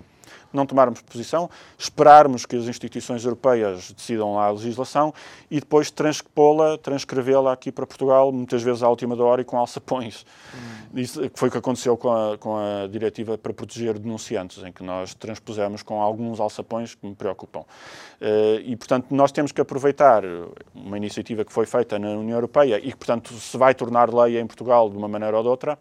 não 0.52 0.66
tomarmos 0.66 1.00
posição, 1.02 1.48
esperarmos 1.78 2.46
que 2.46 2.56
as 2.56 2.64
instituições 2.64 3.24
europeias 3.24 3.92
decidam 3.92 4.34
lá 4.34 4.46
a 4.46 4.50
legislação 4.50 5.12
e 5.50 5.60
depois 5.60 5.90
transpô-la, 5.90 6.78
transcrevê-la 6.78 7.52
aqui 7.52 7.70
para 7.72 7.86
Portugal, 7.86 8.32
muitas 8.32 8.62
vezes 8.62 8.82
à 8.82 8.88
última 8.88 9.16
hora 9.22 9.42
e 9.42 9.44
com 9.44 9.58
alçapões. 9.58 10.24
Hum. 10.54 11.00
Isso 11.00 11.20
foi 11.34 11.48
o 11.48 11.52
que 11.52 11.58
aconteceu 11.58 11.96
com 11.96 12.10
a, 12.10 12.38
com 12.38 12.56
a 12.56 12.86
diretiva 12.86 13.36
para 13.36 13.52
proteger 13.52 13.98
denunciantes, 13.98 14.62
em 14.62 14.72
que 14.72 14.82
nós 14.82 15.14
transpusemos 15.14 15.82
com 15.82 16.00
alguns 16.00 16.40
alçapões 16.40 16.94
que 16.94 17.06
me 17.06 17.14
preocupam. 17.14 17.60
Uh, 17.60 18.60
e, 18.64 18.76
portanto, 18.76 19.06
nós 19.10 19.30
temos 19.32 19.52
que 19.52 19.60
aproveitar 19.60 20.22
uma 20.74 20.96
iniciativa 20.96 21.44
que 21.44 21.52
foi 21.52 21.66
feita 21.66 21.98
na 21.98 22.08
União 22.10 22.36
Europeia 22.36 22.78
e 22.78 22.90
que, 22.90 22.96
portanto, 22.96 23.32
se 23.34 23.56
vai 23.56 23.74
tornar 23.74 24.12
lei 24.12 24.38
em 24.38 24.46
Portugal 24.46 24.88
de 24.88 24.96
uma 24.96 25.08
maneira 25.08 25.36
ou 25.36 25.42
de 25.42 25.48
outra, 25.48 25.78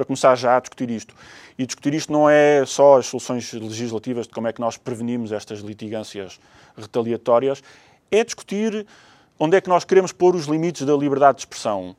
para 0.00 0.06
começar 0.06 0.34
já 0.34 0.56
a 0.56 0.60
discutir 0.60 0.88
isto. 0.88 1.14
E 1.58 1.66
discutir 1.66 1.92
isto 1.92 2.10
não 2.10 2.28
é 2.28 2.64
só 2.64 2.96
as 2.96 3.06
soluções 3.06 3.52
legislativas 3.52 4.26
de 4.26 4.32
como 4.32 4.48
é 4.48 4.52
que 4.52 4.60
nós 4.60 4.78
prevenimos 4.78 5.30
estas 5.30 5.60
litigâncias 5.60 6.40
retaliatórias, 6.74 7.62
é 8.10 8.24
discutir 8.24 8.86
onde 9.38 9.58
é 9.58 9.60
que 9.60 9.68
nós 9.68 9.84
queremos 9.84 10.10
pôr 10.10 10.34
os 10.34 10.46
limites 10.46 10.86
da 10.86 10.94
liberdade 10.94 11.36
de 11.36 11.42
expressão. 11.42 11.94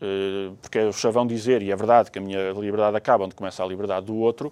Eh, 0.00 0.52
porque 0.62 0.78
é 0.78 0.86
o 0.86 0.92
chavão 0.92 1.26
dizer, 1.26 1.60
e 1.60 1.70
é 1.70 1.76
verdade 1.76 2.10
que 2.10 2.18
a 2.18 2.22
minha 2.22 2.52
liberdade 2.52 2.96
acaba 2.96 3.24
onde 3.24 3.34
começa 3.34 3.62
a 3.62 3.66
liberdade 3.66 4.06
do 4.06 4.16
outro, 4.16 4.50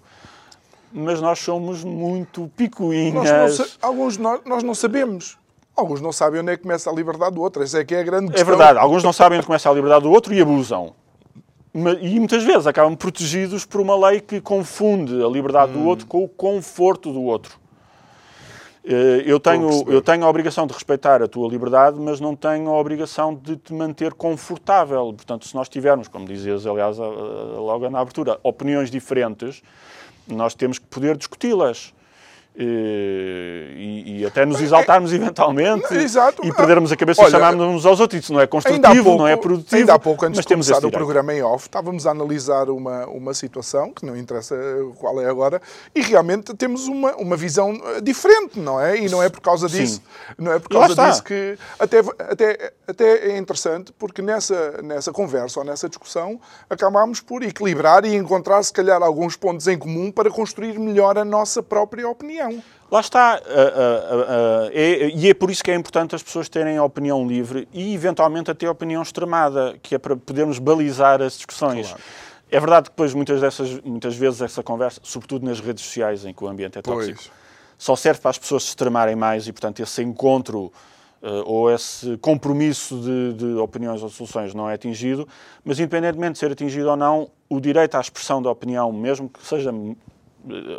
mas 0.93 1.19
nós 1.19 1.39
somos 1.39 1.83
muito 1.83 2.47
picuinhas. 2.55 3.13
Nós 3.31 3.57
não, 3.57 3.65
alguns 3.81 4.17
nós, 4.19 4.41
nós 4.45 4.61
não 4.61 4.75
sabemos. 4.75 5.35
Alguns 5.75 5.99
não 5.99 6.11
sabem 6.11 6.41
onde 6.41 6.51
é 6.51 6.57
que 6.57 6.61
começa 6.61 6.91
a 6.91 6.93
liberdade 6.93 7.33
do 7.33 7.41
outro. 7.41 7.63
Essa 7.63 7.79
é 7.79 7.85
que 7.85 7.95
é 7.95 8.01
a 8.01 8.03
grande 8.03 8.31
questão. 8.31 8.41
É 8.41 8.55
verdade. 8.55 8.77
Alguns 8.77 9.03
não 9.03 9.13
sabem 9.13 9.39
onde 9.39 9.47
começa 9.47 9.67
a 9.67 9.73
liberdade 9.73 10.03
do 10.03 10.11
outro 10.11 10.31
e 10.31 10.39
abusam 10.39 10.93
e 11.73 12.19
muitas 12.19 12.43
vezes 12.43 12.65
acabam 12.65 12.95
protegidos 12.95 13.65
por 13.65 13.81
uma 13.81 14.09
lei 14.09 14.19
que 14.19 14.41
confunde 14.41 15.23
a 15.23 15.27
liberdade 15.27 15.71
hum. 15.71 15.83
do 15.83 15.87
outro 15.87 16.07
com 16.07 16.23
o 16.23 16.27
conforto 16.27 17.11
do 17.11 17.21
outro. 17.23 17.59
Eh, 18.89 19.23
eu 19.25 19.37
tenho, 19.37 19.69
eu 19.89 20.01
tenho 20.01 20.23
a 20.23 20.29
obrigação 20.29 20.65
de 20.65 20.73
respeitar 20.73 21.21
a 21.21 21.27
tua 21.27 21.49
liberdade, 21.49 21.99
mas 21.99 22.21
não 22.21 22.33
tenho 22.35 22.69
a 22.69 22.79
obrigação 22.79 23.35
de 23.35 23.57
te 23.57 23.73
manter 23.73 24.13
confortável. 24.13 25.13
Portanto, 25.13 25.45
se 25.45 25.53
nós 25.53 25.67
tivermos, 25.67 26.07
como 26.07 26.25
dizias, 26.25 26.65
aliás, 26.65 26.97
logo 26.97 27.89
na 27.89 27.99
abertura, 27.99 28.39
opiniões 28.43 28.89
diferentes, 28.89 29.61
nós 30.25 30.55
temos 30.55 30.79
que 30.79 30.85
poder 30.85 31.17
discuti-las. 31.17 31.93
Eh, 32.59 33.73
e, 33.75 34.21
e, 34.21 34.25
até 34.25 34.43
nos 34.43 34.59
exaltarmos 34.59 35.13
eventualmente 35.13 35.93
Exato. 35.93 36.43
e 36.43 36.51
perdermos 36.51 36.91
a 36.91 36.97
cabeça 36.97 37.21
Olha, 37.21 37.27
e 37.27 37.31
chamarmos 37.31 37.63
uns 37.63 37.85
aos 37.85 37.99
outros. 37.99 38.23
Isso 38.23 38.33
não 38.33 38.41
é 38.41 38.47
construtivo, 38.47 39.03
pouco, 39.03 39.19
não 39.19 39.27
é 39.27 39.37
produtivo. 39.37 39.75
Ainda 39.75 39.93
há 39.93 39.99
pouco, 39.99 40.25
antes 40.25 40.41
de 40.41 40.47
começar 40.47 40.83
o 40.83 40.89
programa 40.89 41.35
em 41.35 41.43
off, 41.43 41.67
estávamos 41.67 42.07
a 42.07 42.11
analisar 42.11 42.71
uma, 42.71 43.05
uma 43.05 43.35
situação, 43.35 43.93
que 43.93 44.03
não 44.03 44.17
interessa 44.17 44.55
qual 44.97 45.21
é 45.21 45.29
agora, 45.29 45.61
e 45.93 46.01
realmente 46.01 46.51
temos 46.55 46.87
uma, 46.87 47.15
uma 47.17 47.37
visão 47.37 47.79
eh, 47.95 48.01
diferente, 48.01 48.59
não 48.59 48.81
é? 48.81 48.97
E 48.97 49.07
não 49.07 49.21
é 49.21 49.29
por 49.29 49.41
causa 49.41 49.67
disso, 49.67 50.01
Sim. 50.01 50.33
não 50.39 50.51
é 50.51 50.57
por 50.57 50.69
causa 50.69 50.95
disso 50.95 51.23
que 51.23 51.55
até, 51.77 51.99
até, 51.99 52.73
até 52.87 53.33
é 53.33 53.37
interessante, 53.37 53.93
porque 53.99 54.23
nessa, 54.23 54.81
nessa 54.81 55.11
conversa 55.11 55.59
ou 55.59 55.65
nessa 55.65 55.87
discussão 55.87 56.41
acabámos 56.67 57.19
por 57.21 57.43
equilibrar 57.43 58.03
e 58.03 58.15
encontrar, 58.15 58.63
se 58.63 58.73
calhar, 58.73 59.03
alguns 59.03 59.35
pontos 59.35 59.67
em 59.67 59.77
comum 59.77 60.11
para 60.11 60.31
construir 60.31 60.79
melhor 60.79 61.19
a 61.19 61.23
nossa 61.23 61.61
própria 61.61 62.09
opinião. 62.09 62.46
Lá 62.89 63.01
está. 63.01 63.41
Uh, 63.41 63.49
uh, 63.49 64.67
uh, 64.67 64.71
é, 64.71 65.09
e 65.09 65.29
é 65.29 65.33
por 65.33 65.51
isso 65.51 65.63
que 65.63 65.69
é 65.69 65.75
importante 65.75 66.15
as 66.15 66.23
pessoas 66.23 66.47
terem 66.47 66.77
a 66.77 66.83
opinião 66.83 67.27
livre 67.27 67.67
e, 67.73 67.93
eventualmente, 67.93 68.49
até 68.49 68.65
a 68.65 68.71
opinião 68.71 69.01
extremada, 69.01 69.77
que 69.83 69.95
é 69.95 69.97
para 69.97 70.15
podermos 70.15 70.57
balizar 70.57 71.21
as 71.21 71.33
discussões. 71.33 71.87
Claro. 71.87 72.03
É 72.49 72.59
verdade 72.59 72.83
que 72.85 72.91
depois, 72.91 73.13
muitas, 73.13 73.41
dessas, 73.41 73.81
muitas 73.81 74.15
vezes, 74.15 74.41
essa 74.41 74.63
conversa, 74.63 75.01
sobretudo 75.03 75.45
nas 75.45 75.59
redes 75.59 75.83
sociais, 75.83 76.23
em 76.23 76.33
que 76.33 76.43
o 76.43 76.47
ambiente 76.47 76.79
é 76.79 76.81
tóxico, 76.81 77.17
pois. 77.17 77.31
só 77.77 77.93
serve 77.93 78.21
para 78.21 78.31
as 78.31 78.37
pessoas 78.37 78.63
se 78.63 78.69
extremarem 78.69 79.17
mais 79.17 79.47
e, 79.47 79.51
portanto, 79.51 79.81
esse 79.81 80.01
encontro 80.01 80.71
ou 81.45 81.69
esse 81.69 82.15
compromisso 82.17 82.95
de, 83.01 83.33
de, 83.33 83.45
opiniões 83.55 84.01
ou 84.01 84.07
soluções 84.07 84.53
não 84.53 84.69
é 84.69 84.75
atingido, 84.75 85.27
mas 85.65 85.77
independentemente 85.77 86.33
de 86.33 86.37
ser 86.37 86.51
atingido 86.51 86.89
ou 86.89 86.95
não, 86.95 87.29
o 87.49 87.59
direito 87.59 87.95
à 87.95 87.99
expressão 87.99 88.41
da 88.41 88.49
opinião, 88.49 88.93
mesmo 88.93 89.27
que 89.27 89.45
seja 89.45 89.73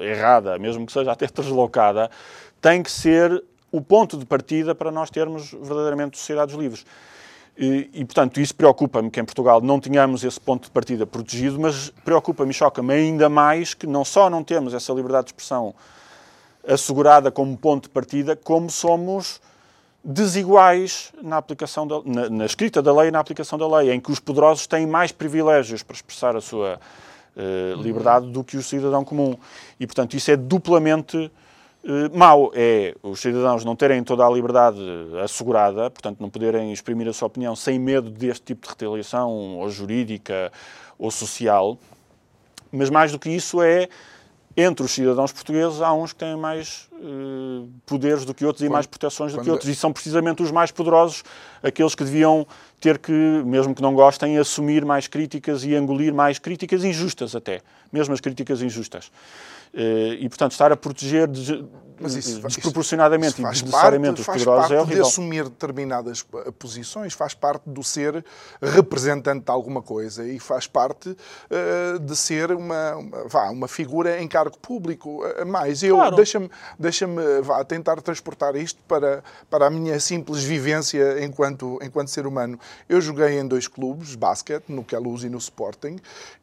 errada, 0.03 0.59
mesmo 0.59 0.87
que 0.87 0.93
seja 0.93 1.13
até 1.13 1.27
deslocada, 1.27 2.11
tem 2.61 2.83
que 2.83 2.91
ser 2.91 3.43
o 3.71 3.81
ponto 3.81 4.17
de 4.17 4.25
partida 4.25 4.75
para 4.75 4.91
nós 4.91 5.11
termos 5.11 5.51
verdadeiramente 5.51 6.19
sociedades 6.19 6.55
livres. 6.55 6.85
E, 7.57 7.91
e 7.93 8.05
portanto, 8.05 8.41
isso 8.41 8.55
preocupa-me 8.55 9.11
que 9.11 9.19
em 9.21 9.25
Portugal 9.25 9.61
não 9.61 9.81
tenhamos 9.81 10.23
esse 10.23 10.41
ponto 10.41 10.65
de 10.65 10.71
partida 10.71 11.05
protegido, 11.05 11.59
mas 11.59 11.91
preocupa-me 12.05 12.51
e 12.51 12.55
choca-me 12.55 12.95
ainda 12.95 13.29
mais 13.29 13.75
que 13.75 13.87
não 13.87 14.05
só 14.05 14.31
não 14.31 14.45
temos 14.45 14.73
essa 14.73 14.93
liberdade 14.93 15.27
de 15.27 15.31
expressão 15.31 15.75
assegurada 16.67 17.31
como 17.31 17.57
ponto 17.57 17.85
de 17.85 17.89
partida, 17.89 18.37
como 18.37 18.71
somos 18.71 19.41
desiguais 20.05 21.13
na, 21.21 21.37
aplicação 21.37 21.87
da, 21.87 22.01
na, 22.05 22.31
na, 22.31 22.47
escrita 22.47 22.81
da 22.81 22.95
lei 22.95 23.09
e 23.09 23.11
na 23.11 23.19
aplicação 23.19 23.59
da 23.59 23.67
lei, 23.67 23.93
em 23.93 24.01
que 24.01 24.13
os 24.13 24.21
poderosos 24.21 24.67
têm 24.67 24.87
mais 24.87 25.11
privilégios 25.11 25.83
para 25.83 25.95
expressar 25.95 26.37
a 26.37 26.41
sua 26.41 26.79
liberdade 27.81 28.27
do 28.31 28.43
que 28.43 28.57
o 28.57 28.63
cidadão 28.63 29.05
comum. 29.05 29.37
E, 29.79 29.87
portanto, 29.87 30.15
isso 30.15 30.31
é 30.31 30.37
duplamente 30.37 31.17
uh, 31.17 32.19
mau. 32.19 32.51
É 32.55 32.95
os 33.03 33.21
cidadãos 33.21 33.65
não 33.65 33.77
terem 33.77 34.03
toda 34.03 34.25
a 34.27 34.31
liberdade 34.31 34.81
assegurada, 35.23 35.91
portanto, 35.91 36.21
não 36.21 36.31
poderem 36.31 36.73
exprimir 36.73 37.09
a 37.09 37.13
sua 37.13 37.27
opinião 37.27 37.55
sem 37.55 37.79
medo 37.79 38.11
deste 38.11 38.47
tipo 38.47 38.67
de 38.67 38.71
retaliação, 38.71 39.59
ou 39.59 39.69
jurídica 39.71 40.53
ou 40.99 41.11
social. 41.11 41.79
Mas, 42.73 42.91
mais 42.91 43.13
do 43.13 43.19
que 43.19 43.31
isso, 43.31 43.63
é 43.63 43.89
entre 44.57 44.85
os 44.85 44.91
cidadãos 44.91 45.33
portugueses 45.33 45.81
há 45.81 45.93
uns 45.93 46.13
que 46.13 46.19
têm 46.19 46.37
mais 46.37 46.89
uh, 47.01 47.69
poderes 47.87 48.25
do 48.25 48.35
que 48.35 48.45
outros 48.45 48.63
quando, 48.63 48.71
e 48.71 48.73
mais 48.73 48.87
proteções 48.87 49.33
do 49.33 49.41
que 49.41 49.51
outros. 49.51 49.69
E 49.69 49.75
são 49.75 49.93
precisamente 49.93 50.43
os 50.43 50.51
mais 50.51 50.71
poderosos, 50.71 51.23
aqueles 51.63 51.95
que 51.95 52.05
deviam 52.05 52.47
ter 52.81 52.99
que, 52.99 53.13
mesmo 53.13 53.75
que 53.75 53.83
não 53.83 53.95
gostem, 53.95 54.39
assumir 54.39 54.85
mais 54.85 55.07
críticas 55.07 55.65
e 55.65 55.75
engolir 55.75 56.15
mais 56.15 56.39
críticas 56.39 56.85
injustas 56.85 57.35
até, 57.35 57.61
mesmo 57.93 58.15
as 58.15 58.21
críticas 58.21 58.63
injustas. 58.63 59.11
Uh, 59.75 60.15
e, 60.19 60.29
portanto, 60.29 60.53
estar 60.53 60.73
a 60.73 60.77
proteger 60.77 61.29
mas 62.01 62.15
isso, 62.15 62.41
desproporcionadamente 62.41 63.41
isso, 63.41 63.43
isso 63.43 63.51
e 63.51 63.65
desnecessariamente 63.65 64.23
parte, 64.23 64.39
os 64.39 64.45
poderosos 64.45 64.71
é 64.71 64.81
horrível. 64.81 65.03
de 65.03 65.09
assumir 65.09 65.45
determinadas 65.45 66.25
posições, 66.59 67.13
faz 67.13 67.35
parte 67.35 67.63
do 67.67 67.83
ser 67.83 68.25
representante 68.63 69.45
de 69.45 69.51
alguma 69.51 69.83
coisa 69.83 70.27
e 70.27 70.39
faz 70.39 70.67
parte 70.67 71.11
uh, 71.11 71.99
de 71.99 72.17
ser 72.17 72.53
uma, 72.53 72.97
uma, 72.97 73.29
vá, 73.29 73.51
uma 73.51 73.69
figura 73.69 74.21
em 74.23 74.29
cargo 74.29 74.57
público. 74.59 75.25
Uh, 75.25 75.47
mais, 75.47 75.83
eu 75.83 75.97
claro. 75.97 76.17
deixa-me 76.17 76.51
deixa 76.79 76.88
vá, 77.43 77.63
tentar 77.65 78.01
transportar 78.01 78.57
isto 78.57 78.81
para, 78.89 79.23
para 79.51 79.67
a 79.67 79.71
minha 79.71 79.99
simples 80.01 80.43
vivência 80.43 81.25
enquanto, 81.25 81.79
enquanto 81.83 82.09
ser 82.09 82.27
humano. 82.27 82.59
Eu 82.89 83.01
joguei 83.01 83.39
em 83.39 83.47
dois 83.47 83.69
clubes, 83.69 84.15
basquete, 84.15 84.65
no 84.69 84.85
Queluz 84.85 85.25
e 85.25 85.29
no 85.29 85.39
Sporting, 85.39 85.99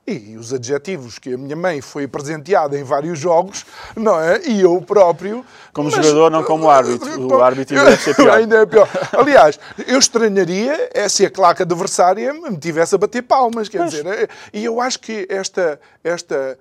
e 0.07 0.37
os 0.37 0.53
adjetivos 0.53 1.17
que 1.17 1.33
a 1.33 1.37
minha 1.37 1.55
mãe 1.55 1.81
foi 1.81 2.07
presenteada 2.07 2.77
em 2.77 2.83
vários 2.83 3.17
jogos, 3.17 3.65
não 3.95 4.19
é? 4.19 4.39
E 4.45 4.61
eu 4.61 4.79
próprio. 4.81 5.43
Como 5.73 5.89
mas, 5.89 6.05
jogador, 6.05 6.29
não 6.29 6.43
como 6.43 6.69
árbitro. 6.69 7.05
O 7.25 7.41
árbitro 7.41 7.79
ainda 7.79 7.97
ser 7.97 8.15
pior. 8.15 8.37
Ainda 8.37 8.57
é 8.57 8.65
pior. 8.65 8.87
Aliás, 9.13 9.59
eu 9.87 9.97
estranharia 9.97 10.89
é 10.93 11.09
se 11.09 11.25
a 11.25 11.29
claque 11.29 11.63
adversária 11.63 12.31
me 12.33 12.55
tivesse 12.57 12.93
a 12.93 12.97
bater 12.97 13.23
palmas, 13.23 13.67
quer 13.67 13.85
dizer. 13.85 14.05
É, 14.05 14.27
e 14.53 14.63
eu 14.63 14.79
acho 14.79 14.99
que 14.99 15.25
esta. 15.29 15.79
esta 16.03 16.57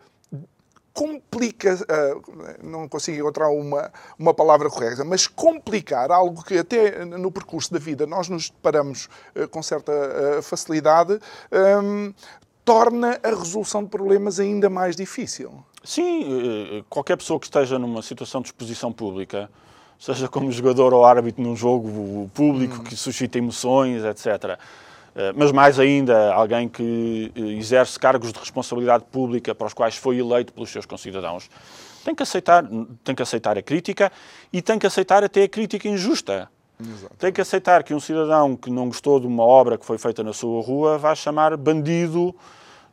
complica, 0.95 1.75
uh, 1.75 2.63
não 2.63 2.89
consigo 2.89 3.19
encontrar 3.19 3.51
uma, 3.51 3.93
uma 4.17 4.33
palavra 4.33 4.71
correta, 4.71 5.05
mas 5.05 5.27
complicar 5.27 6.13
algo 6.13 6.43
que 6.45 6.57
até 6.57 7.05
no 7.05 7.33
percurso 7.33 7.73
da 7.73 7.81
vida 7.81 8.07
nós 8.07 8.29
nos 8.29 8.49
deparamos 8.49 9.09
uh, 9.35 9.49
com 9.49 9.61
certa 9.61 9.93
uh, 9.93 10.43
facilidade, 10.43 11.19
um, 11.83 12.15
torna 12.65 13.19
a 13.23 13.29
resolução 13.29 13.83
de 13.83 13.91
problemas 13.91 14.39
ainda 14.39 14.71
mais 14.71 14.97
difícil. 14.97 15.53
Sim, 15.83 16.79
eh, 16.79 16.85
qualquer 16.89 17.15
pessoa 17.17 17.39
que 17.39 17.45
esteja 17.45 17.79
numa 17.79 18.01
situação 18.01 18.41
de 18.41 18.49
exposição 18.49 18.91
pública, 18.91 19.51
seja 19.99 20.29
como 20.29 20.51
jogador 20.51 20.95
ou 20.95 21.05
árbitro 21.05 21.43
num 21.43 21.55
jogo 21.55 22.31
público 22.33 22.77
hum. 22.77 22.85
que 22.85 22.97
suscita 22.97 23.37
emoções, 23.37 24.03
etc. 24.03 24.59
Eh, 25.14 25.33
mas 25.37 25.53
mais 25.53 25.79
ainda, 25.79 26.33
alguém 26.33 26.68
que 26.68 27.31
eh, 27.37 27.40
exerce 27.40 27.98
cargos 27.98 28.33
de 28.33 28.38
responsabilidade 28.38 29.05
pública 29.11 29.55
para 29.55 29.66
os 29.66 29.74
quais 29.74 29.96
foi 29.96 30.18
eleito 30.18 30.53
pelos 30.53 30.70
seus 30.70 30.87
concidadãos, 30.87 31.48
tem 32.05 32.14
que 32.14 32.22
aceitar, 32.22 32.64
tem 33.05 33.14
que 33.14 33.22
aceitar 33.22 33.57
a 33.57 33.62
crítica 33.62 34.11
e 34.53 34.61
tem 34.61 34.79
que 34.79 34.87
aceitar 34.87 35.22
até 35.22 35.44
a 35.44 35.48
crítica 35.48 35.88
injusta. 35.88 36.48
Exato. 36.81 37.14
Tem 37.16 37.33
que 37.33 37.40
aceitar 37.40 37.85
que 37.85 37.94
um 37.94 38.00
cidadão 38.00 38.57
que 38.57 38.70
não 38.70 38.88
gostou 38.88 39.20
de 39.20 39.27
uma 39.27 39.44
obra 39.44 39.79
que 39.79 39.87
foi 39.87 39.96
feita 39.96 40.24
na 40.24 40.33
sua 40.33 40.61
rua 40.61 40.98
vai 40.98 41.14
chamar 41.14 41.57
bandido 41.57 42.35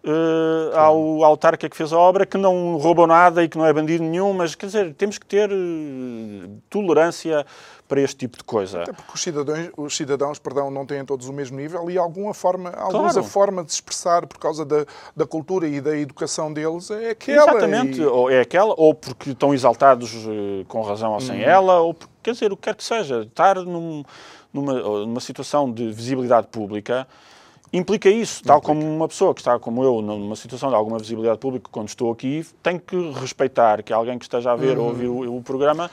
uh, 0.03 0.77
ao 0.77 1.23
autarca 1.23 1.67
que 1.67 1.75
fez 1.75 1.91
a 1.91 1.97
obra, 1.97 2.25
que 2.25 2.37
não 2.37 2.77
roubou 2.77 3.07
nada 3.07 3.43
e 3.43 3.49
que 3.49 3.57
não 3.57 3.65
é 3.65 3.73
bandido 3.73 4.03
nenhum, 4.03 4.33
mas 4.33 4.55
quer 4.55 4.67
dizer, 4.67 4.93
temos 4.93 5.17
que 5.17 5.25
ter 5.25 5.51
uh, 5.51 6.61
tolerância 6.69 7.45
para 7.91 7.99
este 7.99 8.15
tipo 8.15 8.37
de 8.37 8.43
coisa. 8.45 8.83
Até 8.83 8.93
porque 8.93 9.11
os 9.13 9.21
cidadãos, 9.21 9.69
os 9.75 9.97
cidadãos 9.97 10.39
perdão, 10.39 10.71
não 10.71 10.85
têm 10.85 11.03
todos 11.03 11.27
o 11.27 11.33
mesmo 11.33 11.57
nível 11.57 11.91
e 11.91 11.97
alguma 11.97 12.33
forma, 12.33 12.69
alguns 12.69 13.17
a 13.17 13.21
forma 13.21 13.65
de 13.65 13.71
se 13.73 13.79
expressar 13.79 14.25
por 14.25 14.39
causa 14.39 14.63
da, 14.63 14.85
da 15.13 15.27
cultura 15.27 15.67
e 15.67 15.81
da 15.81 15.97
educação 15.97 16.53
deles 16.53 16.89
é 16.89 17.09
aquela. 17.09 17.51
Exatamente, 17.51 17.99
e... 17.99 18.05
ou 18.05 18.31
é 18.31 18.39
aquela, 18.39 18.73
ou 18.77 18.95
porque 18.95 19.31
estão 19.31 19.53
exaltados 19.53 20.13
uh, 20.25 20.63
com 20.69 20.81
razão 20.83 21.11
ou 21.11 21.19
sem 21.19 21.41
hum. 21.41 21.43
ela, 21.43 21.81
ou 21.81 21.93
porque, 21.93 22.13
quer 22.23 22.31
dizer, 22.31 22.53
o 22.53 22.55
que 22.55 22.63
quer 22.63 22.75
que 22.75 22.83
seja, 22.85 23.23
estar 23.23 23.57
num, 23.57 24.05
numa, 24.53 24.73
numa 24.73 25.19
situação 25.19 25.69
de 25.69 25.91
visibilidade 25.91 26.47
pública 26.47 27.05
implica 27.73 28.09
isso, 28.09 28.41
tal 28.41 28.59
implica. 28.59 28.73
como 28.73 28.95
uma 28.95 29.07
pessoa 29.09 29.33
que 29.33 29.41
está 29.41 29.59
como 29.59 29.83
eu 29.83 30.01
numa 30.01 30.37
situação 30.37 30.69
de 30.69 30.75
alguma 30.75 30.97
visibilidade 30.97 31.39
pública, 31.39 31.67
quando 31.69 31.89
estou 31.89 32.09
aqui, 32.09 32.45
tem 32.63 32.79
que 32.79 33.11
respeitar 33.19 33.83
que 33.83 33.91
alguém 33.91 34.17
que 34.17 34.23
esteja 34.23 34.53
a 34.53 34.55
ver 34.55 34.77
uhum. 34.77 34.83
ou 34.83 34.89
ouvir 34.89 35.07
o, 35.07 35.37
o 35.37 35.41
programa 35.41 35.91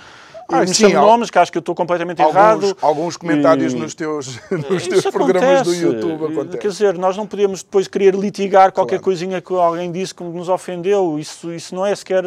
ah, 0.49 0.61
me 0.61 0.69
sim, 0.69 0.93
nomes, 0.93 1.31
que 1.31 1.39
acho 1.39 1.53
que 1.53 1.59
eu 1.59 1.61
estou 1.61 1.75
completamente 1.75 2.23
alguns, 2.23 2.37
errado. 2.37 2.77
Alguns 2.81 3.17
comentários 3.17 3.75
e... 3.75 3.77
nos 3.77 3.95
teus, 3.95 4.39
nos 4.51 4.87
teus 4.87 5.05
programas 5.05 5.63
do 5.63 5.75
YouTube 5.75 6.33
acontece. 6.33 6.59
Quer 6.59 6.69
dizer, 6.69 6.99
nós 6.99 7.17
não 7.17 7.27
podemos 7.27 7.63
depois 7.63 7.87
querer 7.87 8.15
litigar 8.15 8.73
qualquer 8.73 8.97
claro. 8.97 9.05
coisinha 9.05 9.41
que 9.43 9.53
alguém 9.53 9.93
disse 9.93 10.15
que 10.15 10.25
nos 10.25 10.49
ofendeu. 10.49 11.19
Isso, 11.19 11.53
isso 11.53 11.75
não 11.75 11.85
é 11.85 11.95
sequer... 11.95 12.25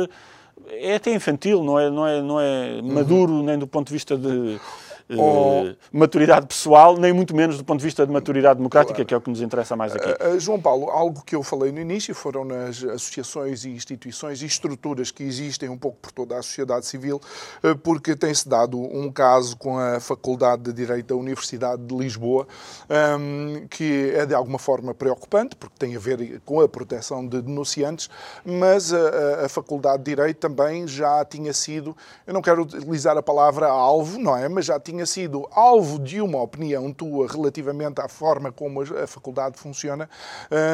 É 0.69 0.95
até 0.95 1.13
infantil, 1.13 1.63
não 1.63 1.79
é, 1.79 1.89
não 1.89 2.07
é, 2.07 2.21
não 2.21 2.39
é 2.39 2.79
uhum. 2.81 2.93
maduro 2.93 3.43
nem 3.43 3.57
do 3.57 3.65
ponto 3.65 3.87
de 3.87 3.93
vista 3.93 4.15
de 4.15 4.59
uh, 5.19 5.75
maturidade 5.91 6.47
pessoal, 6.47 6.97
nem 6.97 7.13
muito 7.13 7.35
menos 7.35 7.57
do 7.57 7.63
ponto 7.63 7.79
de 7.79 7.85
vista 7.85 8.05
de 8.05 8.11
maturidade 8.11 8.57
democrática, 8.57 8.93
claro. 8.93 9.07
que 9.07 9.13
é 9.13 9.17
o 9.17 9.21
que 9.21 9.29
nos 9.29 9.41
interessa 9.41 9.75
mais 9.75 9.95
aqui. 9.95 10.09
Uh, 10.09 10.39
João 10.39 10.59
Paulo, 10.59 10.89
algo 10.89 11.23
que 11.23 11.35
eu 11.35 11.43
falei 11.43 11.71
no 11.71 11.79
início 11.79 12.13
foram 12.13 12.45
nas 12.45 12.83
associações 12.83 13.65
e 13.65 13.69
instituições 13.69 14.41
e 14.41 14.45
estruturas 14.45 15.11
que 15.11 15.23
existem 15.23 15.69
um 15.69 15.77
pouco 15.77 15.97
por 16.01 16.11
toda 16.11 16.37
a 16.37 16.41
sociedade 16.41 16.85
civil, 16.85 17.19
uh, 17.63 17.77
porque 17.77 18.15
tem-se 18.15 18.47
dado 18.47 18.79
um 18.79 19.11
caso 19.11 19.57
com 19.57 19.77
a 19.77 19.99
Faculdade 19.99 20.63
de 20.63 20.73
Direito 20.73 21.07
da 21.07 21.15
Universidade 21.15 21.81
de 21.81 21.95
Lisboa, 21.95 22.47
um, 22.89 23.55
ehm, 23.55 23.67
que 23.67 24.11
é 24.15 24.25
de 24.25 24.33
alguma 24.33 24.59
forma 24.59 24.93
preocupante, 24.93 25.55
porque 25.55 25.75
tem 25.77 25.95
a 25.95 25.99
ver 25.99 26.41
com 26.45 26.61
a 26.61 26.67
proteção 26.67 27.25
de 27.25 27.41
denunciantes, 27.41 28.09
mas 28.45 28.93
a, 28.93 29.45
a 29.45 29.49
Faculdade 29.49 30.03
de 30.03 30.15
Direito 30.15 30.37
também 30.37 30.87
já 30.87 31.23
tinha 31.25 31.53
sido, 31.53 31.95
eu 32.25 32.33
não 32.33 32.41
quero 32.41 32.61
utilizar 32.61 33.17
a 33.17 33.23
palavra 33.23 33.67
alvo, 33.67 34.19
não 34.19 34.35
é? 34.37 34.47
Mas 34.47 34.65
já 34.65 34.79
tinha 34.79 35.00
tinha 35.01 35.05
sido 35.05 35.47
alvo 35.51 35.97
de 35.97 36.21
uma 36.21 36.41
opinião 36.41 36.91
tua 36.93 37.27
relativamente 37.27 37.99
à 37.99 38.07
forma 38.07 38.51
como 38.51 38.81
a 38.81 39.07
faculdade 39.07 39.57
funciona, 39.57 40.09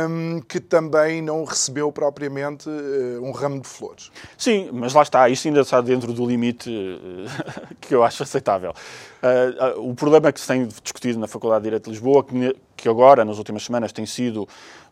hum, 0.10 0.42
que 0.48 0.60
também 0.60 1.22
não 1.22 1.44
recebeu 1.46 1.92
propriamente 1.92 2.70
eh, 2.70 3.20
um 3.20 3.32
ramo 3.32 3.62
de 3.62 3.68
flores. 3.68 4.12
Sim, 4.38 4.70
mas 4.74 4.94
lá 4.94 5.02
está, 5.02 5.30
isto 5.30 5.48
ainda 5.48 5.62
está 5.62 5.80
dentro 5.80 6.12
do 6.12 6.26
limite 6.26 6.70
eh, 6.70 7.76
que 7.80 7.96
eu 7.96 8.04
acho 8.04 8.24
aceitável. 8.24 8.74
Eh, 9.22 9.76
o 9.78 9.94
problema 9.96 10.32
que 10.32 10.42
se 10.42 10.48
tem 10.48 10.68
discutido 10.68 11.20
na 11.20 11.28
Faculdade 11.28 11.62
de 11.62 11.70
Direito 11.70 11.86
de 11.86 11.92
Lisboa, 11.92 12.26
que 12.76 12.90
agora, 12.90 13.24
nas 13.24 13.38
últimas 13.38 13.64
semanas, 13.64 13.92
tem 13.92 14.06
sido 14.06 14.48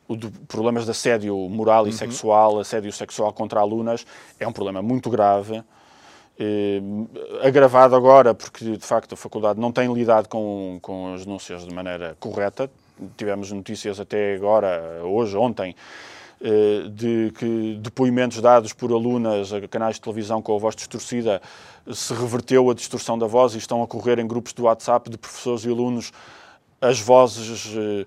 o 0.08 0.16
de 0.16 0.30
problemas 0.48 0.86
de 0.86 0.92
assédio 0.92 1.36
moral 1.50 1.88
e 1.88 1.90
uhum. 1.90 1.98
sexual, 1.98 2.60
assédio 2.60 2.92
sexual 2.92 3.34
contra 3.34 3.60
alunas, 3.60 4.06
é 4.40 4.48
um 4.48 4.54
problema 4.54 4.82
muito 4.82 5.10
grave. 5.10 5.64
Eh, 6.38 6.82
agravado 7.42 7.96
agora 7.96 8.34
porque, 8.34 8.78
de 8.78 8.86
facto, 8.86 9.14
a 9.14 9.18
faculdade 9.18 9.60
não 9.60 9.72
tem 9.72 9.92
lidado 9.94 10.28
com, 10.28 10.80
com 10.82 11.14
as 11.14 11.24
denúncias 11.26 11.66
de 11.66 11.74
maneira 11.74 12.16
correta. 12.20 12.70
Tivemos 13.18 13.52
notícias 13.52 14.00
até 14.00 14.36
agora, 14.36 15.02
hoje, 15.04 15.38
ontem, 15.38 15.76
eh, 16.42 16.90
de 16.90 17.32
que 17.38 17.78
depoimentos 17.80 18.42
dados 18.42 18.74
por 18.74 18.92
alunas 18.92 19.54
a 19.54 19.66
canais 19.68 19.96
de 19.96 20.02
televisão 20.02 20.42
com 20.42 20.56
a 20.56 20.60
voz 20.60 20.76
distorcida 20.76 21.42
se 21.92 22.14
reverteu 22.14 22.70
a 22.70 22.74
distorção 22.74 23.18
da 23.18 23.28
voz 23.28 23.56
e 23.56 23.58
estão 23.58 23.82
a 23.82 23.88
correr 23.88 24.20
em 24.20 24.28
grupos 24.28 24.52
do 24.52 24.64
WhatsApp 24.64 25.10
de 25.10 25.18
professores 25.18 25.64
e 25.64 25.70
alunos 25.70 26.12
as 26.82 27.00
vozes 27.00 27.74
eh, 27.78 28.06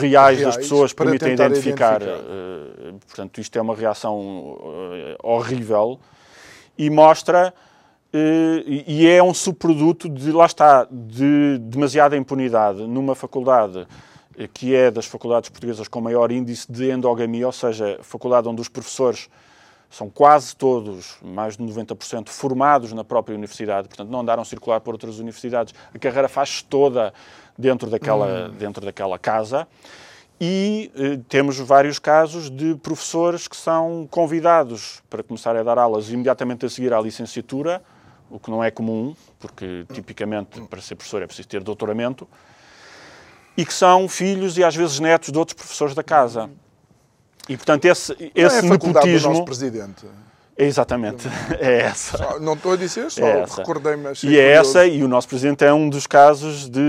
reais, 0.00 0.40
das 0.40 0.56
pessoas 0.56 0.94
permitem 0.94 1.34
identificar. 1.34 2.00
identificar. 2.00 2.98
Portanto, 3.06 3.40
isto 3.40 3.56
é 3.56 3.62
uma 3.62 3.76
reação 3.76 5.16
horrível 5.22 6.00
e 6.78 6.88
mostra 6.88 7.52
Uh, 8.10 8.64
e 8.86 9.06
é 9.06 9.22
um 9.22 9.34
subproduto 9.34 10.08
de, 10.08 10.32
lá 10.32 10.46
está, 10.46 10.88
de 10.90 11.58
demasiada 11.58 12.16
impunidade 12.16 12.86
numa 12.86 13.14
faculdade 13.14 13.80
uh, 13.80 14.48
que 14.54 14.74
é 14.74 14.90
das 14.90 15.04
faculdades 15.04 15.50
portuguesas 15.50 15.88
com 15.88 16.00
maior 16.00 16.32
índice 16.32 16.72
de 16.72 16.90
endogamia, 16.90 17.44
ou 17.44 17.52
seja, 17.52 17.98
faculdade 18.00 18.48
onde 18.48 18.62
os 18.62 18.68
professores 18.68 19.28
são 19.90 20.08
quase 20.08 20.56
todos, 20.56 21.18
mais 21.22 21.58
de 21.58 21.62
90%, 21.62 22.30
formados 22.30 22.94
na 22.94 23.04
própria 23.04 23.34
universidade, 23.34 23.88
portanto 23.88 24.08
não 24.08 24.20
andaram 24.20 24.40
a 24.40 24.46
circular 24.46 24.80
por 24.80 24.94
outras 24.94 25.18
universidades, 25.18 25.74
a 25.94 25.98
carreira 25.98 26.30
faz 26.30 26.62
toda 26.62 27.12
dentro 27.58 27.90
daquela, 27.90 28.48
hum. 28.48 28.54
dentro 28.58 28.86
daquela 28.86 29.18
casa. 29.18 29.68
E 30.40 30.92
eh, 30.94 31.18
temos 31.28 31.58
vários 31.58 31.98
casos 31.98 32.48
de 32.48 32.76
professores 32.76 33.48
que 33.48 33.56
são 33.56 34.06
convidados 34.08 35.02
para 35.10 35.22
começar 35.22 35.56
a 35.56 35.62
dar 35.62 35.78
aulas 35.78 36.10
imediatamente 36.10 36.64
a 36.64 36.68
seguir 36.68 36.92
à 36.92 37.00
licenciatura, 37.00 37.82
o 38.30 38.38
que 38.38 38.50
não 38.50 38.62
é 38.62 38.70
comum, 38.70 39.16
porque 39.40 39.84
tipicamente 39.92 40.60
para 40.62 40.80
ser 40.80 40.94
professor 40.94 41.22
é 41.22 41.26
preciso 41.26 41.48
ter 41.48 41.62
doutoramento, 41.62 42.28
e 43.56 43.66
que 43.66 43.74
são 43.74 44.08
filhos 44.08 44.56
e 44.56 44.62
às 44.62 44.76
vezes 44.76 45.00
netos 45.00 45.32
de 45.32 45.38
outros 45.38 45.54
professores 45.54 45.94
da 45.94 46.04
casa. 46.04 46.48
E 47.48 47.56
portanto 47.56 47.86
esse, 47.86 48.12
esse 48.34 48.62
não 48.62 48.74
é 48.74 48.78
nepotismo. 48.78 49.28
do 49.28 49.34
nosso 49.34 49.44
presidente. 49.44 50.06
Exatamente, 50.60 51.28
é 51.60 51.82
essa. 51.82 52.40
Não 52.40 52.54
estou 52.54 52.72
a 52.72 52.76
dizer, 52.76 53.08
só 53.12 53.24
É 53.24 53.44
recordei-me. 53.44 54.08
E 54.24 54.36
é 54.36 54.52
essa, 54.54 54.84
e 54.84 55.04
o 55.04 55.08
nosso 55.08 55.28
presidente 55.28 55.64
é 55.64 55.72
um 55.72 55.88
dos 55.88 56.04
casos 56.04 56.68
de 56.68 56.80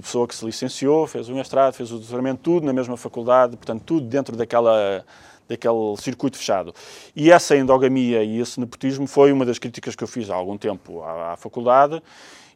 pessoa 0.00 0.26
que 0.26 0.34
se 0.34 0.42
licenciou, 0.46 1.06
fez 1.06 1.28
o 1.28 1.34
mestrado, 1.34 1.74
fez 1.74 1.92
o 1.92 1.98
doutoramento, 1.98 2.40
tudo 2.42 2.64
na 2.64 2.72
mesma 2.72 2.96
faculdade, 2.96 3.54
portanto, 3.54 3.82
tudo 3.84 4.06
dentro 4.06 4.34
daquela, 4.34 5.04
daquele 5.46 5.94
circuito 5.98 6.38
fechado. 6.38 6.74
E 7.14 7.30
essa 7.30 7.54
endogamia 7.54 8.24
e 8.24 8.40
esse 8.40 8.58
nepotismo 8.58 9.06
foi 9.06 9.30
uma 9.30 9.44
das 9.44 9.58
críticas 9.58 9.94
que 9.94 10.02
eu 10.02 10.08
fiz 10.08 10.30
há 10.30 10.34
algum 10.34 10.56
tempo 10.56 11.02
à, 11.02 11.34
à 11.34 11.36
faculdade 11.36 12.02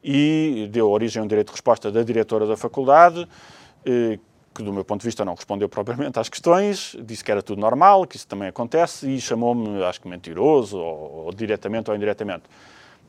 e 0.02 0.68
deu 0.70 0.88
origem 0.88 1.20
a 1.20 1.24
um 1.24 1.28
direito 1.28 1.48
de 1.48 1.52
resposta 1.52 1.92
da 1.92 2.02
diretora 2.02 2.46
da 2.46 2.56
faculdade, 2.56 3.28
eh, 3.84 4.18
que 4.56 4.62
do 4.62 4.72
meu 4.72 4.84
ponto 4.84 5.02
de 5.02 5.06
vista 5.06 5.24
não 5.24 5.34
respondeu 5.34 5.68
propriamente 5.68 6.18
às 6.18 6.28
questões, 6.28 6.96
disse 7.00 7.22
que 7.22 7.30
era 7.30 7.42
tudo 7.42 7.60
normal, 7.60 8.06
que 8.06 8.16
isso 8.16 8.26
também 8.26 8.48
acontece 8.48 9.08
e 9.08 9.20
chamou-me, 9.20 9.82
acho 9.84 10.00
que 10.00 10.08
mentiroso, 10.08 10.78
ou, 10.78 11.26
ou, 11.26 11.32
diretamente 11.32 11.90
ou 11.90 11.96
indiretamente. 11.96 12.44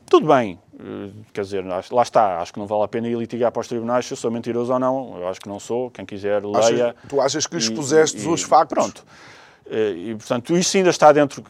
Tudo 0.06 0.26
bem, 0.26 0.58
eh, 0.78 1.10
quer 1.32 1.42
dizer, 1.42 1.64
lá 1.64 2.02
está, 2.02 2.40
acho 2.40 2.52
que 2.52 2.58
não 2.58 2.66
vale 2.66 2.84
a 2.84 2.88
pena 2.88 3.08
ir 3.08 3.16
litigar 3.16 3.52
para 3.52 3.60
os 3.60 3.68
tribunais 3.68 4.06
se 4.06 4.12
eu 4.12 4.16
sou 4.16 4.30
mentiroso 4.30 4.72
ou 4.72 4.78
não, 4.78 5.18
eu 5.18 5.28
acho 5.28 5.40
que 5.40 5.48
não 5.48 5.58
sou, 5.58 5.90
quem 5.90 6.06
quiser 6.06 6.44
leia. 6.44 6.90
Achas, 6.90 6.94
tu 7.08 7.20
achas 7.20 7.46
que 7.46 7.56
expuseste 7.56 8.26
os 8.26 8.42
factos? 8.42 8.76
Pronto. 8.76 9.04
Eh, 9.70 9.92
e, 9.96 10.14
portanto, 10.14 10.56
isso 10.56 10.76
ainda 10.76 10.90
está 10.90 11.12
dentro, 11.12 11.44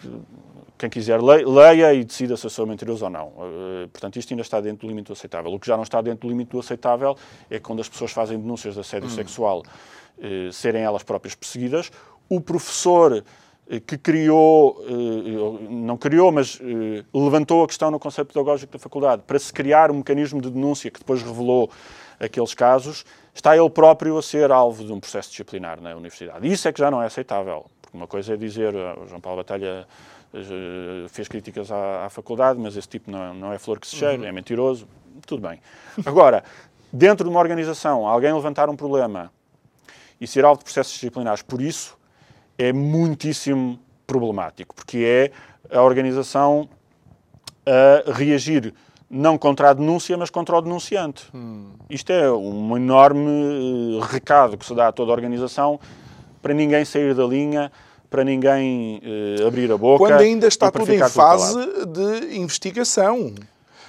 quem 0.78 0.88
quiser 0.88 1.20
leia 1.20 1.92
e 1.92 2.04
decida 2.04 2.36
se 2.36 2.46
eu 2.46 2.50
sou 2.50 2.66
mentiroso 2.66 3.04
ou 3.04 3.10
não. 3.10 3.32
Eh, 3.38 3.88
portanto, 3.92 4.16
isto 4.16 4.32
ainda 4.32 4.42
está 4.42 4.60
dentro 4.60 4.86
do 4.86 4.88
limite 4.88 5.08
do 5.08 5.12
aceitável. 5.12 5.52
O 5.52 5.58
que 5.58 5.66
já 5.66 5.76
não 5.76 5.82
está 5.82 6.00
dentro 6.00 6.28
do 6.28 6.30
limite 6.30 6.52
do 6.52 6.60
aceitável 6.60 7.16
é 7.50 7.58
quando 7.58 7.80
as 7.80 7.88
pessoas 7.88 8.12
fazem 8.12 8.38
denúncias 8.38 8.74
de 8.74 8.80
assédio 8.80 9.08
hum. 9.08 9.10
sexual 9.10 9.62
eh, 10.20 10.50
serem 10.52 10.82
elas 10.82 11.02
próprias 11.02 11.34
perseguidas. 11.34 11.90
O 12.28 12.40
professor 12.40 13.24
eh, 13.68 13.80
que 13.80 13.98
criou, 13.98 14.82
não 15.68 15.96
criou, 15.96 16.30
mas 16.30 16.58
levantou 17.12 17.64
a 17.64 17.66
questão 17.66 17.90
no 17.90 17.98
conceito 17.98 18.28
pedagógico 18.28 18.72
da 18.72 18.78
faculdade 18.78 19.22
para 19.26 19.38
se 19.38 19.52
criar 19.52 19.90
um 19.90 19.94
mecanismo 19.94 20.40
de 20.40 20.50
denúncia 20.50 20.90
que 20.90 21.00
depois 21.00 21.22
revelou 21.22 21.70
aqueles 22.20 22.54
casos, 22.54 23.04
está 23.34 23.56
ele 23.56 23.70
próprio 23.70 24.16
a 24.18 24.22
ser 24.22 24.50
alvo 24.50 24.84
de 24.84 24.92
um 24.92 24.98
processo 24.98 25.30
disciplinar 25.30 25.80
na 25.80 25.94
universidade. 25.94 26.50
Isso 26.50 26.66
é 26.68 26.72
que 26.72 26.78
já 26.78 26.90
não 26.90 27.02
é 27.02 27.06
aceitável. 27.06 27.66
Porque 27.80 27.96
uma 27.96 28.06
coisa 28.06 28.34
é 28.34 28.36
dizer, 28.36 28.74
o 28.74 29.06
João 29.06 29.20
Paulo 29.20 29.38
Batalha 29.38 29.86
fez 31.08 31.28
críticas 31.28 31.70
à, 31.70 32.06
à, 32.06 32.10
faculdade, 32.10 32.58
mas 32.58 32.76
esse 32.76 32.88
tipo 32.88 33.10
não, 33.10 33.34
não 33.34 33.52
é 33.52 33.58
flor 33.58 33.80
que 33.80 33.86
se 33.86 33.96
cheira, 33.96 34.22
uhum. 34.22 34.28
é 34.28 34.32
mentiroso, 34.32 34.86
tudo 35.26 35.46
bem. 35.48 35.60
Agora, 36.04 36.44
dentro 36.92 37.24
de 37.24 37.30
uma 37.30 37.40
organização, 37.40 38.06
alguém 38.06 38.32
levantar 38.32 38.68
um 38.68 38.76
problema 38.76 39.32
e 40.20 40.26
ser 40.26 40.44
alvo 40.44 40.58
de 40.58 40.64
processos 40.64 40.92
disciplinares 40.92 41.42
por 41.42 41.60
isso 41.60 41.96
é 42.58 42.72
muitíssimo 42.72 43.78
problemático, 44.06 44.74
porque 44.74 44.98
é 44.98 45.76
a 45.76 45.82
organização 45.82 46.68
a 47.66 48.12
reagir 48.12 48.74
não 49.10 49.38
contra 49.38 49.70
a 49.70 49.72
denúncia, 49.72 50.16
mas 50.18 50.28
contra 50.28 50.56
o 50.56 50.60
denunciante. 50.60 51.28
Hum. 51.34 51.70
Isto 51.88 52.12
é 52.12 52.30
um 52.30 52.76
enorme 52.76 54.00
eh, 54.00 54.06
recado 54.10 54.58
que 54.58 54.66
se 54.66 54.74
dá 54.74 54.88
a 54.88 54.92
toda 54.92 55.12
a 55.12 55.14
organização 55.14 55.80
para 56.42 56.52
ninguém 56.52 56.84
sair 56.84 57.14
da 57.14 57.24
linha 57.24 57.72
para 58.10 58.24
ninguém 58.24 59.02
uh, 59.40 59.46
abrir 59.46 59.70
a 59.70 59.76
boca. 59.76 59.98
Quando 59.98 60.20
ainda 60.20 60.46
está 60.46 60.70
tudo 60.70 60.92
em 60.92 61.08
fase 61.08 61.58
de 61.86 62.36
investigação. 62.36 63.34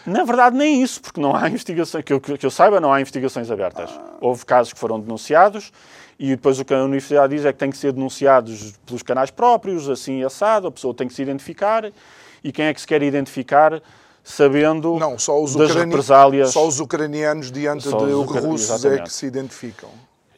Na 0.05 0.23
verdade, 0.23 0.55
nem 0.55 0.82
isso, 0.82 1.01
porque 1.01 1.19
não 1.21 1.36
há 1.36 1.47
investigações, 1.49 2.03
que 2.03 2.13
eu, 2.13 2.19
que 2.19 2.45
eu 2.45 2.51
saiba, 2.51 2.79
não 2.79 2.91
há 2.91 3.01
investigações 3.01 3.49
abertas. 3.51 3.89
Ah. 3.91 4.17
Houve 4.21 4.45
casos 4.45 4.73
que 4.73 4.79
foram 4.79 4.99
denunciados 4.99 5.71
e 6.17 6.29
depois 6.29 6.60
o 6.60 6.65
que 6.65 6.73
a 6.73 6.84
universidade 6.84 7.36
diz 7.36 7.45
é 7.45 7.53
que 7.53 7.60
têm 7.60 7.69
que 7.69 7.77
ser 7.77 7.93
denunciados 7.93 8.73
pelos 8.86 9.01
canais 9.01 9.32
próprios, 9.32 9.89
assim 9.89 10.23
assado, 10.23 10.67
a 10.67 10.71
pessoa 10.71 10.93
tem 10.93 11.08
que 11.08 11.13
se 11.13 11.21
identificar 11.21 11.91
e 12.43 12.51
quem 12.51 12.65
é 12.65 12.73
que 12.73 12.82
se 12.82 12.88
quer 12.88 13.01
identificar 13.01 13.82
sabendo 14.23 14.97
não, 14.99 15.17
só 15.17 15.41
os 15.41 15.55
das 15.55 15.73
represálias. 15.73 16.51
Só 16.51 16.67
os 16.67 16.79
ucranianos 16.79 17.51
diante 17.51 17.89
só 17.89 18.05
de 18.05 18.12
russos 18.12 18.86
é 18.86 18.99
que 18.99 19.12
se 19.12 19.25
identificam. 19.25 19.89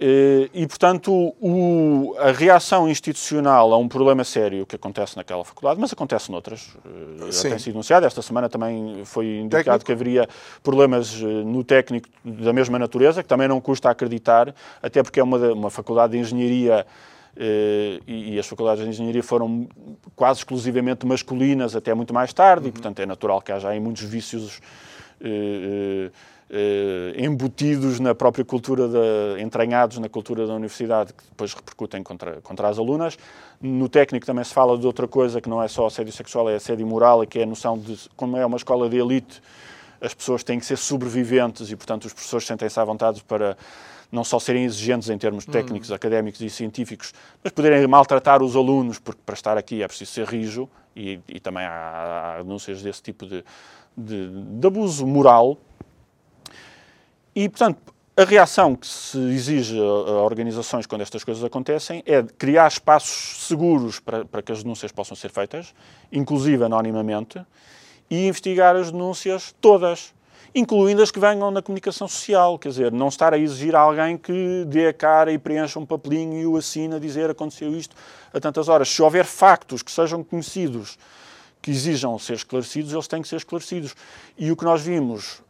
Eh, 0.03 0.49
e, 0.51 0.65
portanto, 0.65 1.13
o, 1.39 2.15
a 2.17 2.31
reação 2.31 2.89
institucional 2.89 3.71
a 3.71 3.77
um 3.77 3.87
problema 3.87 4.23
sério 4.23 4.65
que 4.65 4.75
acontece 4.75 5.15
naquela 5.15 5.45
faculdade, 5.45 5.79
mas 5.79 5.93
acontece 5.93 6.31
noutras, 6.31 6.75
eh, 6.83 7.31
já 7.31 7.49
tem 7.49 7.59
sido 7.59 7.75
anunciado, 7.75 8.07
esta 8.07 8.19
semana 8.23 8.49
também 8.49 9.05
foi 9.05 9.37
indicado 9.37 9.63
técnico. 9.63 9.85
que 9.85 9.91
haveria 9.91 10.27
problemas 10.63 11.21
eh, 11.21 11.25
no 11.25 11.63
técnico 11.63 12.09
da 12.25 12.51
mesma 12.51 12.79
natureza, 12.79 13.21
que 13.21 13.29
também 13.29 13.47
não 13.47 13.61
custa 13.61 13.91
acreditar, 13.91 14.55
até 14.81 15.03
porque 15.03 15.19
é 15.19 15.23
uma, 15.23 15.37
uma 15.53 15.69
faculdade 15.69 16.13
de 16.13 16.17
engenharia 16.17 16.83
e, 18.07 18.33
e, 18.33 18.39
as 18.39 18.45
faculdades 18.45 18.83
de 18.83 18.89
engenharia 18.89 19.23
foram 19.23 19.69
quase 20.17 20.39
exclusivamente 20.39 21.05
masculinas 21.05 21.75
até 21.75 21.93
muito 21.93 22.11
mais 22.11 22.33
tarde, 22.33 22.63
uhum. 22.63 22.69
e, 22.69 22.71
portanto, 22.71 22.99
é 22.99 23.05
natural 23.05 23.39
que 23.39 23.51
haja 23.51 23.69
aí 23.69 23.79
muitos 23.79 24.03
vícios 24.03 24.59
eh, 26.53 27.13
embutidos 27.15 27.97
na 28.01 28.13
própria 28.13 28.43
cultura, 28.43 28.85
da, 28.85 29.39
entranhados 29.39 29.97
na 29.99 30.09
cultura 30.09 30.45
da 30.45 30.53
universidade, 30.53 31.13
que 31.13 31.23
depois 31.23 31.53
repercutem 31.53 32.03
contra, 32.03 32.41
contra 32.41 32.67
as 32.67 32.77
alunas. 32.77 33.17
No 33.61 33.87
técnico 33.87 34.25
também 34.25 34.43
se 34.43 34.53
fala 34.53 34.77
de 34.77 34.85
outra 34.85 35.07
coisa 35.07 35.39
que 35.39 35.47
não 35.47 35.63
é 35.63 35.69
só 35.69 35.87
assédio 35.87 36.11
sexual, 36.11 36.49
é 36.49 36.55
assédio 36.55 36.85
moral, 36.85 37.23
e 37.23 37.27
que 37.27 37.39
é 37.39 37.43
a 37.43 37.45
noção 37.45 37.77
de, 37.77 37.97
como 38.17 38.35
é 38.35 38.45
uma 38.45 38.57
escola 38.57 38.89
de 38.89 38.97
elite, 38.97 39.41
as 40.01 40.13
pessoas 40.13 40.43
têm 40.43 40.59
que 40.59 40.65
ser 40.65 40.77
sobreviventes 40.77 41.71
e, 41.71 41.75
portanto, 41.75 42.03
os 42.03 42.11
professores 42.11 42.45
sentem-se 42.45 42.77
à 42.77 42.83
vontade 42.83 43.23
para 43.23 43.55
não 44.11 44.25
só 44.25 44.37
serem 44.37 44.65
exigentes 44.65 45.09
em 45.09 45.17
termos 45.17 45.45
técnicos, 45.45 45.89
hum. 45.89 45.93
académicos 45.93 46.41
e 46.41 46.49
científicos, 46.49 47.13
mas 47.41 47.53
poderem 47.53 47.87
maltratar 47.87 48.43
os 48.43 48.57
alunos, 48.57 48.99
porque 48.99 49.21
para 49.25 49.35
estar 49.35 49.57
aqui 49.57 49.81
é 49.81 49.87
preciso 49.87 50.11
ser 50.11 50.27
rijo, 50.27 50.67
e, 50.93 51.17
e 51.29 51.39
também 51.39 51.63
há, 51.63 52.35
há 52.39 52.43
denúncias 52.43 52.81
desse 52.81 53.01
tipo 53.01 53.25
de, 53.25 53.41
de, 53.95 54.29
de 54.59 54.67
abuso 54.67 55.07
moral. 55.07 55.57
E, 57.35 57.47
portanto, 57.47 57.93
a 58.15 58.25
reação 58.25 58.75
que 58.75 58.85
se 58.85 59.17
exige 59.17 59.79
a 59.79 60.21
organizações 60.21 60.85
quando 60.85 61.01
estas 61.01 61.23
coisas 61.23 61.43
acontecem 61.43 62.03
é 62.05 62.21
criar 62.21 62.67
espaços 62.67 63.47
seguros 63.47 63.99
para, 64.01 64.25
para 64.25 64.41
que 64.41 64.51
as 64.51 64.63
denúncias 64.63 64.91
possam 64.91 65.15
ser 65.15 65.29
feitas, 65.29 65.73
inclusive 66.11 66.63
anonimamente, 66.63 67.41
e 68.09 68.27
investigar 68.27 68.75
as 68.75 68.91
denúncias 68.91 69.55
todas, 69.61 70.13
incluindo 70.53 71.01
as 71.01 71.09
que 71.09 71.21
venham 71.21 71.49
na 71.51 71.61
comunicação 71.61 72.05
social. 72.05 72.59
Quer 72.59 72.69
dizer, 72.69 72.91
não 72.91 73.07
estar 73.07 73.33
a 73.33 73.37
exigir 73.37 73.73
a 73.77 73.79
alguém 73.79 74.17
que 74.17 74.65
dê 74.67 74.87
a 74.87 74.93
cara 74.93 75.31
e 75.31 75.37
preencha 75.37 75.79
um 75.79 75.85
papelinho 75.85 76.37
e 76.37 76.45
o 76.45 76.57
assina 76.57 76.97
a 76.97 76.99
dizer 76.99 77.29
aconteceu 77.29 77.73
isto 77.73 77.95
a 78.33 78.41
tantas 78.41 78.67
horas. 78.67 78.89
Se 78.89 79.01
houver 79.01 79.23
factos 79.23 79.81
que 79.81 79.91
sejam 79.91 80.21
conhecidos, 80.21 80.97
que 81.61 81.71
exijam 81.71 82.19
ser 82.19 82.33
esclarecidos, 82.33 82.91
eles 82.91 83.07
têm 83.07 83.21
que 83.21 83.27
ser 83.29 83.37
esclarecidos. 83.37 83.95
E 84.37 84.51
o 84.51 84.57
que 84.57 84.65
nós 84.65 84.81
vimos 84.81 85.41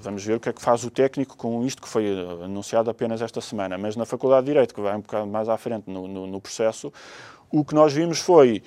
vamos 0.00 0.24
ver 0.24 0.36
o 0.36 0.40
que 0.40 0.48
é 0.48 0.52
que 0.52 0.60
faz 0.60 0.84
o 0.84 0.90
técnico 0.90 1.36
com 1.36 1.64
isto 1.64 1.82
que 1.82 1.88
foi 1.88 2.06
eh, 2.06 2.44
anunciado 2.44 2.90
apenas 2.90 3.22
esta 3.22 3.40
semana. 3.40 3.78
Mas 3.78 3.96
na 3.96 4.04
Faculdade 4.04 4.46
de 4.46 4.52
Direito, 4.52 4.74
que 4.74 4.80
vai 4.80 4.94
um 4.96 5.00
bocado 5.00 5.26
mais 5.26 5.48
à 5.48 5.56
frente 5.56 5.84
no, 5.90 6.06
no, 6.06 6.26
no 6.26 6.40
processo, 6.40 6.92
o 7.50 7.64
que 7.64 7.74
nós 7.74 7.92
vimos 7.92 8.18
foi 8.18 8.62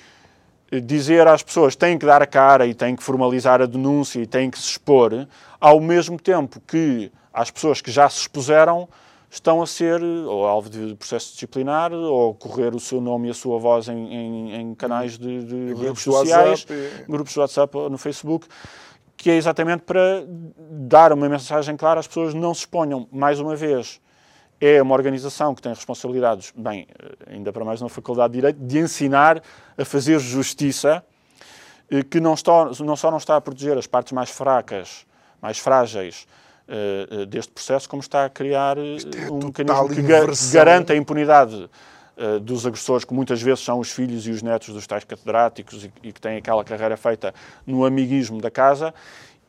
eh, 0.71 0.79
dizer 0.79 1.27
às 1.27 1.43
pessoas 1.43 1.75
têm 1.75 1.97
que 1.97 2.05
dar 2.05 2.21
a 2.21 2.27
cara 2.27 2.65
e 2.65 2.73
têm 2.73 2.95
que 2.95 3.03
formalizar 3.03 3.61
a 3.61 3.65
denúncia 3.65 4.19
e 4.19 4.25
têm 4.25 4.49
que 4.49 4.57
se 4.57 4.65
expor, 4.71 5.27
ao 5.59 5.79
mesmo 5.79 6.19
tempo 6.19 6.59
que 6.65 7.11
as 7.33 7.51
pessoas 7.51 7.81
que 7.81 7.91
já 7.91 8.09
se 8.09 8.21
expuseram 8.21 8.87
estão 9.29 9.61
a 9.61 9.67
ser 9.67 10.01
eh, 10.01 10.25
ou 10.25 10.45
alvo 10.45 10.69
de 10.69 10.95
processo 10.95 11.33
disciplinar 11.33 11.93
ou 11.93 12.33
correr 12.33 12.73
o 12.73 12.79
seu 12.79 12.99
nome 12.99 13.27
e 13.27 13.31
a 13.31 13.33
sua 13.33 13.59
voz 13.59 13.87
em, 13.87 14.13
em, 14.13 14.55
em 14.55 14.75
canais 14.75 15.17
de, 15.17 15.43
de 15.43 15.73
redes 15.73 16.01
sociais, 16.01 16.65
WhatsApp. 16.67 17.05
grupos 17.07 17.33
de 17.33 17.39
WhatsApp 17.39 17.77
no 17.91 17.97
Facebook 17.97 18.47
que 19.17 19.31
é 19.31 19.35
exatamente 19.35 19.81
para 19.81 20.23
dar 20.27 21.11
uma 21.11 21.27
mensagem 21.27 21.75
clara 21.75 21.99
às 21.99 22.07
pessoas 22.07 22.35
não 22.35 22.53
se 22.53 22.61
exponham. 22.61 23.07
Mais 23.11 23.39
uma 23.39 23.55
vez, 23.55 23.99
é 24.61 24.79
uma 24.79 24.93
organização 24.93 25.55
que 25.55 25.61
tem 25.61 25.73
responsabilidades, 25.73 26.53
bem, 26.55 26.87
ainda 27.27 27.51
para 27.51 27.65
mais 27.65 27.81
na 27.81 27.89
Faculdade 27.89 28.33
de 28.33 28.39
Direito, 28.39 28.59
de 28.59 28.77
ensinar 28.77 29.41
a 29.75 29.83
fazer 29.83 30.19
justiça, 30.19 31.03
eh, 31.89 32.03
que 32.03 32.19
não, 32.19 32.35
está, 32.35 32.65
não 32.79 32.95
só 32.95 33.09
não 33.09 33.17
está 33.17 33.35
a 33.35 33.41
proteger 33.41 33.75
as 33.75 33.87
partes 33.87 34.13
mais 34.13 34.29
fracas, 34.29 35.05
mais 35.41 35.57
frágeis 35.57 36.27
uh, 36.67 37.25
deste 37.25 37.51
processo, 37.51 37.89
como 37.89 38.01
está 38.01 38.25
a 38.25 38.29
criar 38.29 38.77
é 38.77 39.31
um 39.31 39.45
mecanismo 39.45 39.89
que 39.89 40.01
ga 40.01 40.21
garante 40.51 40.91
a 40.91 40.95
impunidade 40.95 41.69
uh, 42.17 42.39
dos 42.39 42.65
agressores, 42.65 43.05
que 43.05 43.13
muitas 43.13 43.41
vezes 43.41 43.63
são 43.63 43.79
os 43.79 43.91
filhos 43.91 44.27
e 44.27 44.31
os 44.31 44.41
netos 44.41 44.73
dos 44.73 44.85
tais 44.85 45.03
catedráticos 45.03 45.85
e, 45.85 45.91
e, 46.03 46.11
que 46.11 46.19
têm 46.19 46.37
aquela 46.37 46.63
carreira 46.63 46.97
feita 46.97 47.33
no 47.65 47.85
amiguismo 47.85 48.41
da 48.41 48.51
casa, 48.51 48.93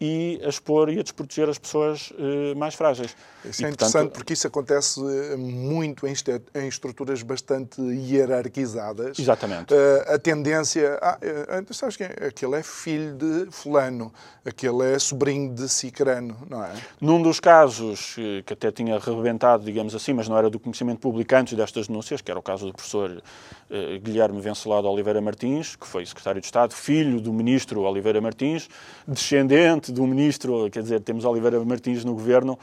e 0.01 0.41
a 0.45 0.49
expor 0.49 0.91
e 0.91 0.99
a 0.99 1.03
desproteger 1.03 1.49
as 1.49 1.59
pessoas 1.59 2.11
uh, 2.13 2.57
mais 2.57 2.75
frágeis. 2.75 3.17
Isso 3.45 3.63
e, 3.63 3.65
é 3.65 3.69
interessante 3.69 3.93
portanto, 3.93 4.13
porque 4.13 4.33
isso 4.33 4.47
acontece 4.47 5.01
eh, 5.01 5.37
muito 5.37 6.07
em, 6.07 6.15
em 6.55 6.69
estruturas 6.69 7.23
bastante 7.23 7.81
hierarquizadas. 7.81 9.19
Exatamente. 9.19 9.73
Uh, 9.73 10.15
a 10.15 10.19
tendência. 10.19 10.99
Ah, 11.01 11.19
uh, 11.61 11.75
sabes 11.75 11.97
quem? 11.97 12.07
Aquele 12.07 12.57
é 12.57 12.63
filho 12.63 13.15
de 13.15 13.51
Fulano, 13.51 14.13
aquele 14.45 14.95
é 14.95 14.99
sobrinho 14.99 15.55
de 15.55 15.69
Cicrano, 15.69 16.37
não 16.49 16.65
é? 16.65 16.73
Num 17.01 17.23
dos 17.23 17.41
casos 17.41 18.17
que 18.45 18.53
até 18.53 18.71
tinha 18.71 18.99
rebentado, 18.99 19.65
digamos 19.65 19.95
assim, 19.95 20.13
mas 20.13 20.29
não 20.29 20.37
era 20.37 20.51
do 20.51 20.59
conhecimento 20.59 21.01
público 21.01 21.35
antes 21.35 21.55
destas 21.55 21.87
denúncias, 21.87 22.21
que 22.21 22.31
era 22.31 22.39
o 22.39 22.43
caso 22.43 22.67
do 22.67 22.73
professor 22.73 23.23
Guilherme 24.03 24.41
Vencelado 24.41 24.89
Oliveira 24.89 25.21
Martins, 25.21 25.77
que 25.77 25.87
foi 25.87 26.05
secretário 26.05 26.41
de 26.41 26.47
Estado, 26.47 26.75
filho 26.75 27.21
do 27.21 27.33
ministro 27.33 27.83
Oliveira 27.83 28.21
Martins, 28.21 28.69
descendente 29.07 29.88
do 29.93 30.07
ministro, 30.07 30.69
quer 30.71 30.83
dizer, 30.83 31.01
temos 31.01 31.25
Oliveira 31.25 31.63
Martins 31.65 32.05
no 32.05 32.15
governo 32.15 32.59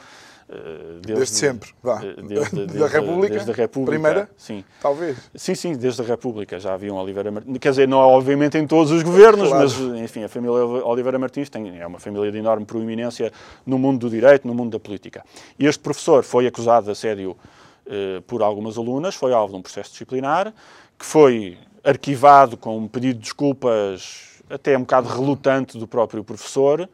eh, 0.48 1.00
desde, 1.02 1.14
desde, 1.14 1.34
sempre, 1.34 1.70
vá. 1.82 2.00
Eh, 2.04 2.22
desde, 2.22 2.56
desde, 2.56 2.78
da 2.78 2.86
República? 2.86 3.34
Desde 3.34 3.50
a 3.50 3.54
República. 3.54 3.90
Primeira? 3.90 4.30
Sim. 4.36 4.64
Talvez. 4.80 5.16
Sim, 5.34 5.54
sim, 5.56 5.76
desde 5.76 6.02
a 6.02 6.04
República 6.04 6.60
já 6.60 6.74
havia 6.74 6.94
um 6.94 6.96
Oliveira 6.96 7.32
Martins. 7.32 7.58
Quer 7.58 7.70
dizer, 7.70 7.88
não 7.88 7.98
obviamente 7.98 8.56
em 8.56 8.66
todos 8.66 8.92
os 8.92 9.02
governos, 9.02 9.48
claro. 9.48 9.64
mas 9.64 10.00
enfim, 10.00 10.22
a 10.22 10.28
família 10.28 10.64
Oliveira 10.64 11.18
Martins 11.18 11.50
tem, 11.50 11.80
é 11.80 11.86
uma 11.86 11.98
família 11.98 12.30
de 12.30 12.38
enorme 12.38 12.64
proeminência 12.64 13.32
no 13.66 13.76
mundo 13.76 14.00
do 14.00 14.10
direito, 14.10 14.46
no 14.46 14.54
mundo 14.54 14.70
da 14.70 14.78
política. 14.78 15.24
E 15.58 15.66
este 15.66 15.82
professor 15.82 16.22
foi 16.22 16.46
acusado 16.46 16.86
de 16.86 16.92
assédio 16.92 17.36
eh, 17.86 18.22
por 18.26 18.40
algumas 18.40 18.78
alunas, 18.78 19.16
foi 19.16 19.32
alvo 19.32 19.52
de 19.52 19.58
um 19.58 19.62
processo 19.62 19.90
disciplinar, 19.90 20.54
que 20.96 21.04
foi 21.04 21.58
arquivado 21.82 22.56
com 22.56 22.78
um 22.78 22.86
pedido 22.86 23.14
de 23.14 23.22
desculpas 23.22 24.42
até 24.48 24.76
um 24.76 24.80
bocado 24.80 25.08
relutante 25.08 25.76
do 25.76 25.88
próprio 25.88 26.22
professor. 26.22 26.88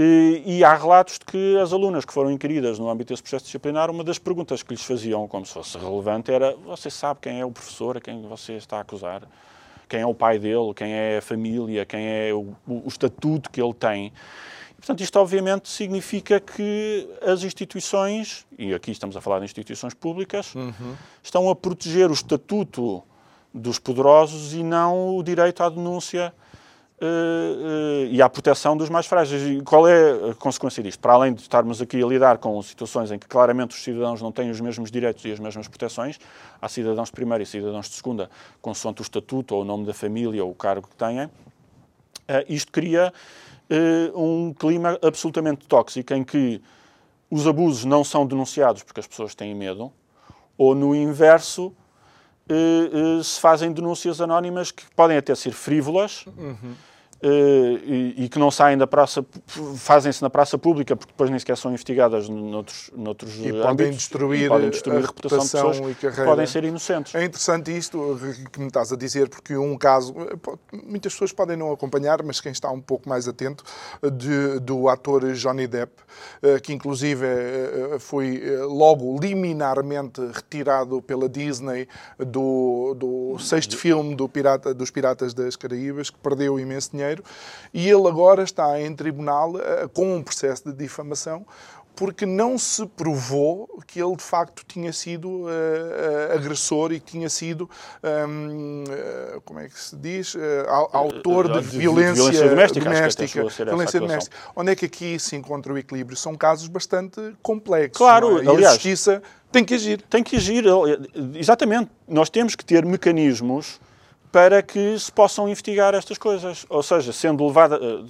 E, 0.00 0.42
e, 0.46 0.64
há 0.64 0.76
relatos 0.76 1.14
de 1.14 1.24
que 1.24 1.58
as 1.58 1.72
alunas 1.72 2.04
que 2.04 2.12
foram 2.12 2.30
inquiridas 2.30 2.78
no 2.78 2.88
âmbito 2.88 3.12
desse 3.12 3.20
processo 3.20 3.46
disciplinar, 3.46 3.90
uma 3.90 4.04
das 4.04 4.16
perguntas 4.16 4.62
que 4.62 4.72
lhes 4.72 4.84
faziam, 4.84 5.26
como 5.26 5.44
se 5.44 5.52
fosse 5.52 5.76
relevante, 5.76 6.30
era: 6.30 6.54
Você 6.66 6.88
sabe 6.88 7.18
quem 7.20 7.40
é 7.40 7.44
o 7.44 7.50
professor 7.50 7.96
a 7.96 8.00
quem 8.00 8.22
você 8.22 8.52
está 8.52 8.76
a 8.76 8.80
acusar? 8.82 9.22
Quem 9.88 10.00
é 10.00 10.06
o 10.06 10.14
pai 10.14 10.38
dele? 10.38 10.72
Quem 10.76 10.92
é 10.92 11.18
a 11.18 11.22
família? 11.22 11.84
Quem 11.84 12.06
é 12.06 12.32
o, 12.32 12.54
o, 12.64 12.84
o 12.84 12.86
estatuto 12.86 13.50
que 13.50 13.60
ele 13.60 13.74
tem? 13.74 14.12
Portanto, 14.76 15.00
isto 15.00 15.18
obviamente 15.18 15.68
significa 15.68 16.38
que 16.38 17.08
as 17.20 17.42
instituições, 17.42 18.46
e 18.56 18.72
aqui 18.72 18.92
estamos 18.92 19.16
a 19.16 19.20
falar 19.20 19.40
de 19.40 19.46
instituições 19.46 19.94
públicas, 19.94 20.54
uhum. 20.54 20.94
estão 21.20 21.50
a 21.50 21.56
proteger 21.56 22.08
o 22.08 22.14
estatuto 22.14 23.02
dos 23.52 23.80
poderosos 23.80 24.54
e 24.54 24.62
não 24.62 25.16
o 25.16 25.22
direito 25.24 25.60
à 25.64 25.68
denúncia 25.68 26.32
Uh, 27.00 28.06
e 28.10 28.20
à 28.20 28.28
proteção 28.28 28.76
dos 28.76 28.90
mais 28.90 29.06
frágeis. 29.06 29.40
E 29.42 29.62
qual 29.62 29.86
é 29.86 30.30
a 30.30 30.34
consequência 30.34 30.82
disto? 30.82 30.98
Para 30.98 31.12
além 31.12 31.32
de 31.32 31.42
estarmos 31.42 31.80
aqui 31.80 32.02
a 32.02 32.06
lidar 32.06 32.38
com 32.38 32.60
situações 32.60 33.12
em 33.12 33.18
que 33.18 33.28
claramente 33.28 33.76
os 33.76 33.84
cidadãos 33.84 34.20
não 34.20 34.32
têm 34.32 34.50
os 34.50 34.60
mesmos 34.60 34.90
direitos 34.90 35.24
e 35.24 35.30
as 35.30 35.38
mesmas 35.38 35.68
proteções, 35.68 36.18
há 36.60 36.68
cidadãos 36.68 37.08
de 37.08 37.12
primeira 37.12 37.40
e 37.40 37.46
cidadãos 37.46 37.88
de 37.88 37.94
segunda, 37.94 38.28
consoante 38.60 39.00
o 39.00 39.04
estatuto 39.04 39.54
ou 39.54 39.62
o 39.62 39.64
nome 39.64 39.86
da 39.86 39.94
família 39.94 40.44
ou 40.44 40.50
o 40.50 40.54
cargo 40.56 40.88
que 40.88 40.96
têm, 40.96 41.26
uh, 41.26 41.30
isto 42.48 42.72
cria 42.72 43.12
um 44.14 44.54
clima 44.54 44.98
absolutamente 45.02 45.66
tóxico 45.66 46.14
em 46.14 46.24
que 46.24 46.58
os 47.30 47.46
abusos 47.46 47.84
não 47.84 48.02
são 48.02 48.26
denunciados 48.26 48.82
porque 48.82 48.98
as 48.98 49.06
pessoas 49.06 49.34
têm 49.34 49.54
medo, 49.54 49.92
ou 50.56 50.74
no 50.74 50.94
inverso, 50.94 51.72
se 53.22 53.40
fazem 53.40 53.72
denúncias 53.72 54.20
anónimas 54.20 54.70
que 54.70 54.84
podem 54.96 55.16
até 55.16 55.34
ser 55.34 55.52
frívolas. 55.52 56.24
Uhum 56.26 56.74
Uh, 56.74 56.97
e, 57.20 58.14
e, 58.16 58.28
que 58.28 58.38
não 58.38 58.48
saem 58.48 58.78
da 58.78 58.86
praça, 58.86 59.26
fazem-se 59.76 60.22
na 60.22 60.30
praça 60.30 60.56
pública 60.56 60.94
porque 60.94 61.10
depois 61.12 61.28
nem 61.30 61.38
sequer 61.38 61.56
são 61.56 61.72
investigadas 61.72 62.28
noutros, 62.28 62.90
noutros 62.96 63.34
e 63.38 63.48
âmbitos, 63.48 63.62
podem 63.62 63.90
destruir, 63.90 64.44
e 64.44 64.48
podem 64.48 64.70
destruir 64.70 64.96
a, 64.96 64.98
a 64.98 65.06
reputação, 65.06 65.70
de 65.70 65.78
pessoas 65.78 65.90
e 65.90 65.94
carreira. 65.96 66.24
podem 66.24 66.46
ser 66.46 66.64
inocentes. 66.64 67.14
É 67.16 67.24
interessante 67.24 67.76
isto 67.76 68.18
que 68.52 68.60
me 68.60 68.68
estás 68.68 68.92
a 68.92 68.96
dizer, 68.96 69.28
porque 69.28 69.56
um 69.56 69.76
caso, 69.76 70.14
muitas 70.72 71.12
pessoas 71.12 71.32
podem 71.32 71.56
não 71.56 71.72
acompanhar, 71.72 72.22
mas 72.22 72.40
quem 72.40 72.52
está 72.52 72.70
um 72.70 72.80
pouco 72.80 73.08
mais 73.08 73.26
atento, 73.26 73.64
de, 74.12 74.60
do 74.60 74.88
ator 74.88 75.32
Johnny 75.32 75.66
Depp, 75.66 75.92
que 76.62 76.72
inclusive 76.72 77.26
foi 77.98 78.40
logo 78.68 79.18
liminarmente 79.20 80.20
retirado 80.32 81.02
pela 81.02 81.28
Disney 81.28 81.88
do, 82.16 82.94
do 82.94 83.38
sexto 83.40 83.76
filme 83.76 84.14
do 84.14 84.28
Pirata, 84.28 84.72
dos 84.72 84.90
Piratas 84.90 85.34
das 85.34 85.56
Caraíbas, 85.56 86.10
que 86.10 86.18
perdeu 86.18 86.60
imenso 86.60 86.92
dinheiro 86.92 87.07
dinheiro, 87.16 87.24
e 87.72 87.88
ele 87.88 88.06
agora 88.08 88.42
está 88.42 88.80
em 88.80 88.94
tribunal 88.94 89.54
uh, 89.54 89.88
com 89.92 90.16
um 90.16 90.22
processo 90.22 90.70
de 90.70 90.72
difamação 90.72 91.44
porque 91.98 92.24
não 92.24 92.56
se 92.56 92.86
provou 92.86 93.82
que 93.84 94.00
ele 94.00 94.14
de 94.14 94.22
facto 94.22 94.64
tinha 94.64 94.92
sido 94.92 95.28
uh, 95.28 95.46
uh, 95.46 96.32
agressor 96.32 96.92
e 96.92 97.00
que 97.00 97.10
tinha 97.10 97.28
sido, 97.28 97.68
um, 98.28 98.84
uh, 98.84 99.40
como 99.40 99.58
é 99.58 99.68
que 99.68 99.76
se 99.76 99.96
diz, 99.96 100.36
autor 100.92 101.60
de, 101.60 101.68
de 101.68 101.76
violência, 101.76 102.14
violência 102.14 102.44
doméstica. 102.44 102.84
doméstica 102.84 103.64
violência 103.64 104.00
doméstica. 104.00 104.36
Onde 104.54 104.70
é 104.70 104.76
que 104.76 104.84
aqui 104.84 105.18
se 105.18 105.34
encontra 105.34 105.72
o 105.72 105.76
equilíbrio? 105.76 106.16
São 106.16 106.36
casos 106.36 106.68
bastante 106.68 107.20
complexos. 107.42 107.98
Claro, 107.98 108.38
é? 108.38 108.44
e 108.44 108.48
aliás, 108.48 108.66
a 108.66 108.70
justiça 108.74 109.20
tem 109.50 109.64
que 109.64 109.74
agir. 109.74 110.00
Tem 110.02 110.22
que 110.22 110.36
agir, 110.36 110.64
exatamente. 111.34 111.90
Nós 112.06 112.30
temos 112.30 112.54
que 112.54 112.64
ter 112.64 112.86
mecanismos 112.86 113.80
para 114.30 114.62
que 114.62 114.98
se 114.98 115.10
possam 115.10 115.46
investigar 115.46 115.94
estas 115.94 116.18
coisas. 116.18 116.66
Ou 116.68 116.82
seja, 116.82 117.12
sendo 117.12 117.46
levada. 117.46 117.78
Uh, 117.78 118.06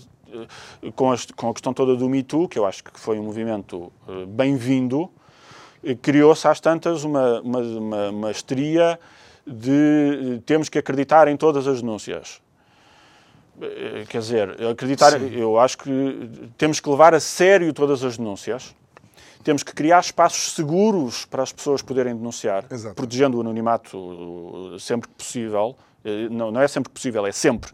com, 0.94 1.14
com, 1.34 1.48
a 1.48 1.52
questão 1.54 1.72
toda 1.72 1.96
do 1.96 2.06
Me 2.06 2.22
Too, 2.22 2.48
que 2.48 2.58
eu 2.58 2.66
acho 2.66 2.84
que 2.84 3.00
foi 3.00 3.18
um 3.18 3.22
movimento 3.22 3.90
uh, 4.06 4.26
bem-vindo, 4.26 5.10
criou-se 6.02 6.46
às 6.46 6.60
tantas 6.60 7.02
uma, 7.02 7.40
uma, 7.40 7.60
uma, 7.60 8.10
uma 8.10 8.30
histeria 8.30 9.00
de 9.46 10.42
temos 10.44 10.68
que 10.68 10.78
acreditar 10.78 11.28
em 11.28 11.36
todas 11.36 11.66
as 11.66 11.80
denúncias. 11.80 12.42
Quer 14.08 14.18
dizer, 14.18 14.62
acreditar, 14.70 15.18
Sim. 15.18 15.34
eu 15.34 15.58
acho 15.58 15.78
que 15.78 16.50
temos 16.56 16.78
que 16.78 16.88
levar 16.88 17.14
a 17.14 17.18
sério 17.18 17.72
todas 17.72 18.04
as 18.04 18.16
denúncias, 18.16 18.74
temos 19.42 19.62
que 19.62 19.72
criar 19.72 20.00
espaços 20.00 20.52
seguros 20.52 21.24
para 21.24 21.42
as 21.42 21.52
pessoas 21.52 21.82
poderem 21.82 22.14
denunciar, 22.14 22.66
Exato. 22.70 22.94
protegendo 22.94 23.38
o 23.38 23.40
anonimato 23.40 24.76
sempre 24.78 25.08
que 25.08 25.14
possível, 25.14 25.74
eh, 25.74 25.87
não, 26.30 26.50
não 26.50 26.60
é 26.60 26.68
sempre 26.68 26.90
possível, 26.90 27.26
é 27.26 27.32
sempre. 27.32 27.70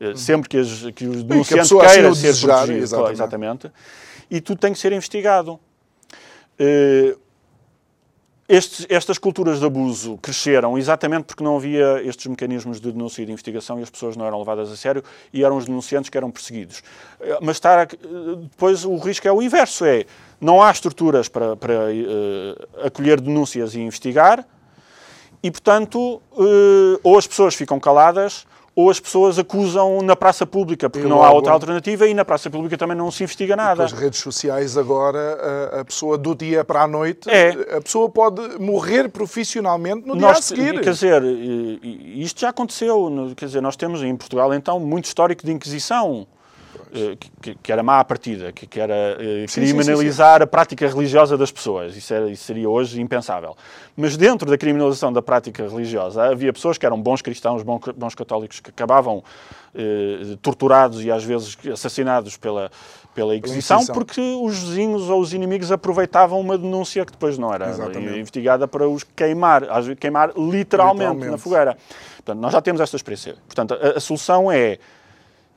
Eh, 0.00 0.16
sempre 0.16 0.48
que, 0.48 0.56
as, 0.56 0.82
que 0.94 1.06
os 1.06 1.22
denunciantes 1.22 1.70
queiram 1.70 2.14
ser 2.14 2.28
desejar, 2.28 2.56
protegido. 2.56 2.82
Exatamente. 2.82 3.12
exatamente. 3.12 3.70
E 4.30 4.40
tudo 4.40 4.58
tem 4.58 4.72
que 4.72 4.78
ser 4.78 4.92
investigado. 4.92 5.60
Uh, 6.58 7.18
estes, 8.48 8.84
estas 8.88 9.16
culturas 9.16 9.60
de 9.60 9.66
abuso 9.66 10.18
cresceram 10.20 10.76
exatamente 10.76 11.24
porque 11.24 11.42
não 11.42 11.56
havia 11.56 12.02
estes 12.02 12.26
mecanismos 12.26 12.80
de 12.80 12.90
denúncia 12.90 13.22
e 13.22 13.26
de 13.26 13.32
investigação 13.32 13.78
e 13.78 13.82
as 13.82 13.88
pessoas 13.88 14.16
não 14.16 14.26
eram 14.26 14.38
levadas 14.40 14.70
a 14.70 14.76
sério 14.76 15.04
e 15.32 15.44
eram 15.44 15.56
os 15.56 15.66
denunciantes 15.66 16.10
que 16.10 16.18
eram 16.18 16.30
perseguidos. 16.30 16.82
Mas 17.40 17.56
estar 17.56 17.86
depois 17.86 18.84
o 18.84 18.96
risco 18.96 19.26
é 19.26 19.32
o 19.32 19.40
inverso, 19.40 19.84
é 19.84 20.04
não 20.40 20.62
há 20.62 20.70
estruturas 20.70 21.28
para, 21.28 21.56
para 21.56 21.74
uh, 21.74 22.86
acolher 22.86 23.20
denúncias 23.20 23.74
e 23.74 23.80
investigar, 23.80 24.44
e, 25.42 25.50
portanto, 25.50 26.20
eh, 26.38 27.00
ou 27.02 27.16
as 27.16 27.26
pessoas 27.26 27.54
ficam 27.54 27.80
caladas 27.80 28.46
ou 28.74 28.88
as 28.88 29.00
pessoas 29.00 29.38
acusam 29.38 30.00
na 30.00 30.14
praça 30.14 30.46
pública, 30.46 30.88
porque 30.88 31.06
não 31.06 31.22
há 31.22 31.30
outra 31.30 31.52
alternativa 31.52 32.06
e 32.06 32.14
na 32.14 32.24
praça 32.24 32.48
pública 32.48 32.78
também 32.78 32.96
não 32.96 33.10
se 33.10 33.24
investiga 33.24 33.56
nada. 33.56 33.84
As 33.84 33.92
redes 33.92 34.20
sociais 34.20 34.76
agora, 34.76 35.80
a, 35.80 35.84
pessoa 35.84 36.16
do 36.16 36.34
dia 36.34 36.64
para 36.64 36.82
a 36.82 36.86
noite, 36.86 37.28
é. 37.28 37.76
a 37.76 37.80
pessoa 37.80 38.08
pode 38.08 38.40
morrer 38.58 39.08
profissionalmente 39.08 40.06
no 40.06 40.14
nós, 40.14 40.20
dia 40.20 40.30
a 40.30 40.42
seguir. 40.42 40.80
Quer 40.80 40.92
dizer, 40.92 41.22
isto 41.22 42.40
já 42.40 42.50
aconteceu, 42.50 43.10
quer 43.36 43.46
dizer, 43.46 43.60
nós 43.60 43.76
temos 43.76 44.02
em 44.02 44.16
Portugal 44.16 44.54
então 44.54 44.78
muito 44.78 45.06
histórico 45.06 45.44
de 45.44 45.52
Inquisição. 45.52 46.26
Eh, 46.92 47.16
que, 47.40 47.54
que, 47.54 47.72
era 47.72 47.82
má 47.82 48.00
a 48.00 48.04
partida, 48.04 48.50
que, 48.50 48.66
que 48.66 48.80
era 48.80 49.16
criminalizar 49.52 50.38
sim, 50.38 50.38
sim, 50.38 50.38
sim. 50.38 50.42
a 50.42 50.46
prática 50.46 50.88
religiosa 50.88 51.38
das 51.38 51.52
pessoas. 51.52 51.96
Isso, 51.96 52.12
era, 52.12 52.28
isso, 52.28 52.42
seria 52.42 52.68
hoje 52.68 53.00
impensável. 53.00 53.56
Mas 53.96 54.16
dentro 54.16 54.50
da 54.50 54.58
criminalização 54.58 55.12
da 55.12 55.22
prática 55.22 55.62
religiosa, 55.68 56.24
havia 56.24 56.52
pessoas 56.52 56.78
que 56.78 56.84
eram 56.84 57.00
bons 57.00 57.22
cristãos, 57.22 57.62
bons, 57.62 57.80
bons 57.96 58.14
católicos, 58.16 58.58
que 58.58 58.70
acabavam 58.70 59.18
uh, 59.18 60.36
torturados 60.38 61.04
e 61.04 61.12
às 61.12 61.22
vezes 61.22 61.56
assassinados 61.72 62.36
pela, 62.36 62.72
pela 63.14 63.36
Inquisição, 63.36 63.86
porque 63.86 64.20
os 64.20 64.58
vizinhos 64.58 65.08
ou 65.08 65.20
os 65.20 65.32
inimigos 65.32 65.70
aproveitavam 65.70 66.40
uma 66.40 66.58
denúncia 66.58 67.04
que 67.06 67.12
depois 67.12 67.38
não 67.38 67.54
era 67.54 67.70
Exatamente. 67.70 68.18
investigada 68.18 68.66
para 68.66 68.88
os 68.88 69.04
queimar, 69.04 69.62
queimar 69.98 70.30
literalmente, 70.30 70.56
literalmente, 70.56 71.26
na 71.30 71.38
fogueira. 71.38 71.76
Portanto, 72.16 72.40
nós 72.40 72.52
já 72.52 72.60
temos 72.60 72.80
esta 72.80 72.96
experiência. 72.96 73.36
Portanto, 73.46 73.74
a, 73.74 73.98
a 73.98 74.00
solução 74.00 74.50
é 74.50 74.78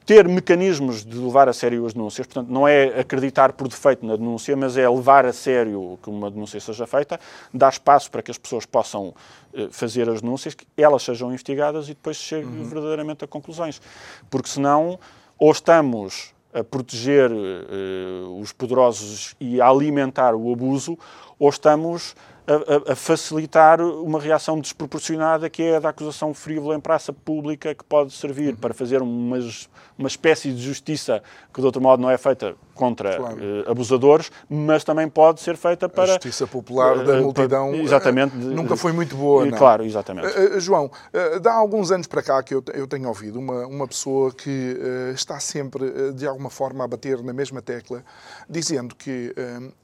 ter 0.06 0.28
mecanismos 0.28 1.06
de 1.06 1.18
levar 1.18 1.47
a 1.47 1.54
sério 1.54 1.86
as 1.86 1.93
denúncias, 1.93 2.28
portanto, 2.28 2.49
não 2.49 2.68
é 2.68 2.99
acreditar 2.99 3.54
por 3.54 3.68
defeito 3.68 4.06
na 4.06 4.16
denúncia, 4.16 4.56
mas 4.56 4.78
é 4.78 4.88
levar 4.89 5.26
a 5.26 5.34
sério 5.34 5.97
que 6.01 6.10
uma 6.10 6.30
denúncia 6.30 6.60
seja 6.60 6.86
feita, 6.86 7.20
dar 7.54 7.70
espaço 7.70 8.12
para 8.12 8.22
que 8.22 8.32
as 8.32 8.38
pessoas 8.38 8.66
possam 8.66 9.14
eh, 9.54 9.68
fazer 9.72 10.10
as 10.10 10.22
denúncias, 10.22 10.54
que 10.54 10.66
elas 10.76 11.04
sejam 11.04 11.30
investigadas 11.30 11.86
e 11.86 11.89
depois 11.89 12.18
cheguem 12.18 12.49
uhum. 12.49 12.66
verdadeiramente 12.66 13.24
a 13.24 13.28
conclusões. 13.28 13.82
Porque 14.30 14.49
senão, 14.49 14.99
ou 15.38 15.51
estamos 15.51 16.34
a 16.54 16.64
proteger 16.64 17.32
uh, 17.32 18.39
os 18.39 18.51
poderosos 18.51 19.36
e 19.39 19.60
a 19.60 19.68
alimentar 19.68 20.36
o 20.36 20.54
abuso, 20.54 20.97
ou 21.39 21.49
estamos 21.49 22.16
a, 22.48 22.91
a, 22.91 22.96
facilitar 22.96 23.82
uma 23.82 24.20
reação 24.20 24.60
desproporcionada 24.60 25.50
que 25.50 25.64
é 25.64 25.78
a 25.78 25.80
da 25.80 25.89
acusação 25.89 26.34
frívola 26.34 26.76
em 26.76 26.80
praça 26.80 27.14
pública 27.14 27.74
que 27.74 27.84
pode 27.84 28.12
servir 28.12 28.50
uhum. 28.50 28.56
para 28.56 28.74
fazer 28.74 29.02
umas, 29.02 29.70
uma 29.98 30.08
espécie 30.08 30.52
de 30.52 30.62
justiça 30.62 31.24
que 31.54 31.62
de 31.62 31.66
outro 31.66 31.82
modo 31.82 32.02
não 32.02 32.10
é 32.10 32.18
feita 32.18 32.56
contra 32.74 33.18
claro. 33.18 33.38
uh, 33.38 33.72
abusadores, 33.72 34.32
mas 34.50 34.84
também 34.84 35.08
pode 35.08 35.41
ser 35.41 35.56
feita 35.56 35.88
para... 35.88 36.04
A 36.04 36.08
justiça 36.08 36.48
popular 36.48 36.98
uh, 36.98 37.06
da 37.06 37.22
multidão 37.22 37.70
para, 37.70 37.78
exatamente, 37.80 38.36
uh, 38.36 38.39
nunca 38.39 38.76
foi 38.76 38.91
muito 38.91 39.16
boa, 39.16 39.46
não? 39.46 39.58
Claro, 39.58 39.84
exatamente. 39.84 40.60
João, 40.60 40.89
há 41.14 41.54
alguns 41.54 41.91
anos 41.91 42.08
para 42.08 42.24
cá 42.24 42.41
que 42.41 42.56
eu, 42.56 42.64
eu 42.74 42.88
tenho 42.88 43.08
ouvido 43.08 43.39
uma, 43.39 43.68
uma 43.68 43.88
pessoa 43.88 44.34
que 44.34 44.78
está 45.14 45.39
sempre, 45.39 46.12
de 46.14 46.26
alguma 46.26 46.50
forma, 46.50 46.84
a 46.84 46.88
bater 46.88 47.22
na 47.22 47.34
mesma 47.34 47.62
tecla, 47.62 48.04
dizendo 48.50 48.96
que 48.96 49.34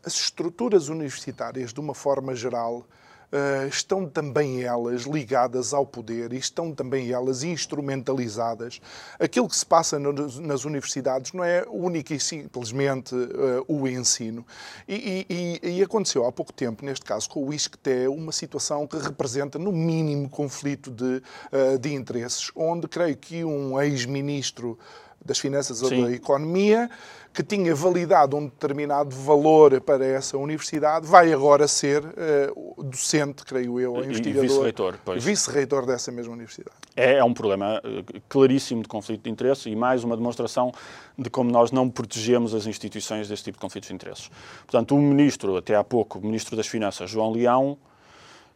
as 0.05 0.14
estruturas 0.14 0.89
universitárias, 0.89 1.72
de 1.72 1.80
uma 1.80 1.93
forma 1.93 2.34
geral, 2.34 2.49
geral, 2.50 2.86
Uh, 3.32 3.68
estão 3.68 4.10
também 4.10 4.64
elas 4.64 5.04
ligadas 5.04 5.72
ao 5.72 5.86
poder 5.86 6.34
e 6.34 6.38
estão 6.38 6.74
também 6.74 7.12
elas 7.12 7.43
instrumentalizadas. 7.43 8.82
Aquilo 9.20 9.47
que 9.47 9.56
se 9.56 9.64
passa 9.64 10.00
nas 10.00 10.66
universidades 10.66 11.32
não 11.34 11.43
é 11.43 11.64
único 11.70 12.12
e 12.12 12.20
simplesmente 12.20 13.14
uh, 13.14 13.64
o 13.68 13.88
ensino. 13.88 14.43
E, 14.88 15.28
e, 15.30 15.78
e, 15.78 15.84
aconteceu 15.84 16.26
há 16.26 16.32
pouco 16.32 16.52
tempo, 16.52 16.84
neste 16.84 17.06
caso 17.06 17.30
com 17.30 17.47
o 17.47 17.54
ISCTE, 17.54 18.08
uma 18.08 18.32
situação 18.32 18.88
que 18.88 18.97
representa, 18.97 19.60
no 19.60 19.72
mínimo, 19.72 20.28
conflito 20.28 20.89
de, 20.89 21.22
uh, 21.54 21.78
de 21.78 21.93
interesses, 21.93 22.50
onde 22.56 22.88
creio 22.88 23.16
que 23.16 23.45
um 23.45 23.80
ex-ministro 23.80 24.76
das 25.24 25.39
Finanças 25.39 25.82
ou 25.82 25.89
Sim. 25.89 26.03
da 26.03 26.11
Economia 26.11 26.89
que 27.34 27.43
tinha 27.43 27.74
validado 27.76 28.36
um 28.36 28.45
determinado 28.45 29.15
valor 29.15 29.80
para 29.82 30.05
essa 30.05 30.38
universidade, 30.38 31.05
vai 31.05 31.32
agora 31.32 31.67
ser 31.67 32.03
uh, 32.03 32.84
docente, 32.84 33.45
creio 33.45 33.80
eu, 33.80 34.03
investigador. 34.03 34.41
Vice-reitor, 34.41 34.95
pois. 35.05 35.24
Vice-reitor 35.24 35.86
dessa 35.86 36.11
mesma 36.11 36.34
universidade. 36.34 36.76
É, 36.95 37.17
é 37.17 37.24
um 37.24 37.34
problema 37.34 37.80
eh, 37.84 38.20
claríssimo 38.28 38.82
de 38.82 38.88
conflito 38.89 39.24
de 39.24 39.30
interesse 39.30 39.70
e 39.70 39.76
mais 39.76 40.03
uma 40.03 40.17
demonstração 40.17 40.74
de 41.17 41.30
como 41.30 41.51
nós 41.51 41.72
não 41.72 41.89
protegemos 41.89 42.53
as 42.53 42.65
instituições 42.65 43.30
desse 43.30 43.43
tipo 43.43 43.57
de 43.57 43.61
conflitos 43.61 43.88
de 43.88 43.95
interesses. 43.95 44.30
Portanto, 44.65 44.95
o 44.95 44.99
ministro, 44.99 45.55
até 45.55 45.76
há 45.76 45.84
pouco, 45.84 46.20
o 46.20 46.22
ministro 46.22 46.57
das 46.57 46.67
Finanças, 46.67 47.09
João 47.09 47.32
Leão, 47.32 47.78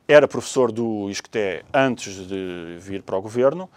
era 0.07 0.27
professor 0.27 0.71
do 0.71 1.09
ISCTE 1.09 1.63
antes 1.73 2.27
de 2.27 2.77
vir 2.79 3.03
para 3.03 3.15
o 3.15 3.21
governo 3.21 3.69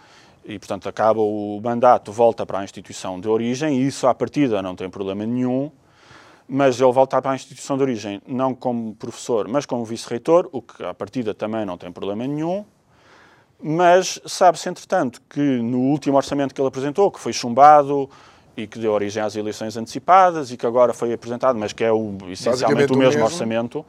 e, 0.47 0.57
portanto, 0.57 0.87
acaba 0.87 1.19
o 1.19 1.59
mandato, 1.61 2.09
volta 2.09 2.45
para 2.45 2.59
a 2.59 2.63
instituição 2.63 3.19
de 3.19 3.27
origem, 3.27 3.79
e 3.81 3.85
isso 3.85 4.07
à 4.07 4.15
partida 4.15 4.61
não 4.61 4.77
tem 4.77 4.89
problema 4.89 5.25
nenhum, 5.25 5.69
mas 6.47 6.79
ele 6.79 6.91
volta 6.93 7.21
para 7.21 7.31
a 7.31 7.35
instituição 7.35 7.75
de 7.75 7.83
origem 7.83 8.21
não 8.25 8.55
como 8.55 8.95
professor, 8.95 9.49
mas 9.49 9.65
como 9.65 9.83
vice-reitor, 9.83 10.47
o 10.53 10.61
que 10.61 10.81
à 10.85 10.93
partida 10.93 11.33
também 11.33 11.65
não 11.65 11.77
tem 11.77 11.91
problema 11.91 12.25
nenhum, 12.25 12.63
mas 13.61 14.21
sabe-se, 14.25 14.69
entretanto, 14.69 15.21
que 15.29 15.41
no 15.41 15.79
último 15.79 16.15
orçamento 16.15 16.55
que 16.55 16.61
ele 16.61 16.69
apresentou, 16.69 17.11
que 17.11 17.19
foi 17.19 17.33
chumbado 17.33 18.09
e 18.55 18.65
que 18.65 18.79
deu 18.79 18.93
origem 18.93 19.21
às 19.21 19.35
eleições 19.35 19.75
antecipadas 19.75 20.49
e 20.49 20.55
que 20.55 20.65
agora 20.65 20.93
foi 20.93 21.11
apresentado, 21.11 21.59
mas 21.59 21.73
que 21.73 21.83
é 21.83 21.91
o, 21.91 22.17
essencialmente 22.29 22.93
o 22.93 22.97
mesmo, 22.97 23.15
mesmo, 23.15 23.25
orçamento, 23.25 23.85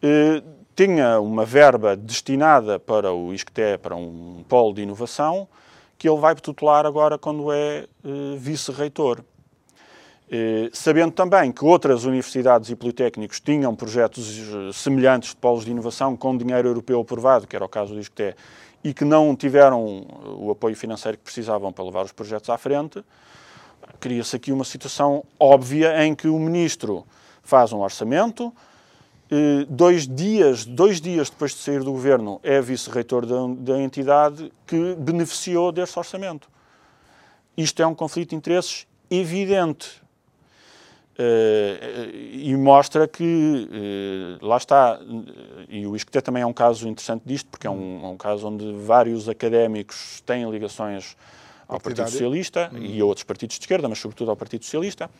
eh, 0.00 0.42
tinha 0.76 1.18
uma 1.18 1.44
verba 1.44 1.96
destinada 1.96 2.78
para 2.78 3.12
o 3.12 3.34
ISCTE, 3.34 3.78
para 3.82 3.96
um 3.96 4.44
polo 4.48 4.74
de 4.74 4.82
inovação, 4.82 5.48
que 5.98 6.08
ele 6.08 6.18
vai 6.18 6.34
tutelar 6.34 6.86
agora 6.86 7.18
quando 7.18 7.52
é 7.52 7.86
uh, 8.04 8.36
vice-reitor. 8.36 9.20
Uh, 9.20 10.70
sabendo 10.72 11.12
também 11.12 11.52
que 11.52 11.64
outras 11.64 12.04
universidades 12.04 12.70
e 12.70 12.76
politécnicos 12.76 13.38
tinham 13.38 13.74
projetos 13.74 14.38
uh, 14.38 14.72
semelhantes 14.72 15.30
de 15.30 15.36
polos 15.36 15.64
de 15.64 15.70
inovação 15.70 16.16
com 16.16 16.36
dinheiro 16.36 16.68
europeu 16.68 17.00
aprovado, 17.00 17.46
que 17.46 17.54
era 17.54 17.64
o 17.64 17.68
caso 17.68 17.94
do 17.94 18.00
ISCTE, 18.00 18.34
e 18.84 18.92
que 18.92 19.04
não 19.04 19.36
tiveram 19.36 20.06
o 20.38 20.50
apoio 20.50 20.74
financeiro 20.74 21.16
que 21.16 21.24
precisavam 21.24 21.72
para 21.72 21.84
levar 21.84 22.04
os 22.04 22.12
projetos 22.12 22.50
à 22.50 22.58
frente, 22.58 23.04
cria-se 24.00 24.34
aqui 24.34 24.50
uma 24.50 24.64
situação 24.64 25.24
óbvia 25.38 26.04
em 26.04 26.14
que 26.14 26.28
o 26.28 26.38
ministro 26.38 27.06
faz 27.42 27.72
um 27.72 27.80
orçamento, 27.80 28.46
eh, 28.46 28.71
dois 29.68 30.06
dias, 30.06 30.64
dois 30.64 31.00
dias 31.00 31.30
depois 31.30 31.52
de 31.52 31.58
sair 31.58 31.82
do 31.82 31.92
governo, 31.92 32.38
é 32.42 32.60
vice-reitor 32.60 33.24
da, 33.24 33.72
da 33.72 33.80
entidade 33.80 34.52
que 34.66 34.94
beneficiou 34.96 35.72
deste 35.72 35.98
orçamento. 35.98 36.48
Isto 37.56 37.82
é 37.82 37.86
um 37.86 37.94
conflito 37.94 38.30
de 38.30 38.36
interesses 38.36 38.86
evidente. 39.10 40.02
Uh, 41.12 42.08
e 42.32 42.56
mostra 42.56 43.06
que, 43.06 43.68
uh, 44.40 44.46
lá 44.46 44.56
está, 44.56 44.98
e 45.68 45.86
o 45.86 45.94
ISCTE 45.94 46.22
também 46.22 46.42
é 46.42 46.46
um 46.46 46.54
caso 46.54 46.88
interessante 46.88 47.22
disto, 47.26 47.48
porque 47.50 47.66
é 47.66 47.70
um, 47.70 48.00
é 48.02 48.08
um 48.08 48.16
caso 48.16 48.48
onde 48.48 48.72
vários 48.72 49.28
académicos 49.28 50.22
têm 50.24 50.50
ligações 50.50 51.14
ao 51.68 51.78
Partido 51.78 52.08
Socialista 52.08 52.70
uhum. 52.72 52.82
e 52.82 53.00
a 53.00 53.04
outros 53.04 53.24
partidos 53.24 53.58
de 53.58 53.62
esquerda, 53.62 53.88
mas 53.88 53.98
sobretudo 53.98 54.30
ao 54.30 54.36
Partido 54.36 54.64
Socialista, 54.64 55.10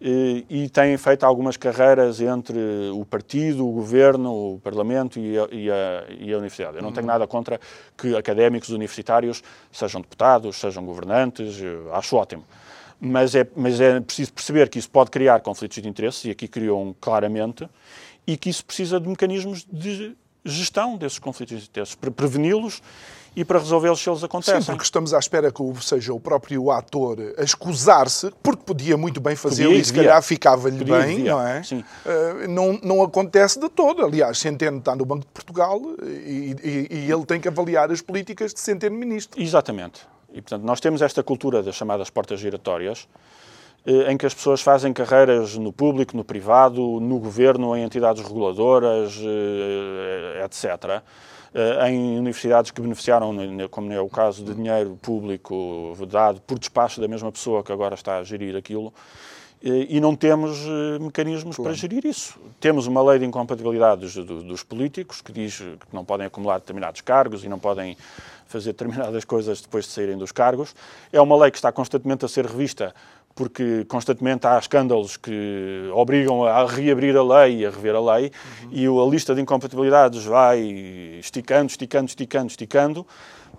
e 0.00 0.68
têm 0.68 0.96
feito 0.98 1.24
algumas 1.24 1.56
carreiras 1.56 2.20
entre 2.20 2.58
o 2.92 3.04
partido, 3.04 3.66
o 3.66 3.72
governo, 3.72 4.54
o 4.54 4.60
parlamento 4.60 5.18
e 5.18 5.38
a, 5.38 5.48
e 5.50 5.70
a, 5.70 6.04
e 6.20 6.32
a 6.32 6.36
universidade. 6.36 6.76
Eu 6.76 6.82
não 6.82 6.92
tenho 6.92 7.06
uhum. 7.06 7.12
nada 7.12 7.26
contra 7.26 7.58
que 7.96 8.14
académicos 8.14 8.68
universitários 8.68 9.42
sejam 9.72 10.00
deputados, 10.02 10.56
sejam 10.56 10.84
governantes, 10.84 11.56
acho 11.92 12.16
ótimo. 12.16 12.44
Mas 13.00 13.34
é, 13.34 13.46
mas 13.56 13.80
é 13.80 14.00
preciso 14.00 14.32
perceber 14.32 14.68
que 14.68 14.78
isso 14.78 14.90
pode 14.90 15.10
criar 15.10 15.40
conflitos 15.40 15.82
de 15.82 15.88
interesse, 15.88 16.28
e 16.28 16.30
aqui 16.30 16.48
criou 16.48 16.82
um 16.82 16.94
claramente, 16.98 17.68
e 18.26 18.36
que 18.36 18.50
isso 18.50 18.64
precisa 18.64 18.98
de 19.00 19.08
mecanismos 19.08 19.66
de 19.70 20.16
gestão 20.44 20.96
desses 20.96 21.18
conflitos 21.18 21.58
de 21.58 21.68
interesses, 21.68 21.94
para 21.94 22.10
preveni-los 22.10 22.82
e 23.36 23.44
para 23.44 23.58
resolvê-los 23.58 24.02
se 24.02 24.08
eles 24.08 24.24
acontecem. 24.24 24.62
Sim, 24.62 24.66
porque 24.72 24.84
estamos 24.84 25.12
à 25.12 25.18
espera 25.18 25.52
que 25.52 25.62
seja 25.82 26.14
o 26.14 26.18
próprio 26.18 26.70
ator 26.70 27.18
a 27.36 27.42
escusar-se, 27.42 28.32
porque 28.42 28.62
podia 28.64 28.96
muito 28.96 29.20
bem 29.20 29.36
fazê-lo 29.36 29.74
e 29.74 29.84
se 29.84 29.92
calhar 29.92 30.20
ficava-lhe 30.22 30.82
bem, 30.82 31.18
não 31.18 31.46
é? 31.46 31.62
Sim. 31.62 31.84
Uh, 32.04 32.48
não, 32.48 32.80
não 32.82 33.02
acontece 33.02 33.60
de 33.60 33.68
todo. 33.68 34.02
Aliás, 34.02 34.38
Centeno 34.38 34.78
está 34.78 34.96
no 34.96 35.04
Banco 35.04 35.26
de 35.26 35.32
Portugal 35.32 35.78
e, 36.02 36.56
e, 36.64 36.88
e 36.90 37.12
ele 37.12 37.26
tem 37.26 37.38
que 37.38 37.46
avaliar 37.46 37.92
as 37.92 38.00
políticas 38.00 38.54
de 38.54 38.60
Centeno 38.60 38.96
Ministro. 38.96 39.40
Exatamente. 39.40 40.00
E, 40.32 40.40
portanto, 40.40 40.62
nós 40.64 40.80
temos 40.80 41.02
esta 41.02 41.22
cultura 41.22 41.62
das 41.62 41.74
chamadas 41.74 42.08
portas 42.08 42.40
giratórias, 42.40 43.06
eh, 43.86 44.10
em 44.12 44.16
que 44.16 44.24
as 44.24 44.34
pessoas 44.34 44.62
fazem 44.62 44.92
carreiras 44.92 45.56
no 45.56 45.72
público, 45.72 46.16
no 46.16 46.24
privado, 46.24 46.80
no 47.00 47.18
governo, 47.18 47.76
em 47.76 47.84
entidades 47.84 48.22
reguladoras, 48.22 49.18
eh, 49.22 50.44
etc 50.44 50.64
eh, 50.64 51.02
em 51.88 52.18
universidades 52.18 52.70
que 52.70 52.80
beneficiaram, 52.80 53.34
como 53.70 53.92
é 53.92 54.00
o 54.00 54.08
caso 54.08 54.44
de 54.44 54.54
dinheiro 54.54 54.98
público 55.00 55.96
dado 56.08 56.40
por 56.42 56.58
despacho 56.58 57.00
da 57.00 57.08
mesma 57.08 57.32
pessoa 57.32 57.62
que 57.62 57.72
agora 57.72 57.94
está 57.94 58.18
a 58.18 58.24
gerir 58.24 58.54
aquilo, 58.56 58.92
eh, 59.62 59.86
e 59.88 60.00
não 60.00 60.14
temos 60.14 60.58
eh, 60.66 60.98
mecanismos 61.00 61.56
claro. 61.56 61.70
para 61.70 61.72
gerir 61.72 62.04
isso. 62.04 62.38
Temos 62.60 62.86
uma 62.86 63.02
lei 63.02 63.18
de 63.18 63.24
incompatibilidade 63.24 64.02
dos, 64.02 64.14
dos, 64.14 64.62
políticos 64.62 65.20
que 65.20 65.32
diz 65.32 65.58
que 65.58 65.94
não 65.94 66.04
podem 66.04 66.26
acumular 66.26 66.58
determinados 66.58 67.00
cargos 67.00 67.42
e 67.42 67.48
não 67.48 67.58
podem 67.58 67.96
fazer 68.46 68.72
determinadas 68.72 69.24
coisas 69.24 69.60
depois 69.60 69.86
de 69.86 69.90
saírem 69.92 70.18
dos 70.18 70.30
cargos. 70.30 70.74
É 71.12 71.20
uma 71.20 71.36
lei 71.36 71.50
que 71.50 71.56
está 71.56 71.72
constantemente 71.72 72.24
a 72.24 72.28
ser 72.28 72.46
revista 72.46 72.94
porque 73.36 73.84
constantemente 73.84 74.46
há 74.46 74.58
escândalos 74.58 75.18
que 75.18 75.90
obrigam 75.92 76.44
a 76.44 76.66
reabrir 76.66 77.14
a 77.14 77.22
lei 77.22 77.58
e 77.58 77.66
a 77.66 77.70
rever 77.70 77.94
a 77.94 78.16
lei, 78.16 78.32
uhum. 78.62 78.70
e 78.72 78.86
a 78.86 79.10
lista 79.10 79.34
de 79.34 79.42
incompatibilidades 79.42 80.24
vai 80.24 80.58
esticando, 81.20 81.70
esticando, 81.70 82.08
esticando, 82.08 82.46
esticando. 82.48 83.06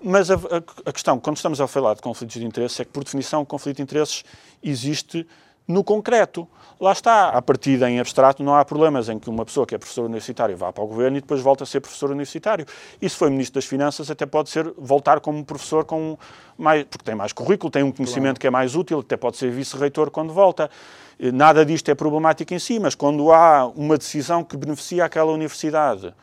Mas 0.01 0.31
a, 0.31 0.35
a, 0.35 0.89
a 0.89 0.91
questão, 0.91 1.19
quando 1.19 1.37
estamos 1.37 1.61
a 1.61 1.67
falar 1.67 1.93
de 1.93 2.01
conflitos 2.01 2.39
de 2.39 2.45
interesses, 2.45 2.79
é 2.79 2.85
que, 2.85 2.91
por 2.91 3.03
definição, 3.03 3.43
o 3.43 3.45
conflito 3.45 3.77
de 3.77 3.83
interesses 3.83 4.25
existe 4.63 5.25
no 5.67 5.83
concreto. 5.83 6.47
Lá 6.79 6.91
está, 6.91 7.29
a 7.29 7.41
partida 7.41 7.89
em 7.89 7.99
abstrato 7.99 8.43
não 8.43 8.55
há 8.55 8.63
problemas 8.63 9.09
em 9.09 9.17
que 9.17 9.29
uma 9.29 9.43
pessoa 9.43 9.65
que 9.65 9.73
é 9.73 9.77
professor 9.79 10.05
universitário 10.05 10.55
vá 10.55 10.71
para 10.71 10.83
o 10.83 10.87
governo 10.87 11.17
e 11.17 11.21
depois 11.21 11.41
volta 11.41 11.63
a 11.63 11.67
ser 11.67 11.79
professor 11.79 12.11
universitário. 12.11 12.65
E 13.01 13.09
se 13.09 13.15
foi 13.15 13.31
ministro 13.31 13.55
das 13.55 13.65
Finanças, 13.65 14.11
até 14.11 14.27
pode 14.27 14.51
ser 14.51 14.71
voltar 14.77 15.19
como 15.19 15.43
professor 15.43 15.83
com 15.85 16.17
mais, 16.55 16.83
porque 16.83 17.03
tem 17.03 17.15
mais 17.15 17.33
currículo, 17.33 17.71
tem 17.71 17.81
um 17.81 17.91
conhecimento 17.91 18.35
claro. 18.35 18.39
que 18.39 18.47
é 18.47 18.49
mais 18.51 18.75
útil, 18.75 18.99
até 18.99 19.17
pode 19.17 19.37
ser 19.37 19.49
vice-reitor 19.49 20.11
quando 20.11 20.31
volta. 20.31 20.69
Nada 21.19 21.65
disto 21.65 21.89
é 21.89 21.95
problemático 21.95 22.53
em 22.53 22.59
si, 22.59 22.79
mas 22.79 22.93
quando 22.93 23.31
há 23.31 23.65
uma 23.65 23.97
decisão 23.97 24.43
que 24.43 24.55
beneficia 24.55 25.03
aquela 25.03 25.31
universidade, 25.31 26.13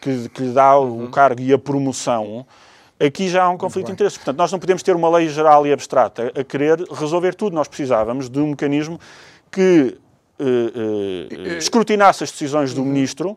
que, 0.00 0.28
que 0.30 0.42
lhe 0.42 0.52
dá 0.52 0.78
uhum. 0.78 1.04
o 1.04 1.10
cargo 1.10 1.42
e 1.42 1.52
a 1.52 1.58
promoção, 1.58 2.46
Aqui 3.00 3.28
já 3.28 3.44
há 3.44 3.50
um 3.50 3.58
conflito 3.58 3.86
de 3.86 3.92
interesses. 3.92 4.18
Portanto, 4.18 4.38
nós 4.38 4.52
não 4.52 4.58
podemos 4.58 4.82
ter 4.82 4.94
uma 4.94 5.08
lei 5.08 5.28
geral 5.28 5.66
e 5.66 5.72
abstrata 5.72 6.32
a 6.38 6.44
querer 6.44 6.78
resolver 6.90 7.34
tudo. 7.34 7.54
Nós 7.54 7.68
precisávamos 7.68 8.30
de 8.30 8.38
um 8.38 8.48
mecanismo 8.48 8.98
que 9.50 9.98
uh, 10.38 10.44
uh, 10.44 11.58
escrutinasse 11.58 12.22
as 12.22 12.30
decisões 12.30 12.72
do 12.72 12.80
uhum. 12.80 12.88
ministro 12.88 13.36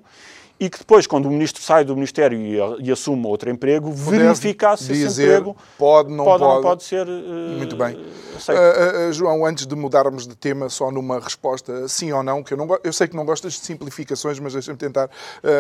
e 0.58 0.70
que 0.70 0.78
depois, 0.78 1.06
quando 1.06 1.26
o 1.26 1.30
ministro 1.30 1.62
sai 1.62 1.84
do 1.84 1.94
Ministério 1.96 2.40
e, 2.40 2.88
e 2.88 2.92
assume 2.92 3.28
outro 3.28 3.50
emprego, 3.50 3.92
verificar 3.92 4.78
se 4.78 4.94
esse 4.94 5.22
emprego 5.22 5.56
pode, 5.78 6.10
não 6.10 6.24
pode, 6.24 6.44
pode. 6.44 6.56
Não 6.56 6.62
pode 6.62 6.84
ser 6.84 7.06
uh, 7.08 7.58
Muito 7.58 7.76
bem. 7.76 7.96
Uh, 7.96 9.10
uh, 9.10 9.14
João, 9.14 9.46
antes 9.46 9.66
de 9.66 9.76
mudarmos 9.76 10.26
de 10.26 10.36
tema, 10.36 10.70
só 10.70 10.90
numa 10.92 11.20
resposta 11.20 11.88
sim 11.90 12.14
ou 12.14 12.24
não, 12.24 12.42
que 12.42 12.54
eu, 12.54 12.58
não, 12.58 12.68
eu 12.84 12.94
sei 12.94 13.08
que 13.08 13.16
não 13.18 13.26
gostas 13.26 13.54
de 13.54 13.60
simplificações, 13.60 14.40
mas 14.40 14.54
deixa-me 14.54 14.78
tentar. 14.78 15.10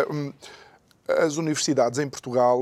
Um, 0.10 0.32
as 1.08 1.38
universidades 1.38 2.00
em 2.00 2.10
Portugal, 2.10 2.62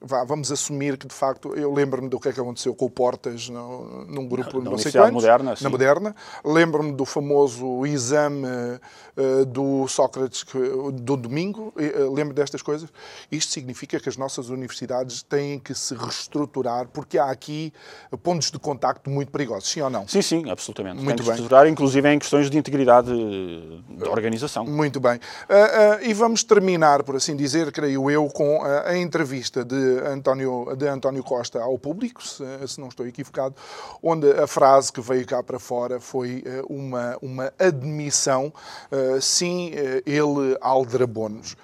vá, 0.00 0.24
vamos 0.24 0.52
assumir 0.52 0.98
que 0.98 1.06
de 1.06 1.14
facto, 1.14 1.54
eu 1.54 1.72
lembro-me 1.72 2.08
do 2.08 2.20
que 2.20 2.28
é 2.28 2.32
que 2.32 2.40
aconteceu 2.40 2.74
com 2.74 2.84
o 2.84 2.90
Portas 2.90 3.48
no, 3.48 4.04
num 4.06 4.26
grupo 4.28 4.60
na, 4.60 4.70
não 4.70 4.78
sei 4.78 4.92
quantos, 4.92 5.12
moderna, 5.12 5.56
sim. 5.56 5.64
na 5.64 5.70
Moderna, 5.70 6.16
lembro-me 6.44 6.92
do 6.92 7.04
famoso 7.04 7.86
exame 7.86 8.46
uh, 8.46 9.44
do 9.46 9.88
Sócrates 9.88 10.44
do 10.92 11.16
domingo, 11.16 11.72
uh, 11.76 12.12
lembro 12.12 12.34
destas 12.34 12.62
coisas. 12.62 12.90
Isto 13.30 13.52
significa 13.52 13.98
que 13.98 14.08
as 14.08 14.16
nossas 14.16 14.50
universidades 14.50 15.22
têm 15.22 15.58
que 15.58 15.74
se 15.74 15.94
reestruturar 15.94 16.88
porque 16.88 17.18
há 17.18 17.30
aqui 17.30 17.72
pontos 18.22 18.50
de 18.50 18.58
contacto 18.58 19.08
muito 19.08 19.32
perigosos, 19.32 19.70
sim 19.70 19.80
ou 19.80 19.90
não? 19.90 20.06
Sim, 20.06 20.22
sim, 20.22 20.50
absolutamente. 20.50 20.96
Muito 20.96 21.16
Tem 21.16 21.16
bem. 21.16 21.26
reestruturar, 21.26 21.66
inclusive 21.66 22.08
em 22.08 22.18
questões 22.18 22.50
de 22.50 22.58
integridade 22.58 23.10
da 23.88 24.10
organização. 24.10 24.64
Muito 24.64 25.00
bem. 25.00 25.18
E 26.02 26.12
vamos 26.12 26.44
terminar, 26.44 27.02
por 27.02 27.13
assim 27.16 27.36
dizer, 27.36 27.70
creio 27.72 28.10
eu, 28.10 28.26
com 28.28 28.62
a, 28.62 28.88
a 28.88 28.98
entrevista 28.98 29.64
de 29.64 30.00
António, 30.06 30.74
de 30.76 30.86
António 30.86 31.22
Costa 31.22 31.60
ao 31.60 31.78
público, 31.78 32.22
se, 32.26 32.44
se, 32.66 32.80
não 32.80 32.88
estou 32.88 33.06
equivocado, 33.06 33.54
onde 34.02 34.30
a 34.32 34.46
frase 34.46 34.92
que 34.92 35.00
veio 35.00 35.26
cá 35.26 35.42
para 35.42 35.58
fora 35.58 36.00
foi 36.00 36.44
uh, 36.46 36.72
uma, 36.72 37.16
uma 37.22 37.52
admissão, 37.58 38.52
uh, 38.90 39.20
sim, 39.20 39.72
ele 40.06 40.56
aldrabou-nos. 40.60 41.56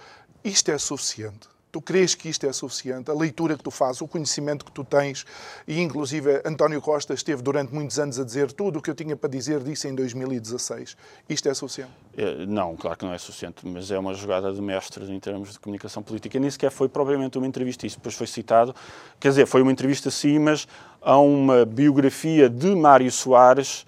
Isto 0.43 0.71
é 0.71 0.79
suficiente? 0.79 1.49
Tu 1.73 1.81
crês 1.81 2.15
que 2.15 2.29
isto 2.29 2.47
é 2.47 2.53
suficiente? 2.53 3.11
A 3.11 3.15
leitura 3.15 3.57
que 3.57 3.63
tu 3.63 3.71
fazes, 3.71 4.01
o 4.01 4.09
conhecimento 4.09 4.65
que 4.65 4.73
tu 4.73 4.83
tens, 4.83 5.25
e 5.69 5.81
inclusive 5.81 6.43
António 6.45 6.81
Costa 6.81 7.15
esteve 7.15 7.43
durante 7.43 7.73
muitos 7.73 7.99
anos 7.99 8.19
a 8.19 8.25
dizer 8.25 8.51
tudo 8.53 8.81
o 8.81 8.83
que 8.83 8.91
eu 8.91 8.95
tinha 8.95 9.17
para 9.17 9.31
dizer, 9.31 9.61
disse 9.63 9.87
em 9.87 9.95
2016. 9.95 10.97
Isto 11.29 11.49
é 11.49 11.55
suficiente? 11.55 11.93
É, 12.17 12.45
não, 12.45 12.77
claro 12.77 12.97
que 12.97 13.05
não 13.05 13.13
é 13.13 13.19
suficiente, 13.19 13.67
mas 13.67 13.91
é 13.91 13.99
uma 13.99 14.15
jogada 14.15 14.53
de 14.53 14.61
mestre 14.61 15.05
em 15.11 15.21
termos 15.21 15.53
de 15.53 15.61
comunicação 15.61 16.03
política. 16.03 16.39
Nem 16.41 16.51
sequer 16.51 16.71
foi 16.71 16.89
propriamente 16.89 17.39
uma 17.39 17.47
entrevista, 17.47 17.87
isso 17.87 17.97
depois 17.99 18.17
foi 18.17 18.27
citado. 18.27 18.75
Quer 19.21 19.29
dizer, 19.29 19.47
foi 19.47 19.63
uma 19.63 19.71
entrevista 19.71 20.11
sim, 20.11 20.39
mas 20.41 20.67
há 21.01 21.19
uma 21.19 21.65
biografia 21.65 22.49
de 22.49 22.75
Mário 22.75 23.11
Soares, 23.13 23.87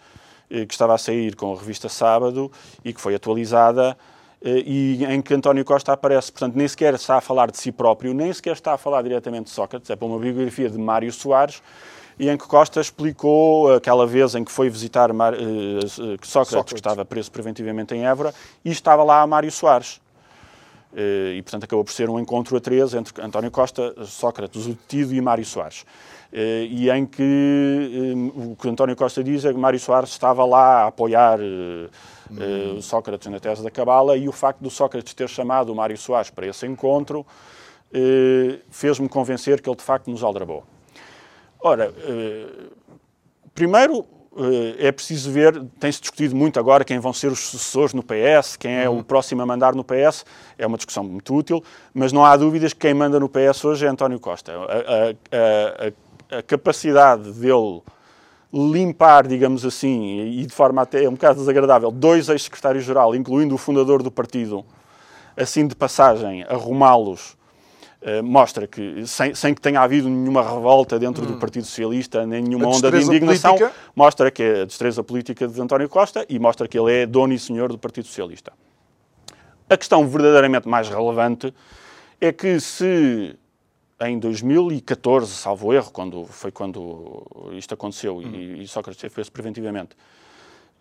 que 0.49 0.73
estava 0.75 0.95
a 0.95 0.99
sair 0.99 1.35
com 1.35 1.55
a 1.55 1.59
revista 1.59 1.89
Sábado 1.89 2.53
e 2.85 2.93
que 2.93 3.01
foi 3.01 3.15
atualizada 3.15 3.97
e 4.45 5.05
em 5.05 5.23
que 5.23 5.33
António 5.35 5.65
Costa 5.65 5.93
aparece. 5.93 6.33
Portanto, 6.33 6.57
nem 6.57 6.67
sequer 6.67 6.95
está 6.95 7.17
a 7.17 7.21
falar 7.21 7.51
de 7.51 7.59
si 7.59 7.71
próprio, 7.71 8.13
nem 8.13 8.33
sequer 8.33 8.55
está 8.55 8.75
a 8.75 8.79
falar 8.79 9.03
diretamente 9.03 9.45
de 9.45 9.51
Sócrates, 9.51 9.89
é 9.91 9.97
para 9.97 10.07
uma 10.07 10.19
biografia 10.19 10.69
de 10.69 10.79
Mário 10.79 11.13
Soares, 11.13 11.63
e 12.19 12.29
em 12.29 12.37
que 12.37 12.47
Costa 12.47 12.81
explicou 12.81 13.75
aquela 13.75 14.07
vez 14.07 14.35
em 14.35 14.45
que 14.45 14.53
foi 14.53 14.69
visitar 14.69 15.13
Mar... 15.13 15.35
Sócrates, 15.35 16.29
Sócrates, 16.29 16.73
que 16.73 16.79
estava 16.79 17.05
preso 17.05 17.31
preventivamente 17.31 17.95
em 17.95 18.07
Évora, 18.07 18.35
e 18.65 18.71
estava 18.71 19.03
lá 19.03 19.27
Mário 19.27 19.51
Soares. 19.51 20.01
E, 20.95 21.41
portanto, 21.43 21.65
acabou 21.65 21.83
por 21.83 21.93
ser 21.93 22.11
um 22.11 22.21
encontro 22.21 22.55
a 22.55 22.61
três 22.61 22.93
entre 22.93 23.23
António 23.23 23.51
Costa, 23.51 23.95
Sócrates, 24.05 24.67
o 24.67 24.69
detido, 24.71 25.15
e 25.15 25.21
Mário 25.23 25.45
Soares. 25.45 25.87
E 26.33 26.89
em 26.91 27.05
que 27.05 28.33
o 28.35 28.57
que 28.57 28.69
António 28.69 28.97
Costa 28.97 29.23
diz 29.23 29.45
é 29.45 29.53
que 29.53 29.59
Mário 29.59 29.79
Soares 29.79 30.11
estava 30.11 30.45
lá 30.45 30.85
a 30.85 30.87
apoiar 30.87 31.39
Uh, 32.33 32.81
Sócrates 32.81 33.31
na 33.31 33.39
tese 33.39 33.63
da 33.63 33.71
Cabala 33.71 34.17
e 34.17 34.27
o 34.27 34.33
facto 34.33 34.61
do 34.61 34.71
Sócrates 34.71 35.13
ter 35.13 35.29
chamado 35.29 35.71
o 35.71 35.77
Mário 35.77 35.99
Soares 35.99 36.31
para 36.31 36.47
esse 36.47 36.67
encontro 36.67 37.27
fez-me 38.71 39.07
convencer 39.07 39.61
que 39.61 39.69
ele 39.69 39.77
de 39.77 39.83
facto 39.83 40.11
nos 40.11 40.23
aldrabou. 40.23 40.65
Ora, 41.61 41.93
primeiro 43.55 44.07
é 44.79 44.91
preciso 44.91 45.31
ver, 45.31 45.63
tem-se 45.79 46.01
discutido 46.01 46.35
muito 46.35 46.59
agora 46.59 46.85
quem 46.85 46.99
vão 46.99 47.13
ser 47.13 47.31
os 47.31 47.41
sucessores 47.41 47.93
no 47.93 48.03
PS, 48.03 48.57
quem 48.57 48.77
é 48.77 48.89
uhum. 48.89 49.01
o 49.01 49.05
próximo 49.05 49.43
a 49.43 49.47
mandar 49.47 49.75
no 49.75 49.85
PS, 49.85 50.25
é 50.57 50.67
uma 50.67 50.77
discussão 50.77 51.05
muito 51.05 51.35
útil, 51.35 51.63
mas 51.93 52.13
não 52.13 52.25
há 52.25 52.35
dúvidas 52.37 52.73
que 52.73 52.81
quem 52.81 52.95
manda 52.95 53.21
no 53.21 53.29
PS 53.29 53.65
hoje 53.65 53.85
é 53.85 53.89
António 53.89 54.19
Costa. 54.19 54.53
A, 54.53 54.57
a, 54.57 55.89
a, 55.89 55.93
a 56.33 56.43
capacidade 56.43 57.31
dele 57.33 57.83
limpar, 58.53 59.27
digamos 59.27 59.65
assim, 59.65 60.21
e 60.21 60.47
de 60.47 60.53
forma 60.53 60.83
até 60.83 61.09
um 61.09 61.13
bocado 61.13 61.39
desagradável, 61.39 61.91
dois 61.91 62.29
ex-secretários-geral, 62.29 63.15
incluindo 63.15 63.55
o 63.55 63.59
fundador 63.59 64.03
do 64.03 64.11
partido, 64.11 64.65
assim 65.37 65.67
de 65.67 65.75
passagem, 65.75 66.43
arrumá-los, 66.45 67.37
eh, 68.03 68.21
mostra 68.21 68.67
que, 68.67 69.07
sem, 69.07 69.35
sem, 69.35 69.55
que 69.55 69.61
tenha 69.61 69.81
havido 69.81 70.09
nenhuma 70.09 70.43
revolta 70.43 70.99
dentro 70.99 71.25
hum. 71.25 71.29
do 71.29 71.39
Partido 71.39 71.65
Socialista, 71.65 72.27
nem 72.27 72.43
nenhuma 72.43 72.69
onda 72.69 72.91
de 72.91 73.03
indignação, 73.03 73.57
política. 73.57 73.81
mostra 73.97 74.31
que 74.31 74.43
é 74.43 74.63
a 74.63 74.65
destreza 74.67 75.03
política 75.03 75.49
de 75.49 75.61
António 75.61 75.89
Costa 75.89 76.27
e 76.29 76.39
mostra 76.39 76.69
que 76.69 76.79
ele 76.79 76.93
é 76.93 77.07
dono 77.07 77.33
e 77.33 77.39
senhor 77.39 77.71
do 77.71 77.79
Partido 77.79 78.07
Socialista. 78.07 78.53
A 79.71 79.77
questão 79.77 80.07
verdadeiramente 80.07 80.69
mais 80.69 80.89
relevante 80.89 81.55
é 82.21 82.33
que 82.33 82.61
se 82.61 83.35
em 84.09 84.19
2014, 84.19 85.33
salvo 85.33 85.73
erro, 85.73 85.91
quando, 85.91 86.25
foi 86.25 86.51
quando 86.51 87.51
isto 87.53 87.75
aconteceu 87.75 88.17
uhum. 88.17 88.35
e, 88.35 88.63
e 88.63 88.69
Sócrates 88.69 89.13
fez 89.13 89.29
preventivamente, 89.29 89.97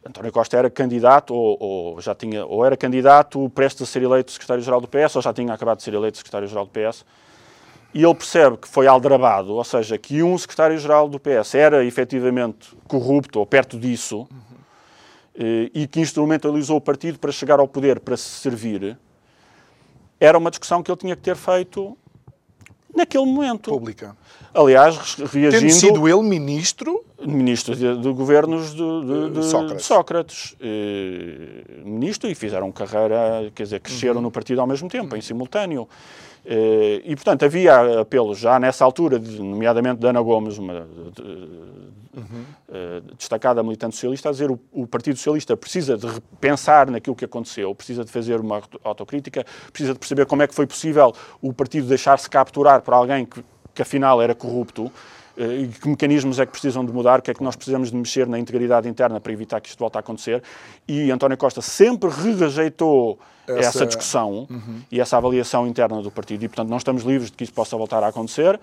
António 0.06 0.32
Costa 0.32 0.58
era 0.58 0.70
candidato 0.70 1.34
ou, 1.34 1.58
ou, 1.60 2.02
já 2.02 2.16
tinha 2.16 2.44
ou 2.46 2.66
era 2.66 2.76
candidato 2.76 3.50
prestes 3.52 3.84
a 3.84 3.86
ser 3.86 4.02
eleito 4.02 4.32
secretário-geral 4.32 4.82
do 4.82 4.88
PS 4.88 5.16
ou 5.16 5.22
já 5.22 5.32
tinha 5.32 5.54
acabado 5.54 5.78
de 5.78 5.84
ser 5.84 5.94
eleito 5.94 6.18
secretário-geral 6.18 6.66
do 6.66 6.72
PS 6.72 7.06
e 7.94 8.04
ele 8.04 8.16
percebe 8.16 8.58
que 8.58 8.68
foi 8.68 8.88
aldrabado, 8.88 9.54
ou 9.54 9.64
seja, 9.64 9.98
que 9.98 10.24
um 10.24 10.38
secretário-geral 10.38 11.10
do 11.10 11.20
PS 11.20 11.56
era 11.56 11.84
efetivamente 11.84 12.76
corrupto 12.88 13.40
ou 13.40 13.46
perto 13.46 13.78
disso 13.78 14.28
uhum. 14.32 15.70
e 15.74 15.88
que 15.88 16.00
instrumentalizou 16.00 16.78
o 16.78 16.82
partido 16.82 17.20
para 17.20 17.32
chegar 17.32 17.60
ao 17.60 17.68
poder 17.68 18.00
para 18.00 18.18
se 18.18 18.30
servir, 18.40 18.98
era 20.20 20.38
uma 20.38 20.50
discussão 20.50 20.82
que 20.82 20.90
ele 20.90 20.98
tinha 20.98 21.16
que 21.16 21.22
ter 21.22 21.36
feito 21.36 21.98
naquele 22.96 23.26
momento. 23.26 23.72
Pública. 23.72 24.16
Aliás, 24.54 25.16
reagindo... 25.16 25.60
Tendo 25.60 25.72
sido 25.72 26.08
ele 26.08 26.22
ministro... 26.22 27.04
Ministro 27.24 27.76
de, 27.76 27.98
de 27.98 28.12
governos 28.12 28.72
de, 28.72 28.78
de, 28.78 29.30
de 29.40 29.46
Sócrates. 29.46 29.86
Sócrates. 29.86 30.56
E, 30.60 31.64
ministro 31.86 32.30
e 32.30 32.36
fizeram 32.36 32.72
carreira, 32.72 33.52
quer 33.54 33.64
dizer, 33.64 33.80
cresceram 33.80 34.16
uhum. 34.16 34.22
no 34.24 34.32
partido 34.32 34.60
ao 34.60 34.68
mesmo 34.68 34.90
tempo, 34.90 35.14
uhum. 35.14 35.18
em 35.18 35.22
simultâneo. 35.22 35.88
E, 36.46 37.04
e, 37.06 37.16
portanto, 37.16 37.44
havia 37.46 38.02
apelos 38.02 38.40
já 38.40 38.60
nessa 38.60 38.84
altura, 38.84 39.20
nomeadamente 39.20 40.00
de 40.00 40.08
Ana 40.08 40.22
Gomes, 40.22 40.58
uma 40.58 40.88
uh, 42.14 43.16
destacada 43.18 43.62
militante 43.62 43.96
socialista, 43.96 44.30
a 44.30 44.32
dizer 44.32 44.50
o, 44.52 44.88
Partido 44.88 45.18
Socialista 45.18 45.56
precisa 45.56 45.98
de 45.98 46.08
pensar 46.40 46.90
naquilo 46.90 47.16
que 47.16 47.26
aconteceu, 47.26 47.74
precisa 47.76 48.04
de 48.04 48.12
fazer 48.12 48.40
uma 48.40 48.62
autocrítica, 48.84 49.46
precisa 49.72 49.94
de 49.94 50.00
perceber 50.00 50.26
como 50.26 50.42
é 50.42 50.48
que 50.48 50.56
foi 50.56 50.66
possível 50.66 51.14
o 51.42 51.54
partido 51.54 51.88
deixar-se 51.88 52.30
capturar 52.30 52.82
por 52.82 52.94
alguém 52.94 53.26
que, 53.26 53.44
que 53.74 53.82
afinal 53.82 54.22
era 54.22 54.34
corrupto, 54.34 54.92
que 55.82 55.90
mecanismos 55.90 56.40
é 56.40 56.46
que 56.46 56.52
precisam 56.52 56.86
de 56.86 56.92
mudar, 56.92 57.20
o 57.20 57.22
que 57.22 57.32
é 57.32 57.34
que 57.34 57.44
nós 57.44 57.56
precisamos 57.56 57.90
de 57.90 57.98
mexer 57.98 58.28
na 58.28 58.38
integridade 58.38 58.88
interna 58.88 59.20
para 59.20 59.32
evitar 59.32 59.60
que 59.60 59.70
isto 59.70 59.80
volte 59.80 59.98
a 59.98 60.00
acontecer. 60.00 60.44
E 60.88 61.12
António 61.12 61.38
Costa 61.38 61.62
sempre 61.62 62.10
rejeitou 62.10 63.20
essa, 63.48 63.70
essa 63.70 63.86
discussão 63.86 64.48
uhum. 64.50 64.82
e 64.92 65.00
essa 65.00 65.18
avaliação 65.18 65.68
interna 65.68 66.02
do 66.02 66.12
partido. 66.12 66.44
E, 66.44 66.48
portanto, 66.48 66.70
não 66.70 66.78
estamos 66.78 67.04
livres 67.04 67.32
de 67.32 67.38
que 67.38 67.44
isso 67.44 67.54
possa 67.54 67.76
voltar 67.76 68.04
a 68.04 68.08
acontecer. 68.08 68.60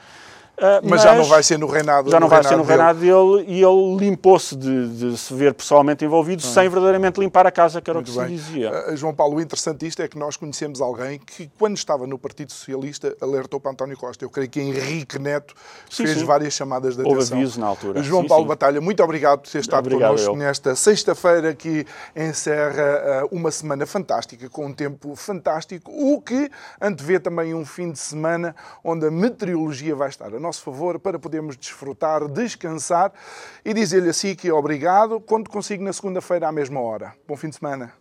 Mas, 0.60 0.80
mas, 0.82 1.02
já 1.02 1.14
não 1.14 1.24
vai 1.24 1.42
ser 1.42 1.58
no 1.58 1.66
reinado 1.66 2.10
Já 2.10 2.18
não 2.18 2.28
vai 2.28 2.42
ser 2.42 2.56
no 2.56 2.64
reinado 2.64 2.98
dele, 2.98 3.44
dele 3.44 3.58
e 3.58 3.62
ele 3.62 3.96
limpou-se 3.96 4.56
de, 4.56 4.88
de, 4.88 5.16
se 5.16 5.32
ver 5.32 5.54
pessoalmente 5.54 6.04
envolvido 6.04 6.42
ah. 6.44 6.48
sem 6.48 6.68
verdadeiramente 6.68 7.20
limpar 7.20 7.46
a 7.46 7.50
casa, 7.50 7.80
que 7.80 7.88
era 7.88 7.98
Muito 7.98 8.10
o 8.10 8.12
que 8.12 8.18
bem. 8.18 8.36
se 8.36 8.44
dizia. 8.44 8.72
Uh, 8.88 8.96
João 8.96 9.14
Paulo, 9.14 9.36
o 9.36 9.40
interessante 9.40 9.86
isto 9.86 10.02
é 10.02 10.08
que 10.08 10.18
nós 10.18 10.36
conhecemos 10.36 10.80
alguém 10.80 11.18
que, 11.18 11.48
quando 11.58 11.76
estava 11.76 12.06
no 12.06 12.18
Partido 12.18 12.52
Socialista, 12.52 13.16
alertou 13.20 13.60
para 13.60 13.70
António 13.70 13.96
Costa. 13.96 14.24
Eu 14.24 14.30
creio 14.30 14.48
que 14.48 14.60
Henrique 14.60 15.18
Neto 15.18 15.54
sim, 15.88 16.04
fez 16.04 16.18
sim. 16.18 16.24
várias 16.24 16.52
chamadas 16.54 16.96
de 16.96 17.02
atenção. 17.02 17.18
Houve 17.18 17.34
aviso 17.34 17.60
na 17.60 17.66
altura. 17.66 18.02
João 18.02 18.22
sim, 18.22 18.28
Paulo 18.28 18.44
Batalha, 18.44 18.80
muito 18.80 19.02
obrigado 19.02 19.40
por 19.40 19.50
ter 19.50 19.60
estado 19.60 19.86
obrigado 19.86 20.10
connosco 20.10 20.30
eu. 20.32 20.36
nesta 20.36 20.74
sexta-feira 20.74 21.54
que 21.54 21.86
encerra 22.16 23.24
uh, 23.24 23.36
uma 23.36 23.50
semana 23.50 23.86
fantástica, 23.86 24.48
com 24.48 24.66
um 24.66 24.72
tempo 24.72 25.14
fantástico, 25.14 25.90
o 25.92 26.20
que 26.20 26.50
antevê 26.80 27.20
também 27.20 27.54
um 27.54 27.64
fim 27.64 27.92
de 27.92 27.98
semana 27.98 28.56
onde 28.82 29.06
a 29.06 29.10
meteorologia 29.10 29.94
vai 29.94 30.08
estar 30.08 30.34
a 30.34 30.40
nosso 30.48 30.62
favor 30.62 30.98
para 30.98 31.18
podemos 31.18 31.56
desfrutar, 31.56 32.26
descansar 32.26 33.12
e 33.64 33.74
dizer-lhe 33.74 34.08
assim 34.08 34.34
que 34.34 34.50
obrigado, 34.50 35.20
quando 35.20 35.50
consigo 35.50 35.84
na 35.84 35.92
segunda-feira 35.92 36.48
à 36.48 36.52
mesma 36.52 36.80
hora. 36.80 37.14
Bom 37.26 37.36
fim 37.36 37.50
de 37.50 37.56
semana. 37.56 37.92